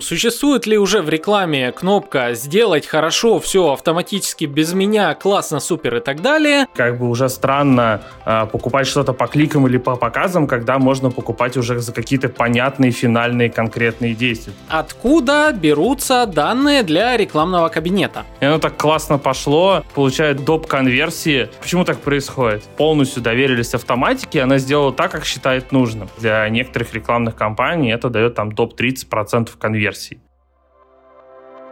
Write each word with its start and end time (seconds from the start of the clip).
Существует 0.00 0.64
ли 0.64 0.78
уже 0.78 1.02
в 1.02 1.08
рекламе 1.08 1.72
кнопка 1.72 2.32
«Сделать 2.34 2.86
хорошо, 2.86 3.40
все 3.40 3.72
автоматически 3.72 4.44
без 4.44 4.72
меня, 4.72 5.12
классно, 5.16 5.58
супер» 5.58 5.96
и 5.96 6.00
так 6.00 6.22
далее? 6.22 6.68
Как 6.72 7.00
бы 7.00 7.08
уже 7.08 7.28
странно 7.28 8.02
э, 8.24 8.46
покупать 8.46 8.86
что-то 8.86 9.12
по 9.12 9.26
кликам 9.26 9.66
или 9.66 9.76
по 9.76 9.96
показам, 9.96 10.46
когда 10.46 10.78
можно 10.78 11.10
покупать 11.10 11.56
уже 11.56 11.80
за 11.80 11.92
какие-то 11.92 12.28
понятные 12.28 12.92
финальные 12.92 13.50
конкретные 13.50 14.14
действия. 14.14 14.52
Откуда 14.68 15.52
берутся 15.52 16.26
данные 16.26 16.84
для 16.84 17.16
рекламного 17.16 17.68
кабинета? 17.68 18.24
И 18.40 18.44
оно 18.44 18.60
так 18.60 18.76
классно 18.76 19.18
пошло, 19.18 19.82
получает 19.96 20.44
доп. 20.44 20.68
конверсии. 20.68 21.48
Почему 21.60 21.84
так 21.84 21.98
происходит? 21.98 22.62
Полностью 22.76 23.20
доверились 23.20 23.74
автоматике, 23.74 24.42
она 24.42 24.58
сделала 24.58 24.92
так, 24.92 25.10
как 25.10 25.24
считает 25.24 25.72
нужным. 25.72 26.08
Для 26.20 26.48
некоторых 26.48 26.94
рекламных 26.94 27.34
кампаний 27.34 27.92
это 27.92 28.10
дает 28.10 28.36
там 28.36 28.52
доп. 28.52 28.80
30% 28.80 29.50
конверсии 29.58 29.87
версий. 29.87 30.19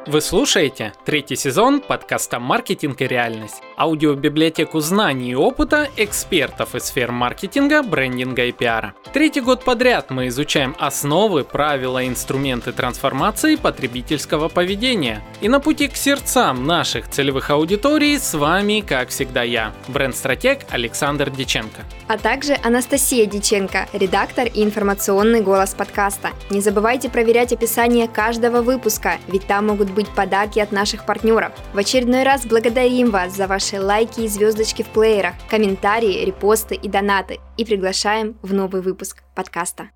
Вы 0.06 0.20
слушаете 0.20 0.92
третий 1.04 1.34
сезон 1.34 1.80
подкаста 1.80 2.38
«Маркетинг 2.38 3.00
и 3.00 3.08
реальность» 3.08 3.60
аудиобиблиотеку 3.76 4.80
знаний 4.80 5.32
и 5.32 5.34
опыта 5.34 5.88
экспертов 5.96 6.74
из 6.74 6.84
сфер 6.84 7.12
маркетинга, 7.12 7.82
брендинга 7.82 8.44
и 8.44 8.52
пиара. 8.52 8.94
Третий 9.12 9.40
год 9.40 9.64
подряд 9.64 10.10
мы 10.10 10.28
изучаем 10.28 10.74
основы, 10.78 11.44
правила 11.44 12.02
и 12.02 12.08
инструменты 12.08 12.72
трансформации 12.72 13.56
потребительского 13.56 14.48
поведения. 14.48 15.22
И 15.40 15.48
на 15.48 15.60
пути 15.60 15.88
к 15.88 15.96
сердцам 15.96 16.66
наших 16.66 17.10
целевых 17.10 17.50
аудиторий 17.50 18.18
с 18.18 18.34
вами, 18.34 18.80
как 18.86 19.10
всегда, 19.10 19.42
я, 19.42 19.72
бренд-стратег 19.88 20.60
Александр 20.70 21.30
Диченко. 21.30 21.82
А 22.08 22.16
также 22.16 22.56
Анастасия 22.62 23.26
Диченко, 23.26 23.88
редактор 23.92 24.46
и 24.46 24.62
информационный 24.62 25.40
голос 25.40 25.74
подкаста. 25.74 26.30
Не 26.50 26.60
забывайте 26.60 27.10
проверять 27.10 27.52
описание 27.52 28.08
каждого 28.08 28.62
выпуска, 28.62 29.18
ведь 29.28 29.46
там 29.46 29.66
могут 29.66 29.90
быть 29.96 30.08
подарки 30.08 30.60
от 30.60 30.70
наших 30.70 31.04
партнеров. 31.04 31.52
В 31.74 31.78
очередной 31.78 32.22
раз 32.22 32.46
благодарим 32.46 33.10
вас 33.10 33.34
за 33.34 33.48
ваш 33.48 33.56
ваши 33.56 33.80
лайки 33.80 34.20
и 34.20 34.28
звездочки 34.28 34.82
в 34.82 34.88
плеерах, 34.88 35.34
комментарии, 35.48 36.24
репосты 36.24 36.74
и 36.74 36.88
донаты 36.88 37.40
и 37.56 37.64
приглашаем 37.64 38.38
в 38.42 38.52
новый 38.52 38.82
выпуск 38.82 39.22
подкаста. 39.34 39.88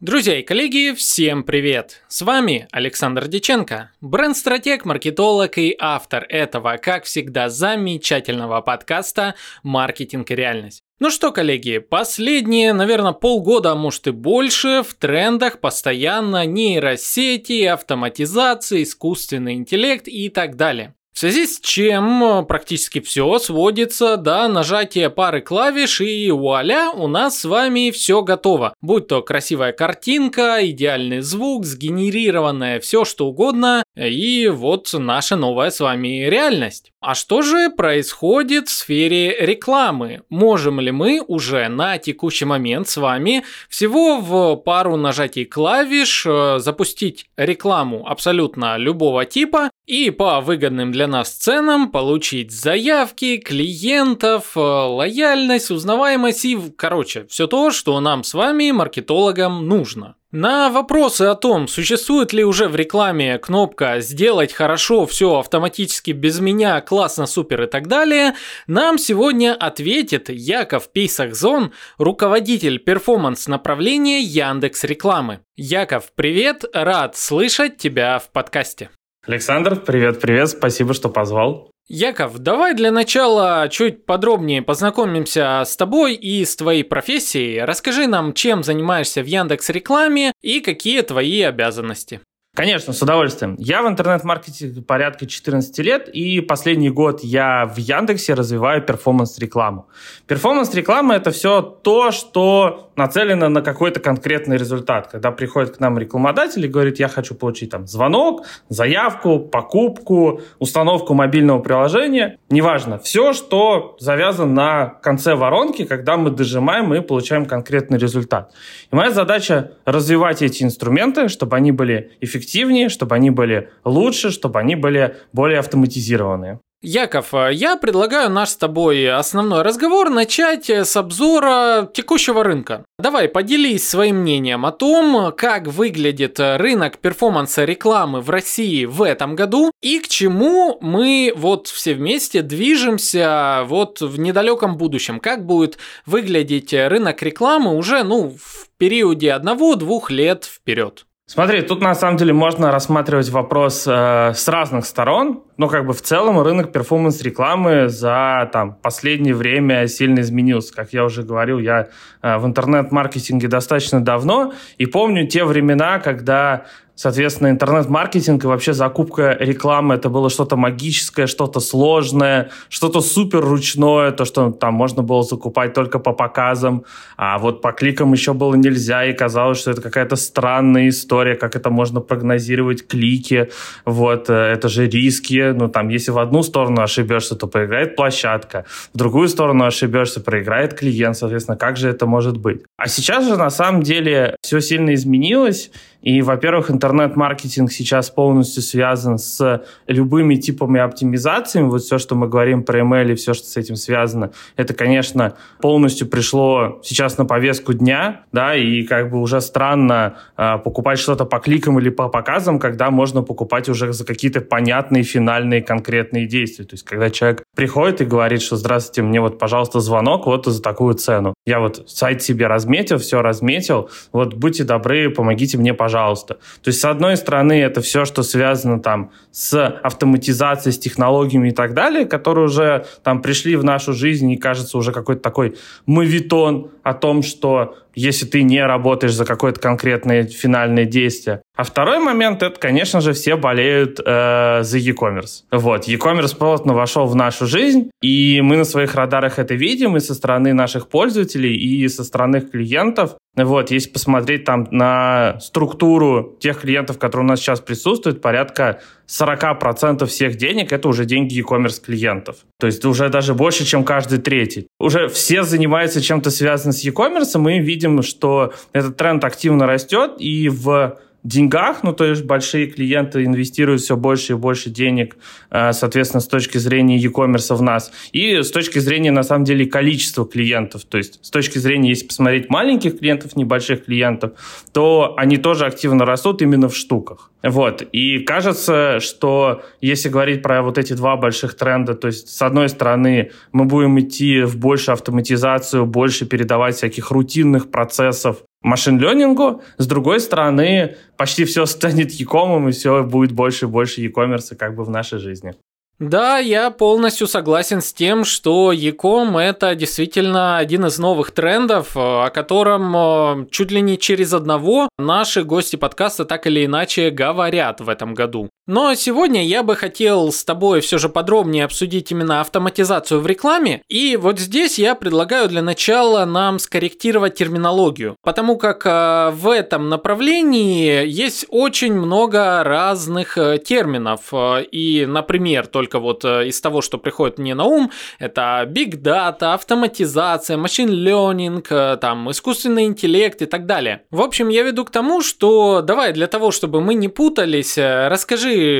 Друзья 0.00 0.38
и 0.38 0.42
коллеги, 0.42 0.94
всем 0.94 1.42
привет! 1.42 2.04
С 2.06 2.22
вами 2.22 2.68
Александр 2.70 3.26
Диченко, 3.26 3.90
бренд-стратег, 4.02 4.84
маркетолог 4.84 5.56
и 5.58 5.74
автор 5.80 6.26
этого, 6.28 6.76
как 6.76 7.04
всегда, 7.04 7.48
замечательного 7.48 8.60
подкаста 8.60 9.34
«Маркетинг 9.62 10.30
и 10.30 10.36
реальность». 10.36 10.82
Ну 11.00 11.10
что, 11.10 11.30
коллеги, 11.30 11.78
последние, 11.78 12.72
наверное, 12.72 13.12
полгода, 13.12 13.70
а 13.70 13.74
может 13.76 14.08
и 14.08 14.10
больше, 14.10 14.82
в 14.82 14.94
трендах 14.94 15.60
постоянно 15.60 16.44
нейросети, 16.44 17.64
автоматизация, 17.64 18.82
искусственный 18.82 19.54
интеллект 19.54 20.08
и 20.08 20.28
так 20.28 20.56
далее. 20.56 20.96
В 21.18 21.20
связи 21.20 21.48
с 21.48 21.58
чем 21.58 22.22
э, 22.22 22.42
практически 22.44 23.00
все 23.00 23.40
сводится 23.40 24.16
до 24.16 24.46
нажатия 24.46 25.10
пары 25.10 25.40
клавиш 25.40 26.00
и 26.00 26.30
вуаля, 26.30 26.90
у 26.90 27.08
нас 27.08 27.40
с 27.40 27.44
вами 27.44 27.90
все 27.90 28.22
готово. 28.22 28.72
Будь 28.80 29.08
то 29.08 29.20
красивая 29.22 29.72
картинка, 29.72 30.58
идеальный 30.62 31.22
звук, 31.22 31.64
сгенерированное 31.64 32.78
все 32.78 33.04
что 33.04 33.26
угодно, 33.26 33.82
и 33.96 34.46
вот 34.46 34.90
наша 34.92 35.34
новая 35.34 35.70
с 35.70 35.80
вами 35.80 36.28
реальность. 36.28 36.92
А 37.00 37.16
что 37.16 37.42
же 37.42 37.70
происходит 37.70 38.68
в 38.68 38.72
сфере 38.72 39.44
рекламы? 39.44 40.22
Можем 40.30 40.78
ли 40.78 40.92
мы 40.92 41.20
уже 41.26 41.66
на 41.66 41.98
текущий 41.98 42.44
момент 42.44 42.88
с 42.88 42.96
вами 42.96 43.44
всего 43.68 44.20
в 44.20 44.54
пару 44.54 44.96
нажатий 44.96 45.46
клавиш 45.46 46.26
э, 46.26 46.58
запустить 46.60 47.26
рекламу 47.36 48.06
абсолютно 48.06 48.76
любого 48.76 49.24
типа 49.24 49.70
и 49.88 50.10
по 50.10 50.42
выгодным 50.42 50.92
для 50.92 51.06
нас 51.06 51.30
ценам 51.30 51.90
получить 51.90 52.52
заявки, 52.52 53.38
клиентов, 53.38 54.52
э, 54.54 54.60
лояльность, 54.60 55.70
узнаваемость 55.70 56.44
и, 56.44 56.58
короче, 56.76 57.26
все 57.30 57.46
то, 57.46 57.70
что 57.70 57.98
нам 57.98 58.22
с 58.22 58.34
вами, 58.34 58.70
маркетологам, 58.70 59.66
нужно. 59.66 60.14
На 60.30 60.68
вопросы 60.68 61.22
о 61.22 61.34
том, 61.34 61.68
существует 61.68 62.34
ли 62.34 62.44
уже 62.44 62.68
в 62.68 62.76
рекламе 62.76 63.38
кнопка 63.38 64.00
«Сделать 64.00 64.52
хорошо, 64.52 65.06
все 65.06 65.38
автоматически 65.38 66.10
без 66.10 66.38
меня, 66.38 66.78
классно, 66.82 67.24
супер» 67.24 67.62
и 67.62 67.66
так 67.66 67.86
далее, 67.86 68.34
нам 68.66 68.98
сегодня 68.98 69.54
ответит 69.54 70.28
Яков 70.28 70.92
Пейсахзон, 70.92 71.72
руководитель 71.96 72.78
перформанс-направления 72.78 74.20
Яндекс 74.20 74.84
Рекламы. 74.84 75.40
Яков, 75.56 76.12
привет, 76.14 76.66
рад 76.74 77.16
слышать 77.16 77.78
тебя 77.78 78.18
в 78.18 78.30
подкасте. 78.30 78.90
Александр, 79.28 79.76
привет-привет, 79.76 80.48
спасибо, 80.48 80.94
что 80.94 81.10
позвал. 81.10 81.70
Яков, 81.86 82.38
давай 82.38 82.74
для 82.74 82.90
начала 82.90 83.68
чуть 83.70 84.06
подробнее 84.06 84.62
познакомимся 84.62 85.62
с 85.66 85.76
тобой 85.76 86.14
и 86.14 86.46
с 86.46 86.56
твоей 86.56 86.82
профессией. 86.82 87.62
Расскажи 87.62 88.06
нам, 88.06 88.32
чем 88.32 88.62
занимаешься 88.62 89.22
в 89.22 89.26
Яндекс 89.26 89.68
Рекламе 89.68 90.32
и 90.40 90.60
какие 90.60 91.02
твои 91.02 91.42
обязанности. 91.42 92.20
Конечно, 92.58 92.92
с 92.92 93.00
удовольствием. 93.00 93.54
Я 93.56 93.84
в 93.84 93.86
интернет-маркетинге 93.86 94.82
порядка 94.82 95.26
14 95.26 95.78
лет, 95.78 96.08
и 96.08 96.40
последний 96.40 96.90
год 96.90 97.20
я 97.22 97.66
в 97.66 97.78
Яндексе 97.78 98.34
развиваю 98.34 98.82
перформанс-рекламу. 98.82 99.86
Перформанс-реклама— 100.26 101.14
это 101.14 101.30
все 101.30 101.62
то, 101.62 102.10
что 102.10 102.90
нацелено 102.96 103.48
на 103.48 103.62
какой-то 103.62 104.00
конкретный 104.00 104.56
результат. 104.56 105.06
Когда 105.06 105.30
приходит 105.30 105.76
к 105.76 105.78
нам 105.78 106.00
рекламодатель 106.00 106.64
и 106.64 106.68
говорит, 106.68 106.98
я 106.98 107.06
хочу 107.06 107.36
получить 107.36 107.70
там 107.70 107.86
звонок, 107.86 108.44
заявку, 108.68 109.38
покупку, 109.38 110.40
установку 110.58 111.14
мобильного 111.14 111.60
приложения, 111.60 112.38
неважно, 112.50 112.98
все, 112.98 113.34
что 113.34 113.94
завязано 114.00 114.52
на 114.52 114.86
конце 115.00 115.36
воронки, 115.36 115.84
когда 115.84 116.16
мы 116.16 116.32
дожимаем 116.32 116.92
и 116.92 117.00
получаем 117.02 117.46
конкретный 117.46 117.98
результат. 117.98 118.52
И 118.90 118.96
моя 118.96 119.12
задача 119.12 119.74
развивать 119.84 120.42
эти 120.42 120.64
инструменты, 120.64 121.28
чтобы 121.28 121.54
они 121.54 121.70
были 121.70 122.10
эффективны 122.20 122.47
эффективнее, 122.48 122.88
чтобы 122.88 123.14
они 123.14 123.30
были 123.30 123.70
лучше, 123.84 124.30
чтобы 124.30 124.58
они 124.58 124.74
были 124.74 125.16
более 125.32 125.58
автоматизированные. 125.58 126.60
Яков, 126.80 127.34
я 127.50 127.76
предлагаю 127.76 128.30
наш 128.30 128.50
с 128.50 128.56
тобой 128.56 129.10
основной 129.10 129.62
разговор 129.62 130.10
начать 130.10 130.70
с 130.70 130.96
обзора 130.96 131.90
текущего 131.92 132.44
рынка. 132.44 132.84
Давай, 133.00 133.28
поделись 133.28 133.88
своим 133.88 134.18
мнением 134.18 134.64
о 134.64 134.70
том, 134.70 135.32
как 135.36 135.66
выглядит 135.66 136.38
рынок 136.38 136.98
перформанса 136.98 137.64
рекламы 137.64 138.20
в 138.20 138.30
России 138.30 138.84
в 138.84 139.02
этом 139.02 139.34
году 139.34 139.72
и 139.82 139.98
к 139.98 140.06
чему 140.06 140.78
мы 140.80 141.32
вот 141.34 141.66
все 141.66 141.94
вместе 141.94 142.42
движемся 142.42 143.64
вот 143.66 144.00
в 144.00 144.20
недалеком 144.20 144.76
будущем. 144.76 145.18
Как 145.18 145.44
будет 145.44 145.78
выглядеть 146.06 146.72
рынок 146.72 147.20
рекламы 147.24 147.74
уже, 147.74 148.04
ну, 148.04 148.36
в 148.40 148.68
периоде 148.78 149.32
одного-двух 149.32 150.12
лет 150.12 150.44
вперед. 150.44 151.06
Смотри, 151.30 151.60
тут 151.60 151.82
на 151.82 151.94
самом 151.94 152.16
деле 152.16 152.32
можно 152.32 152.72
рассматривать 152.72 153.28
вопрос 153.28 153.86
э, 153.86 154.32
с 154.34 154.48
разных 154.48 154.86
сторон. 154.86 155.42
Но 155.58 155.68
как 155.68 155.84
бы 155.84 155.92
в 155.92 156.00
целом 156.00 156.40
рынок 156.40 156.72
перформанс-рекламы 156.72 157.90
за 157.90 158.48
там, 158.50 158.72
последнее 158.80 159.34
время 159.34 159.86
сильно 159.88 160.20
изменился. 160.20 160.74
Как 160.74 160.94
я 160.94 161.04
уже 161.04 161.22
говорил, 161.22 161.58
я 161.58 161.88
э, 162.22 162.38
в 162.38 162.46
интернет-маркетинге 162.46 163.46
достаточно 163.46 164.02
давно 164.02 164.54
и 164.78 164.86
помню 164.86 165.26
те 165.26 165.44
времена, 165.44 165.98
когда 165.98 166.64
Соответственно, 166.98 167.50
интернет-маркетинг 167.50 168.42
и 168.42 168.48
вообще 168.48 168.72
закупка 168.72 169.36
рекламы 169.38 169.94
это 169.94 170.08
было 170.08 170.28
что-то 170.30 170.56
магическое, 170.56 171.28
что-то 171.28 171.60
сложное, 171.60 172.50
что-то 172.68 173.00
супер 173.02 173.38
ручное, 173.40 174.10
то, 174.10 174.24
что 174.24 174.50
там 174.50 174.74
можно 174.74 175.04
было 175.04 175.22
закупать 175.22 175.74
только 175.74 176.00
по 176.00 176.12
показам, 176.12 176.82
а 177.16 177.38
вот 177.38 177.62
по 177.62 177.70
кликам 177.70 178.12
еще 178.14 178.32
было 178.32 178.56
нельзя, 178.56 179.04
и 179.04 179.12
казалось, 179.12 179.60
что 179.60 179.70
это 179.70 179.80
какая-то 179.80 180.16
странная 180.16 180.88
история, 180.88 181.36
как 181.36 181.54
это 181.54 181.70
можно 181.70 182.00
прогнозировать 182.00 182.88
клики, 182.88 183.48
вот, 183.84 184.28
э, 184.28 184.34
это 184.34 184.68
же 184.68 184.88
риски, 184.88 185.52
ну, 185.52 185.68
там, 185.68 185.90
если 185.90 186.10
в 186.10 186.18
одну 186.18 186.42
сторону 186.42 186.82
ошибешься, 186.82 187.36
то 187.36 187.46
проиграет 187.46 187.94
площадка, 187.94 188.64
в 188.92 188.98
другую 188.98 189.28
сторону 189.28 189.64
ошибешься, 189.64 190.20
проиграет 190.20 190.74
клиент, 190.74 191.16
соответственно, 191.16 191.56
как 191.56 191.76
же 191.76 191.88
это 191.88 192.06
может 192.06 192.38
быть? 192.38 192.62
А 192.76 192.88
сейчас 192.88 193.24
же, 193.24 193.36
на 193.36 193.50
самом 193.50 193.84
деле, 193.84 194.34
все 194.42 194.60
сильно 194.60 194.94
изменилось, 194.94 195.70
и, 196.02 196.22
во-первых, 196.22 196.70
интернет-маркетинг 196.70 197.72
сейчас 197.72 198.10
полностью 198.10 198.62
связан 198.62 199.18
с 199.18 199.64
любыми 199.86 200.36
типами 200.36 200.80
оптимизациями. 200.80 201.68
Вот 201.68 201.82
все, 201.82 201.98
что 201.98 202.14
мы 202.14 202.28
говорим 202.28 202.62
про 202.62 202.80
email 202.80 203.12
и 203.12 203.14
все, 203.14 203.34
что 203.34 203.46
с 203.46 203.56
этим 203.56 203.76
связано, 203.76 204.30
это, 204.56 204.74
конечно, 204.74 205.34
полностью 205.60 206.06
пришло 206.06 206.80
сейчас 206.84 207.18
на 207.18 207.24
повестку 207.24 207.72
дня, 207.72 208.22
да, 208.32 208.54
и 208.54 208.84
как 208.84 209.10
бы 209.10 209.20
уже 209.20 209.40
странно 209.40 210.18
э, 210.36 210.58
покупать 210.58 210.98
что-то 210.98 211.24
по 211.24 211.40
кликам 211.40 211.78
или 211.78 211.90
по 211.90 212.08
показам, 212.08 212.58
когда 212.58 212.90
можно 212.90 213.22
покупать 213.22 213.68
уже 213.68 213.92
за 213.92 214.04
какие-то 214.04 214.40
понятные 214.40 215.02
финальные 215.02 215.62
конкретные 215.62 216.26
действия. 216.26 216.64
То 216.64 216.74
есть, 216.74 216.84
когда 216.84 217.10
человек 217.10 217.42
приходит 217.56 218.00
и 218.00 218.04
говорит, 218.04 218.40
что 218.42 218.56
здравствуйте, 218.56 219.02
мне 219.02 219.20
вот, 219.20 219.38
пожалуйста, 219.38 219.80
звонок 219.80 220.26
вот 220.26 220.46
за 220.46 220.62
такую 220.62 220.94
цену. 220.94 221.34
Я 221.48 221.60
вот 221.60 221.88
сайт 221.88 222.22
себе 222.22 222.46
разметил, 222.46 222.98
все 222.98 223.22
разметил, 223.22 223.90
вот 224.12 224.34
будьте 224.34 224.64
добры, 224.64 225.10
помогите 225.10 225.56
мне, 225.56 225.72
пожалуйста. 225.72 226.34
То 226.62 226.68
есть, 226.68 226.80
с 226.80 226.84
одной 226.84 227.16
стороны, 227.16 227.60
это 227.60 227.80
все, 227.80 228.04
что 228.04 228.22
связано 228.22 228.80
там 228.80 229.10
с 229.32 229.66
автоматизацией, 229.82 230.74
с 230.74 230.78
технологиями 230.78 231.48
и 231.48 231.52
так 231.52 231.72
далее, 231.72 232.04
которые 232.04 232.44
уже 232.44 232.84
там 233.02 233.22
пришли 233.22 233.56
в 233.56 233.64
нашу 233.64 233.94
жизнь 233.94 234.30
и 234.30 234.36
кажется 234.36 234.76
уже 234.76 234.92
какой-то 234.92 235.22
такой 235.22 235.56
мовитон 235.86 236.70
о 236.82 236.92
том, 236.92 237.22
что 237.22 237.76
если 237.98 238.26
ты 238.26 238.42
не 238.42 238.64
работаешь 238.64 239.14
за 239.14 239.24
какое-то 239.24 239.60
конкретное 239.60 240.24
финальное 240.24 240.84
действие. 240.84 241.42
А 241.56 241.64
второй 241.64 241.98
момент, 241.98 242.42
это, 242.44 242.58
конечно 242.58 243.00
же, 243.00 243.12
все 243.12 243.36
болеют 243.36 243.98
э, 243.98 244.60
за 244.62 244.78
e-commerce. 244.78 245.42
Вот, 245.50 245.88
e-commerce 245.88 246.36
плотно 246.36 246.74
вошел 246.74 247.06
в 247.06 247.16
нашу 247.16 247.46
жизнь, 247.46 247.90
и 248.00 248.40
мы 248.40 248.56
на 248.56 248.64
своих 248.64 248.94
радарах 248.94 249.40
это 249.40 249.54
видим 249.54 249.96
и 249.96 250.00
со 250.00 250.14
стороны 250.14 250.54
наших 250.54 250.88
пользователей, 250.88 251.37
и 251.46 251.86
со 251.88 252.02
стороны 252.02 252.40
клиентов. 252.40 253.16
Вот, 253.36 253.70
если 253.70 253.90
посмотреть 253.90 254.44
там 254.44 254.66
на 254.72 255.38
структуру 255.40 256.36
тех 256.40 256.62
клиентов, 256.62 256.98
которые 256.98 257.26
у 257.26 257.28
нас 257.28 257.38
сейчас 257.38 257.60
присутствуют, 257.60 258.20
порядка 258.20 258.80
40% 259.08 260.04
всех 260.06 260.36
денег– 260.36 260.72
это 260.72 260.88
уже 260.88 261.04
деньги 261.04 261.34
e-commerce 261.34 261.80
клиентов. 261.80 262.38
То 262.58 262.66
есть 262.66 262.84
уже 262.84 263.08
даже 263.10 263.34
больше, 263.34 263.64
чем 263.64 263.84
каждый 263.84 264.18
третий. 264.18 264.66
Уже 264.80 265.06
все 265.08 265.44
занимаются 265.44 266.00
чем-то 266.00 266.30
связанным 266.30 266.72
с 266.72 266.80
e-commerce, 266.82 267.38
мы 267.38 267.60
видим, 267.60 268.02
что 268.02 268.52
этот 268.72 268.96
тренд 268.96 269.24
активно 269.24 269.66
растет, 269.66 270.16
и 270.18 270.48
в 270.48 270.98
деньгах, 271.28 271.82
ну, 271.82 271.92
то 271.92 272.04
есть 272.04 272.24
большие 272.24 272.66
клиенты 272.66 273.24
инвестируют 273.24 273.82
все 273.82 273.96
больше 273.96 274.32
и 274.32 274.36
больше 274.36 274.70
денег, 274.70 275.16
э, 275.50 275.72
соответственно, 275.72 276.20
с 276.20 276.26
точки 276.26 276.58
зрения 276.58 276.96
e-commerce 276.96 277.54
в 277.54 277.62
нас, 277.62 277.92
и 278.12 278.42
с 278.42 278.50
точки 278.50 278.78
зрения, 278.78 279.10
на 279.10 279.22
самом 279.22 279.44
деле, 279.44 279.66
количества 279.66 280.26
клиентов, 280.26 280.84
то 280.84 280.98
есть 280.98 281.24
с 281.24 281.30
точки 281.30 281.58
зрения, 281.58 281.90
если 281.90 282.06
посмотреть 282.06 282.48
маленьких 282.48 282.98
клиентов, 282.98 283.36
небольших 283.36 283.84
клиентов, 283.84 284.32
то 284.72 285.14
они 285.16 285.36
тоже 285.36 285.66
активно 285.66 286.04
растут 286.04 286.42
именно 286.42 286.68
в 286.68 286.76
штуках. 286.76 287.30
Вот, 287.42 287.82
и 287.92 288.18
кажется, 288.20 288.98
что 289.00 289.62
если 289.80 290.08
говорить 290.08 290.42
про 290.42 290.62
вот 290.62 290.76
эти 290.76 290.94
два 290.94 291.16
больших 291.16 291.54
тренда, 291.54 291.94
то 291.94 292.08
есть, 292.08 292.28
с 292.28 292.42
одной 292.42 292.68
стороны, 292.68 293.30
мы 293.52 293.64
будем 293.64 294.00
идти 294.00 294.42
в 294.42 294.56
большую 294.56 294.94
автоматизацию, 294.94 295.86
больше 295.86 296.26
передавать 296.26 296.76
всяких 296.76 297.12
рутинных 297.12 297.70
процессов 297.70 298.38
машин-ленингу. 298.62 299.62
С 299.76 299.86
другой 299.86 300.20
стороны, 300.20 300.96
почти 301.16 301.44
все 301.44 301.66
станет 301.66 302.12
e-comом, 302.12 302.68
и 302.68 302.72
все 302.72 303.02
будет 303.04 303.32
больше 303.32 303.66
и 303.66 303.68
больше 303.68 304.00
e-commerce 304.00 304.54
как 304.56 304.74
бы 304.74 304.84
в 304.84 304.90
нашей 304.90 305.18
жизни. 305.18 305.54
Да, 305.98 306.38
я 306.38 306.70
полностью 306.70 307.26
согласен 307.26 307.80
с 307.80 307.92
тем, 307.92 308.24
что 308.24 308.70
e-com 308.70 309.36
это 309.36 309.74
действительно 309.74 310.56
один 310.56 310.86
из 310.86 310.96
новых 310.98 311.32
трендов, 311.32 311.96
э, 311.96 312.00
о 312.00 312.30
котором 312.30 312.96
э, 312.96 313.46
чуть 313.50 313.72
ли 313.72 313.80
не 313.80 313.98
через 313.98 314.32
одного 314.32 314.88
наши 314.96 315.42
гости 315.42 315.74
подкаста 315.74 316.24
так 316.24 316.46
или 316.46 316.64
иначе 316.64 317.10
говорят 317.10 317.80
в 317.80 317.88
этом 317.88 318.14
году. 318.14 318.48
Но 318.68 318.94
сегодня 318.94 319.46
я 319.46 319.62
бы 319.62 319.76
хотел 319.76 320.30
с 320.30 320.44
тобой 320.44 320.82
все 320.82 320.98
же 320.98 321.08
подробнее 321.08 321.64
обсудить 321.64 322.12
именно 322.12 322.42
автоматизацию 322.42 323.18
в 323.18 323.26
рекламе. 323.26 323.80
И 323.88 324.18
вот 324.18 324.38
здесь 324.38 324.78
я 324.78 324.94
предлагаю 324.94 325.48
для 325.48 325.62
начала 325.62 326.26
нам 326.26 326.58
скорректировать 326.58 327.34
терминологию, 327.34 328.16
потому 328.22 328.58
как 328.58 328.84
э, 328.84 329.30
в 329.32 329.48
этом 329.48 329.88
направлении 329.88 331.06
есть 331.06 331.46
очень 331.48 331.94
много 331.94 332.62
разных 332.62 333.38
терминов. 333.64 334.34
И, 334.70 335.06
например, 335.08 335.66
только 335.66 335.98
вот 335.98 336.26
э, 336.26 336.48
из 336.48 336.60
того, 336.60 336.82
что 336.82 336.98
приходит 336.98 337.38
мне 337.38 337.54
на 337.54 337.64
ум, 337.64 337.90
это 338.18 338.68
big 338.70 339.00
data, 339.00 339.54
автоматизация, 339.54 340.58
machine 340.58 340.90
learning, 340.90 341.64
э, 341.70 341.96
там, 341.96 342.30
искусственный 342.30 342.84
интеллект 342.84 343.40
и 343.40 343.46
так 343.46 343.64
далее. 343.64 344.02
В 344.10 344.20
общем, 344.20 344.50
я 344.50 344.62
веду 344.62 344.84
к 344.84 344.90
тому, 344.90 345.22
что 345.22 345.80
давай 345.80 346.12
для 346.12 346.26
того, 346.26 346.50
чтобы 346.50 346.82
мы 346.82 346.92
не 346.92 347.08
путались, 347.08 347.78
э, 347.78 348.08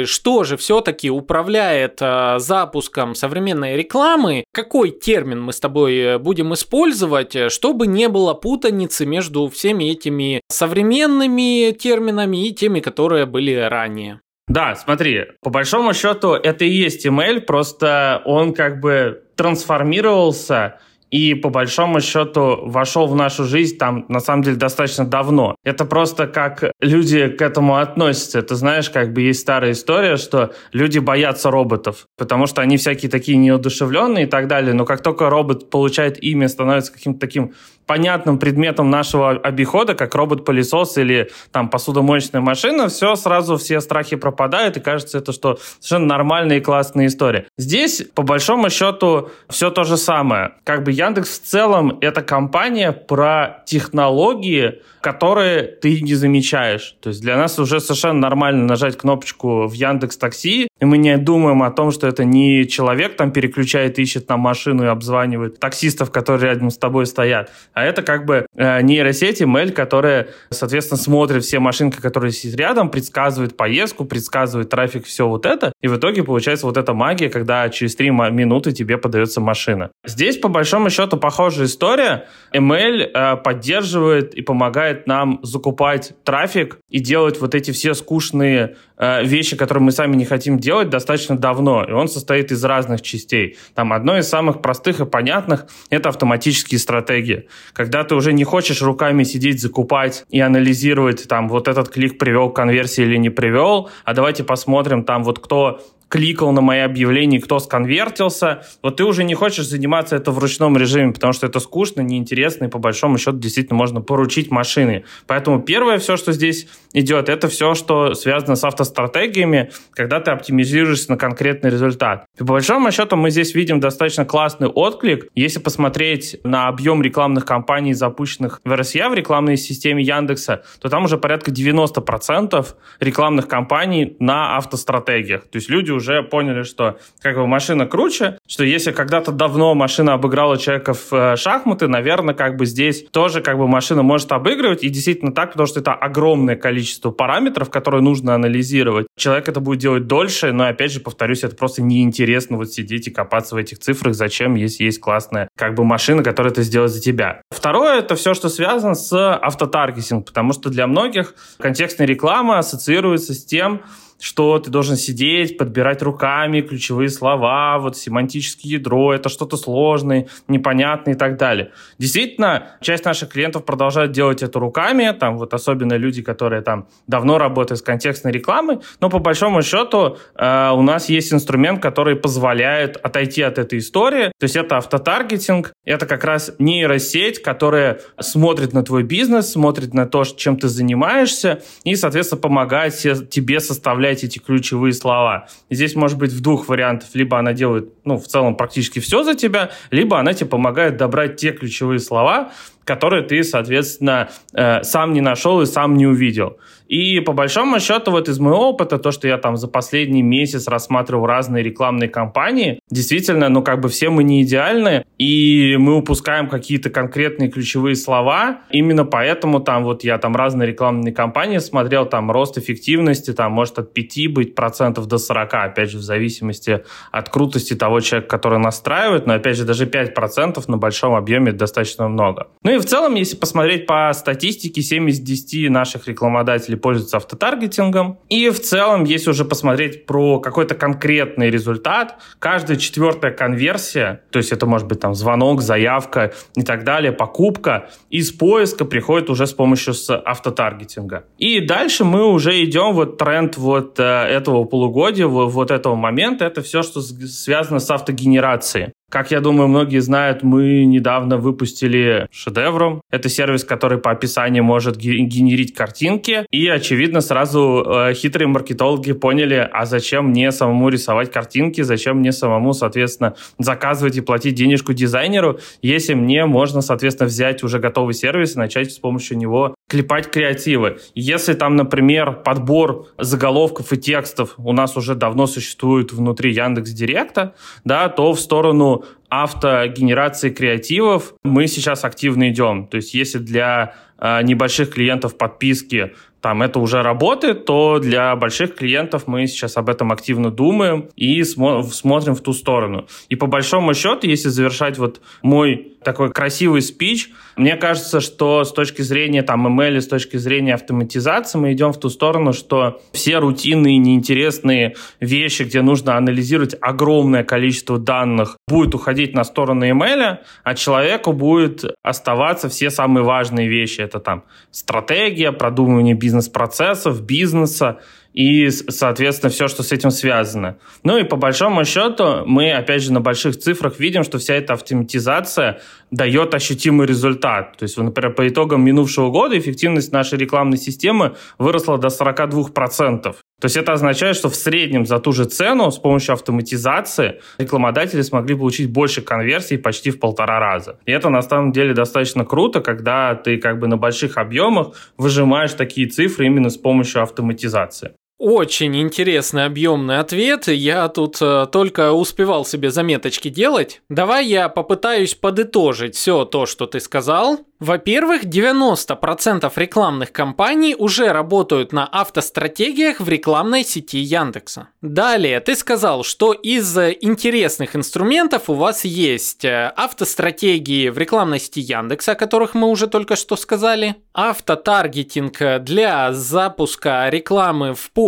что 0.07 0.45
же 0.45 0.57
все-таки 0.57 1.11
управляет 1.11 2.01
запуском 2.01 3.15
современной 3.15 3.77
рекламы, 3.77 4.45
какой 4.53 4.91
термин 4.91 5.43
мы 5.43 5.53
с 5.53 5.61
тобой 5.61 6.19
будем 6.19 6.55
использовать, 6.55 7.53
чтобы 7.53 7.87
не 7.87 8.09
было 8.09 8.35
путаницы 8.35 9.07
между 9.07 9.49
всеми 9.49 9.91
этими 9.91 10.41
современными 10.49 11.73
терминами 11.73 12.47
и 12.47 12.55
теми, 12.55 12.81
которые 12.81 13.27
были 13.27 13.55
ранее. 13.55 14.21
Да, 14.49 14.75
смотри, 14.77 15.27
по 15.43 15.51
большому 15.51 15.93
счету 15.93 16.33
это 16.33 16.65
и 16.65 16.71
есть 16.71 17.05
email, 17.07 17.41
просто 17.41 18.23
он 18.25 18.55
как 18.55 18.81
бы 18.81 19.23
трансформировался 19.37 20.81
и 21.11 21.35
по 21.35 21.49
большому 21.51 22.01
счету 22.01 22.61
вошел 22.63 23.07
в 23.07 23.15
нашу 23.15 23.45
жизнь 23.45 23.79
там 23.79 24.05
на 24.09 24.21
самом 24.21 24.43
деле 24.43 24.57
достаточно 24.57 25.07
давно. 25.07 25.57
Это 25.65 25.85
просто 25.85 26.27
как 26.27 26.65
люди 26.81 27.29
к 27.29 27.43
этому 27.43 27.77
относятся. 27.77 28.39
Это 28.39 28.55
знаешь, 28.57 28.91
как 28.91 29.13
бы 29.13 29.23
есть 29.23 29.41
старая 29.41 29.73
история, 29.73 30.17
что 30.17 30.53
люди 30.73 30.99
боятся 30.99 31.51
роботов, 31.51 32.07
потому 32.17 32.47
что 32.47 32.63
они 32.63 32.77
всякие 32.77 33.11
такие 33.11 33.39
неодушевленные 33.39 34.25
и 34.25 34.29
так 34.29 34.49
далее. 34.49 34.75
Но 34.75 34.85
как 34.85 35.03
только 35.03 35.31
робот 35.31 35.71
получает 35.71 36.23
имя, 36.23 36.49
становится 36.49 36.93
каким-то 36.93 37.21
таким 37.21 37.55
понятным 37.89 38.39
предметом 38.39 38.91
нашего 38.91 39.31
обихода, 39.31 39.95
как 39.95 40.15
робот-пылесос 40.15 40.99
или 40.99 41.31
там 41.51 41.71
посудомоечная 41.71 42.43
машина, 42.43 42.89
все 42.89 43.17
сразу 43.17 43.57
все 43.57 43.81
страхи 43.81 44.15
пропадают, 44.15 44.77
и 44.77 44.81
кажется 44.81 45.19
это, 45.19 45.33
что 45.33 45.59
совершенно 45.81 46.07
нормальная 46.07 46.59
и 46.59 46.61
классная 46.61 47.07
история. 47.07 47.47
Здесь, 47.57 48.05
по 48.15 48.23
большому 48.23 48.69
счету, 48.69 49.31
все 49.49 49.71
то 49.71 49.85
же 49.85 49.97
самое. 49.97 50.53
Как 50.65 50.85
бы 50.85 50.93
Яндекс 50.93 51.41
в 51.41 51.43
целом 51.45 51.99
это 52.03 52.21
компания 52.23 52.93
про 52.93 53.63
технологии, 53.67 54.83
которые 55.01 55.63
ты 55.63 56.01
не 56.03 56.15
замечаешь. 56.15 56.97
То 57.01 57.09
есть 57.09 57.23
для 57.23 57.37
нас 57.37 57.59
уже 57.59 57.81
совершенно 57.81 58.21
нормально 58.21 58.65
нажать 58.65 58.99
кнопочку 58.99 59.67
в 59.67 59.73
Яндекс 59.73 60.19
Такси, 60.19 60.69
и 60.81 60.85
мы 60.85 60.99
не 60.99 61.17
думаем 61.17 61.63
о 61.63 61.71
том, 61.71 61.91
что 61.91 62.07
это 62.07 62.25
не 62.25 62.67
человек 62.69 63.17
там 63.17 63.31
переключает, 63.31 63.99
ищет 63.99 64.27
там 64.27 64.41
машину 64.41 64.85
и 64.85 64.89
обзванивает 64.89 65.59
таксистов, 65.59 66.11
которые 66.11 66.53
рядом 66.53 66.71
с 66.71 66.77
тобой 66.77 67.07
стоят, 67.07 67.51
а 67.79 67.85
это 67.85 68.03
как 68.03 68.25
бы 68.25 68.47
э, 68.57 68.83
нейросеть 68.83 69.41
ML, 69.41 69.71
которая, 69.71 70.29
соответственно, 70.51 70.99
смотрит 70.99 71.45
все 71.45 71.61
машинки, 71.61 72.01
которые 72.01 72.33
сидят 72.33 72.59
рядом, 72.59 72.91
предсказывает 72.91 73.57
поездку, 73.57 74.05
предсказывает 74.05 74.69
трафик, 74.69 75.07
все 75.07 75.29
вот 75.29 75.47
это, 75.47 75.73
и 75.81 75.87
в 75.87 75.97
итоге 75.97 76.25
получается 76.25 76.67
вот 76.67 76.77
эта 76.77 76.93
магия, 76.93 77.29
когда 77.29 77.69
через 77.69 77.95
3 77.95 78.11
минуты 78.11 78.73
тебе 78.73 78.99
подается 78.99 79.41
машина. 79.41 79.91
Здесь, 80.05 80.39
по 80.39 80.49
большому 80.49 80.91
счету, 80.91 81.17
похожая 81.19 81.67
история. 81.67 82.27
ML 82.53 83.11
э, 83.15 83.37
поддерживает 83.37 84.35
и 84.35 84.43
помогает 84.43 85.07
нам 85.07 85.39
закупать 85.45 86.15
трафик 86.25 86.79
и 86.89 86.99
делать 86.99 87.41
вот 87.41 87.55
эти 87.55 87.71
все 87.71 87.95
скучные 87.95 88.77
э, 88.97 89.25
вещи, 89.25 89.57
которые 89.57 89.85
мы 89.85 89.93
сами 89.93 90.17
не 90.17 90.25
хотим 90.25 90.59
делать, 90.59 90.91
достаточно 90.91 91.39
давно. 91.39 91.85
И 91.85 91.93
он 91.93 92.09
состоит 92.09 92.51
из 92.51 92.65
разных 92.65 93.03
частей. 93.03 93.57
Там 93.75 93.93
одно 93.93 94.19
из 94.19 94.29
самых 94.29 94.63
простых 94.63 95.01
и 95.01 95.07
понятных— 95.07 95.67
это 95.91 96.09
автоматические 96.09 96.81
стратегии. 96.81 97.49
Когда 97.73 98.05
ты 98.05 98.15
уже 98.15 98.33
не 98.33 98.45
хочешь 98.45 98.83
руками 98.83 99.25
сидеть, 99.25 99.61
закупать 99.61 100.25
и 100.31 100.41
анализировать, 100.41 101.29
там, 101.29 101.49
вот 101.49 101.69
этот 101.69 101.89
клик 101.89 102.19
привел 102.19 102.51
к 102.51 102.57
конверсии 102.57 103.05
или 103.05 103.17
не 103.17 103.31
привел, 103.31 103.91
а 104.05 104.15
давайте 104.15 104.45
посмотрим, 104.45 105.05
там, 105.05 105.23
вот 105.23 105.39
кто 105.39 105.81
кликал 106.09 106.53
на 106.53 106.61
мои 106.61 106.81
объявления, 106.81 107.41
кто 107.41 107.59
сконвертился, 107.59 108.63
вот 108.83 108.97
ты 108.97 109.05
уже 109.05 109.25
не 109.25 109.35
хочешь 109.35 109.67
заниматься 109.67 110.17
это 110.17 110.31
в 110.31 110.39
ручном 110.39 110.77
режиме, 110.77 111.13
потому 111.13 111.33
что 111.33 111.47
это 111.47 111.61
скучно, 111.61 112.01
неинтересно, 112.01 112.67
и 112.67 112.69
по 112.69 112.79
большому 112.79 113.19
счету 113.19 113.39
действительно 113.39 113.77
можно 113.77 114.01
поручить 114.01 114.51
машины. 114.51 115.05
Поэтому 115.27 115.61
первое 115.61 115.99
все, 115.99 116.17
что 116.17 116.33
здесь 116.33 116.67
идет, 116.93 117.29
это 117.29 117.49
все, 117.49 117.75
что 117.75 118.15
связано 118.15 118.57
с 118.57 118.65
автостратегиями, 118.65 119.71
когда 119.93 120.21
ты 120.21 120.31
оптимизируешься 120.31 121.11
на 121.11 121.19
конкретный 121.19 121.71
результат. 121.71 122.25
И 122.37 122.39
по 122.39 122.53
большому 122.55 122.91
счету 122.91 123.17
мы 123.17 123.31
здесь 123.31 123.55
видим 123.55 123.81
достаточно 123.81 124.25
классный 124.25 124.69
отклик. 124.69 125.29
Если 125.35 125.59
посмотреть 125.59 126.41
на 126.45 126.69
объем 126.69 127.03
рекламных 127.03 127.45
кампаний, 127.45 127.93
запущенных 127.93 128.61
в 128.65 128.75
РСЯ, 128.75 129.09
в 129.09 129.15
рекламной 129.15 129.57
системе 129.57 130.03
Яндекса, 130.03 130.63
то 130.81 130.89
там 130.89 131.05
уже 131.05 131.19
порядка 131.19 131.51
90% 131.51 132.67
рекламных 133.01 133.49
кампаний 133.49 134.17
на 134.19 134.57
автостратегиях. 134.57 135.43
То 135.43 135.57
есть 135.57 135.69
люди 135.69 135.91
уже 135.99 136.23
поняли, 136.23 136.63
что 136.63 136.99
как 137.21 137.37
бы 137.37 137.47
машина 137.47 137.87
круче, 137.87 138.39
что 138.47 138.65
если 138.65 138.93
когда-то 138.93 139.33
давно 139.33 139.75
машина 139.75 140.15
обыграла 140.15 140.57
человека 140.59 140.95
в 140.95 141.13
э, 141.13 141.37
шахматы, 141.37 141.89
наверное, 141.89 142.35
как 142.35 142.57
бы 142.57 142.67
здесь 142.67 143.05
тоже 143.11 143.41
как 143.41 143.59
бы 143.59 143.69
машина 143.69 144.03
может 144.03 144.33
обыгрывать, 144.33 144.83
и 144.83 144.89
действительно 144.89 145.33
так, 145.33 145.53
потому 145.53 145.67
что 145.67 145.81
это 145.81 145.93
огромное 145.93 146.57
количество 146.57 147.11
параметров, 147.11 147.71
которые 147.71 148.03
нужно 148.03 148.35
анализировать. 148.35 149.07
Человек 149.17 149.49
это 149.49 149.61
будет 149.61 149.81
делать 149.81 150.07
дольше, 150.07 150.53
но, 150.53 150.67
опять 150.67 150.93
же, 150.93 151.01
повторюсь, 151.01 151.45
это 151.45 151.55
просто 151.55 151.83
неинтересно 151.83 152.57
вот 152.57 152.73
сидеть 152.73 153.09
и 153.09 153.11
копаться 153.11 153.55
в 153.55 153.59
этих 153.59 153.79
цифрах, 153.79 154.15
зачем, 154.15 154.55
если 154.55 154.85
есть 154.85 155.01
классная 155.01 155.49
как 155.57 155.75
бы 155.75 155.85
машина, 155.85 156.23
которая 156.23 156.53
это 156.53 156.63
сделает 156.63 156.93
за 156.93 157.01
тебя. 157.01 157.43
Второе, 157.51 157.99
это 157.99 158.15
все, 158.15 158.35
что 158.35 158.49
связано 158.49 158.95
с 158.95 159.13
автотаргетинг, 159.13 160.27
потому 160.27 160.53
что 160.53 160.71
для 160.71 160.87
многих 160.87 161.35
контекстная 161.59 162.07
реклама 162.07 162.59
ассоциируется 162.59 163.35
с 163.35 163.45
тем, 163.45 163.83
что 164.21 164.59
ты 164.59 164.71
должен 164.71 164.97
сидеть, 164.97 165.57
подбирать 165.59 166.03
руками 166.03 166.61
ключевые 166.61 167.09
слова, 167.09 167.79
вот 167.79 167.97
семантическое 167.97 168.73
ядро, 168.73 169.15
это 169.15 169.29
что-то 169.29 169.57
сложное, 169.57 170.29
непонятное 170.49 171.15
и 171.15 171.17
так 171.17 171.37
далее. 171.37 171.71
Действительно, 171.99 172.69
часть 172.81 173.05
наших 173.05 173.31
клиентов 173.31 173.65
продолжают 173.65 174.13
делать 174.13 174.43
это 174.43 174.59
руками, 174.59 175.15
там 175.19 175.39
вот 175.39 175.55
особенно 175.55 175.95
люди, 175.95 176.23
которые 176.23 176.63
там 176.63 176.89
давно 177.07 177.39
работают 177.39 177.79
с 177.79 177.83
контекстной 177.83 178.33
рекламой, 178.33 178.79
но 179.01 179.09
по 179.09 179.19
большому 179.19 179.63
счету 179.63 180.19
э, 180.35 180.71
у 180.71 180.83
нас 180.83 181.09
есть 181.09 181.33
инструмент, 181.33 181.81
который 181.81 182.17
позволяет 182.17 182.97
отойти 182.97 183.43
от 183.43 183.59
этой 183.59 183.79
истории, 183.79 184.33
то 184.39 184.45
есть 184.45 184.57
это 184.57 184.79
автотаргетинг, 184.79 185.73
это 185.85 186.07
как 186.07 186.25
раз 186.25 186.53
нейросеть, 186.59 187.43
которая 187.43 188.01
смотрит 188.21 188.73
на 188.73 188.83
твой 188.83 189.03
бизнес, 189.03 189.53
смотрит 189.53 189.95
на 189.95 190.07
то, 190.07 190.25
чем 190.25 190.57
ты 190.57 190.69
занимаешься, 190.69 191.63
и, 191.85 191.95
соответственно, 191.95 192.41
помогает 192.41 192.95
тебе 192.97 193.61
составлять 193.61 194.08
эти 194.09 194.39
ключевые 194.39 194.93
слова. 194.93 195.49
Здесь 195.71 195.95
может 195.95 196.19
быть 196.19 196.33
в 196.33 196.41
двух 196.41 196.69
вариантах. 196.69 197.09
Либо 197.15 197.39
она 197.39 197.53
делает, 197.53 197.93
ну, 198.05 198.19
в 198.19 198.27
целом 198.27 198.57
практически 198.57 198.99
все 198.99 199.23
за 199.23 199.35
тебя, 199.35 199.71
либо 199.91 200.19
она 200.19 200.33
тебе 200.35 200.49
помогает 200.51 200.97
добрать 200.97 201.37
те 201.37 201.53
ключевые 201.53 201.99
слова, 201.99 202.53
которые 202.85 203.23
ты, 203.23 203.45
соответственно, 203.45 204.31
э, 204.55 204.83
сам 204.83 205.13
не 205.13 205.21
нашел 205.21 205.61
и 205.61 205.67
сам 205.67 205.97
не 205.97 206.07
увидел. 206.07 206.59
И 206.89 207.21
по 207.21 207.33
большому 207.33 207.79
счету, 207.81 208.11
вот 208.11 208.29
из 208.29 208.41
моего 208.41 208.71
опыта, 208.71 208.99
то, 208.99 209.13
что 209.13 209.29
я 209.29 209.37
там 209.39 209.57
за 209.57 209.69
последний 209.69 210.23
месяц 210.23 210.67
рассматривал 210.67 211.27
разные 211.27 211.63
рекламные 211.63 212.09
кампании, 212.09 212.81
действительно, 212.91 213.49
ну 213.49 213.63
как 213.63 213.81
бы 213.81 213.89
все 213.89 214.09
мы 214.09 214.25
не 214.25 214.43
идеальны, 214.43 215.05
и 215.19 215.77
мы 215.79 215.97
упускаем 215.97 216.49
какие-то 216.49 216.89
конкретные 216.89 217.51
ключевые 217.51 217.95
слова. 217.95 218.61
Именно 218.71 219.05
поэтому 219.05 219.61
там 219.61 219.85
вот 219.85 220.03
я 220.03 220.19
там 220.19 220.35
разные 220.35 220.67
рекламные 220.67 221.13
кампании 221.13 221.59
смотрел, 221.59 222.07
там 222.07 222.31
рост 222.31 222.57
эффективности, 222.57 223.33
там 223.33 223.53
может 223.53 223.79
от 223.79 223.93
5 223.93 224.33
быть 224.33 224.55
процентов 224.55 225.07
до 225.07 225.19
40, 225.19 225.55
опять 225.55 225.91
же, 225.91 225.99
в 225.99 226.03
зависимости 226.03 226.83
от 227.13 227.29
крутости 227.29 227.75
того 227.75 228.01
человека, 228.01 228.31
который 228.31 228.59
настраивает, 228.59 229.27
но 229.27 229.35
опять 229.35 229.57
же, 229.57 229.65
даже 229.65 229.87
5 229.87 230.15
процентов 230.15 230.69
на 230.69 230.79
большом 230.79 231.15
объеме 231.15 231.53
достаточно 231.53 232.09
много. 232.09 232.49
Ну 232.63 232.75
и 232.75 232.79
в 232.79 232.87
целом, 232.87 233.15
если 233.15 233.37
посмотреть 233.37 233.87
по 233.87 234.11
статистике, 234.15 234.81
7 234.81 235.11
из 235.11 235.21
10 235.21 235.71
наших 235.71 236.09
рекламодателей 236.09 236.78
пользуются 236.79 237.19
автотаргетингом. 237.19 238.19
И 238.29 238.49
в 238.51 238.61
целом, 238.61 239.05
если 239.05 239.31
уже 239.31 239.45
посмотреть 239.45 240.07
про 240.07 240.41
какой-то 240.41 240.75
конкретный 240.75 241.51
результат, 241.51 242.17
каждая 242.39 242.77
четвертая 242.77 243.33
конверсия, 243.33 244.23
то 244.31 244.39
есть 244.39 244.53
это 244.53 244.67
может 244.67 244.87
быть 244.87 245.01
там 245.01 245.15
звонок, 245.15 245.61
заявка 245.61 246.33
и 246.55 246.63
так 246.63 246.85
далее, 246.85 247.13
покупка, 247.13 247.91
из 248.11 248.33
поиска 248.33 248.85
приходит 248.85 249.31
уже 249.31 249.47
с 249.47 249.53
помощью 249.53 249.95
автотаргетинга. 250.25 251.25
И 251.39 251.61
дальше 251.61 252.05
мы 252.05 252.27
уже 252.27 252.63
идем, 252.65 252.93
вот 252.95 253.19
тренд 253.19 253.57
вот 253.57 253.99
э, 253.99 254.03
этого 254.03 254.65
полугодия, 254.65 255.27
вот 255.27 255.71
этого 255.71 255.95
момента, 255.95 256.45
это 256.45 256.63
все, 256.63 256.83
что 256.83 257.01
связано 257.01 257.81
с 257.81 257.91
автогенерацией. 257.91 258.93
Как 259.11 259.31
я 259.31 259.41
думаю, 259.41 259.69
многие 259.69 260.01
знают, 260.01 260.43
мы 260.43 260.85
недавно 260.85 261.39
выпустили 261.39 262.29
шедевром. 262.31 263.01
Это 263.11 263.31
сервис, 263.31 263.65
который 263.65 263.97
по 263.97 264.11
описанию 264.11 264.63
может 264.63 264.99
генерить 264.99 265.73
картинки. 265.73 266.45
И, 266.51 266.69
очевидно, 266.69 267.23
сразу 267.23 267.87
э, 267.87 268.13
хитрые 268.13 268.49
маркетологи 268.49 269.13
поняли, 269.13 269.67
а 269.73 269.87
зачем 269.87 270.27
мне 270.27 270.53
самому 270.53 270.91
рисовать 270.91 271.33
картинки, 271.33 271.81
зачем 271.81 272.19
мне 272.19 272.33
самому, 272.33 272.75
соответственно, 272.75 273.35
заказывать 273.59 274.19
и 274.19 274.21
платить 274.21 274.57
денежку 274.57 274.93
дизайнеру, 274.93 275.59
если 275.81 276.13
мне 276.13 276.45
можно, 276.45 276.83
соответственно, 276.83 277.29
взять 277.29 277.63
уже 277.63 277.79
готовый 277.79 278.13
сервис 278.13 278.57
и 278.57 278.59
начать 278.59 278.93
с 278.93 278.99
помощью 278.99 279.39
него 279.39 279.75
клепать 279.89 280.31
креативы. 280.31 280.99
Если 281.15 281.55
там, 281.55 281.77
например, 281.77 282.43
подбор 282.45 283.07
заголовков 283.17 283.91
и 283.95 283.97
текстов 283.97 284.55
у 284.59 284.75
нас 284.75 284.99
уже 284.99 285.15
давно 285.15 285.47
существует 285.47 286.13
внутри 286.13 286.53
Яндекс 286.53 286.91
Директа, 286.91 287.55
да, 287.85 288.11
то 288.11 288.35
в 288.35 288.41
сторону 288.41 288.98
автогенерации 289.29 290.51
креативов 290.51 291.35
мы 291.45 291.67
сейчас 291.67 292.05
активно 292.05 292.51
идем. 292.51 292.87
То 292.87 292.97
есть 292.97 293.15
если 293.15 293.39
для 293.39 293.95
э, 294.19 294.43
небольших 294.43 294.95
клиентов 294.95 295.37
подписки 295.37 296.15
там 296.41 296.63
это 296.63 296.79
уже 296.79 297.03
работает, 297.03 297.65
то 297.65 297.99
для 297.99 298.35
больших 298.37 298.75
клиентов 298.77 299.27
мы 299.27 299.47
сейчас 299.47 299.77
об 299.77 299.89
этом 299.89 300.13
активно 300.13 300.51
думаем 300.51 301.09
и 301.17 301.41
смо- 301.41 301.83
смотрим 301.83 302.35
в 302.35 302.41
ту 302.41 302.53
сторону. 302.53 303.07
И 303.29 303.37
по 303.37 303.47
большому 303.47 303.95
счету, 303.95 304.27
если 304.27 304.49
завершать 304.49 304.99
вот 304.99 305.21
мой 305.43 305.99
такой 306.03 306.33
красивый 306.33 306.81
спич, 306.83 307.31
мне 307.57 307.77
кажется, 307.77 308.21
что 308.21 308.65
с 308.65 308.73
точки 308.73 309.03
зрения 309.03 309.43
там 309.43 309.67
ML, 309.67 310.01
с 310.01 310.07
точки 310.07 310.37
зрения 310.37 310.75
автоматизации 310.75 311.59
мы 311.59 311.73
идем 311.73 311.93
в 311.93 311.99
ту 311.99 312.09
сторону, 312.09 312.53
что 312.53 313.01
все 313.13 313.39
рутинные, 313.39 313.99
неинтересные 313.99 314.95
вещи, 315.21 315.65
где 315.65 315.83
нужно 315.83 316.17
анализировать 316.17 316.77
огромное 316.81 317.43
количество 317.43 317.99
данных, 317.99 318.57
будет 318.69 318.95
уходить 318.95 319.35
на 319.35 319.45
сторону 319.45 319.87
ML, 319.87 320.39
а 320.63 320.75
человеку 320.75 321.33
будет 321.33 321.85
оставаться 322.03 322.69
все 322.69 322.91
самые 322.91 323.25
важные 323.25 323.69
вещи. 323.69 324.01
Это 324.01 324.21
там 324.21 324.45
стратегия, 324.71 325.53
продумывание 325.53 326.15
бизнеса, 326.15 326.28
бизнес-процессов, 326.29 327.23
бизнеса 327.23 328.01
и, 328.35 328.69
соответственно, 328.71 329.51
все, 329.51 329.69
что 329.69 329.83
с 329.83 329.93
этим 329.93 330.11
связано. 330.11 330.77
Ну 331.03 331.17
и 331.17 331.25
по 331.25 331.37
большому 331.37 331.85
счету 331.85 332.45
мы, 332.47 332.73
опять 332.73 333.03
же, 333.03 333.13
на 333.13 333.21
больших 333.21 333.57
цифрах 333.57 333.99
видим, 333.99 334.25
что 334.25 334.39
вся 334.39 334.55
эта 334.55 334.75
автоматизация 334.75 335.81
дает 336.11 336.55
ощутимый 336.55 337.07
результат. 337.07 337.79
То 337.79 337.85
есть, 337.85 337.97
например, 337.97 338.35
по 338.35 338.47
итогам 338.47 338.85
минувшего 338.85 339.31
года 339.31 339.59
эффективность 339.59 340.13
нашей 340.13 340.39
рекламной 340.39 340.79
системы 340.79 341.35
выросла 341.59 341.99
до 341.99 342.09
42%. 342.09 343.35
То 343.61 343.67
есть 343.67 343.77
это 343.77 343.93
означает, 343.93 344.37
что 344.37 344.49
в 344.49 344.55
среднем 344.55 345.05
за 345.05 345.19
ту 345.19 345.33
же 345.33 345.45
цену 345.45 345.91
с 345.91 345.99
помощью 345.99 346.35
автоматизации 346.35 347.41
рекламодатели 347.59 348.23
смогли 348.23 348.55
получить 348.55 348.89
больше 348.91 349.21
конверсий 349.21 349.79
почти 349.79 350.11
в 350.11 350.21
полтора 350.21 350.61
раза. 350.61 350.99
И 351.07 351.13
это 351.13 351.29
на 351.29 351.43
самом 351.43 351.73
деле 351.73 351.93
достаточно 351.93 352.45
круто, 352.45 352.81
когда 352.81 353.35
ты 353.35 353.59
как 353.59 353.81
бы 353.81 353.89
на 353.89 353.97
больших 353.97 354.39
объемах 354.39 354.93
выжимаешь 355.17 355.73
такие 355.73 356.07
цифры 356.07 356.47
именно 356.47 356.71
с 356.71 356.77
помощью 356.77 357.23
автоматизации. 357.23 358.13
Очень 358.39 359.01
интересный 359.03 359.65
объемный 359.65 360.21
ответ. 360.21 360.69
Я 360.69 361.09
тут 361.09 361.39
э, 361.43 361.67
только 361.73 362.13
успевал 362.13 362.65
себе 362.65 362.93
заметочки 362.93 363.49
делать. 363.49 364.01
Давай 364.09 364.47
я 364.47 364.69
попытаюсь 364.69 365.35
подытожить 365.35 366.15
все 366.15 366.45
то, 366.45 366.65
что 366.65 366.87
ты 366.87 367.01
сказал. 367.01 367.59
Во-первых, 367.81 368.45
90% 368.45 369.73
рекламных 369.77 370.33
кампаний 370.33 370.97
уже 370.99 371.29
работают 371.29 371.93
на 371.93 372.07
автостратегиях 372.07 373.21
в 373.21 373.29
рекламной 373.29 373.85
сети 373.85 374.19
Яндекса. 374.19 374.89
Далее, 375.01 375.61
ты 375.61 375.77
сказал, 375.77 376.25
что 376.25 376.53
из 376.53 376.97
интересных 376.97 377.95
инструментов 377.95 378.69
у 378.71 378.75
вас 378.75 379.05
есть 379.05 379.65
э, 379.65 379.93
автостратегии 379.97 381.09
в 381.09 381.19
рекламной 381.19 381.59
сети 381.59 381.81
Яндекса, 381.81 382.33
о 382.33 382.37
которых 382.37 382.75
мы 382.75 382.89
уже 382.89 383.09
только 383.09 383.35
что 383.35 383.57
сказали, 383.57 384.15
автотаргетинг 384.33 385.83
для 385.83 386.33
запуска 386.33 387.29
рекламы 387.29 387.95
в 387.95 388.11
поиске 388.13 388.28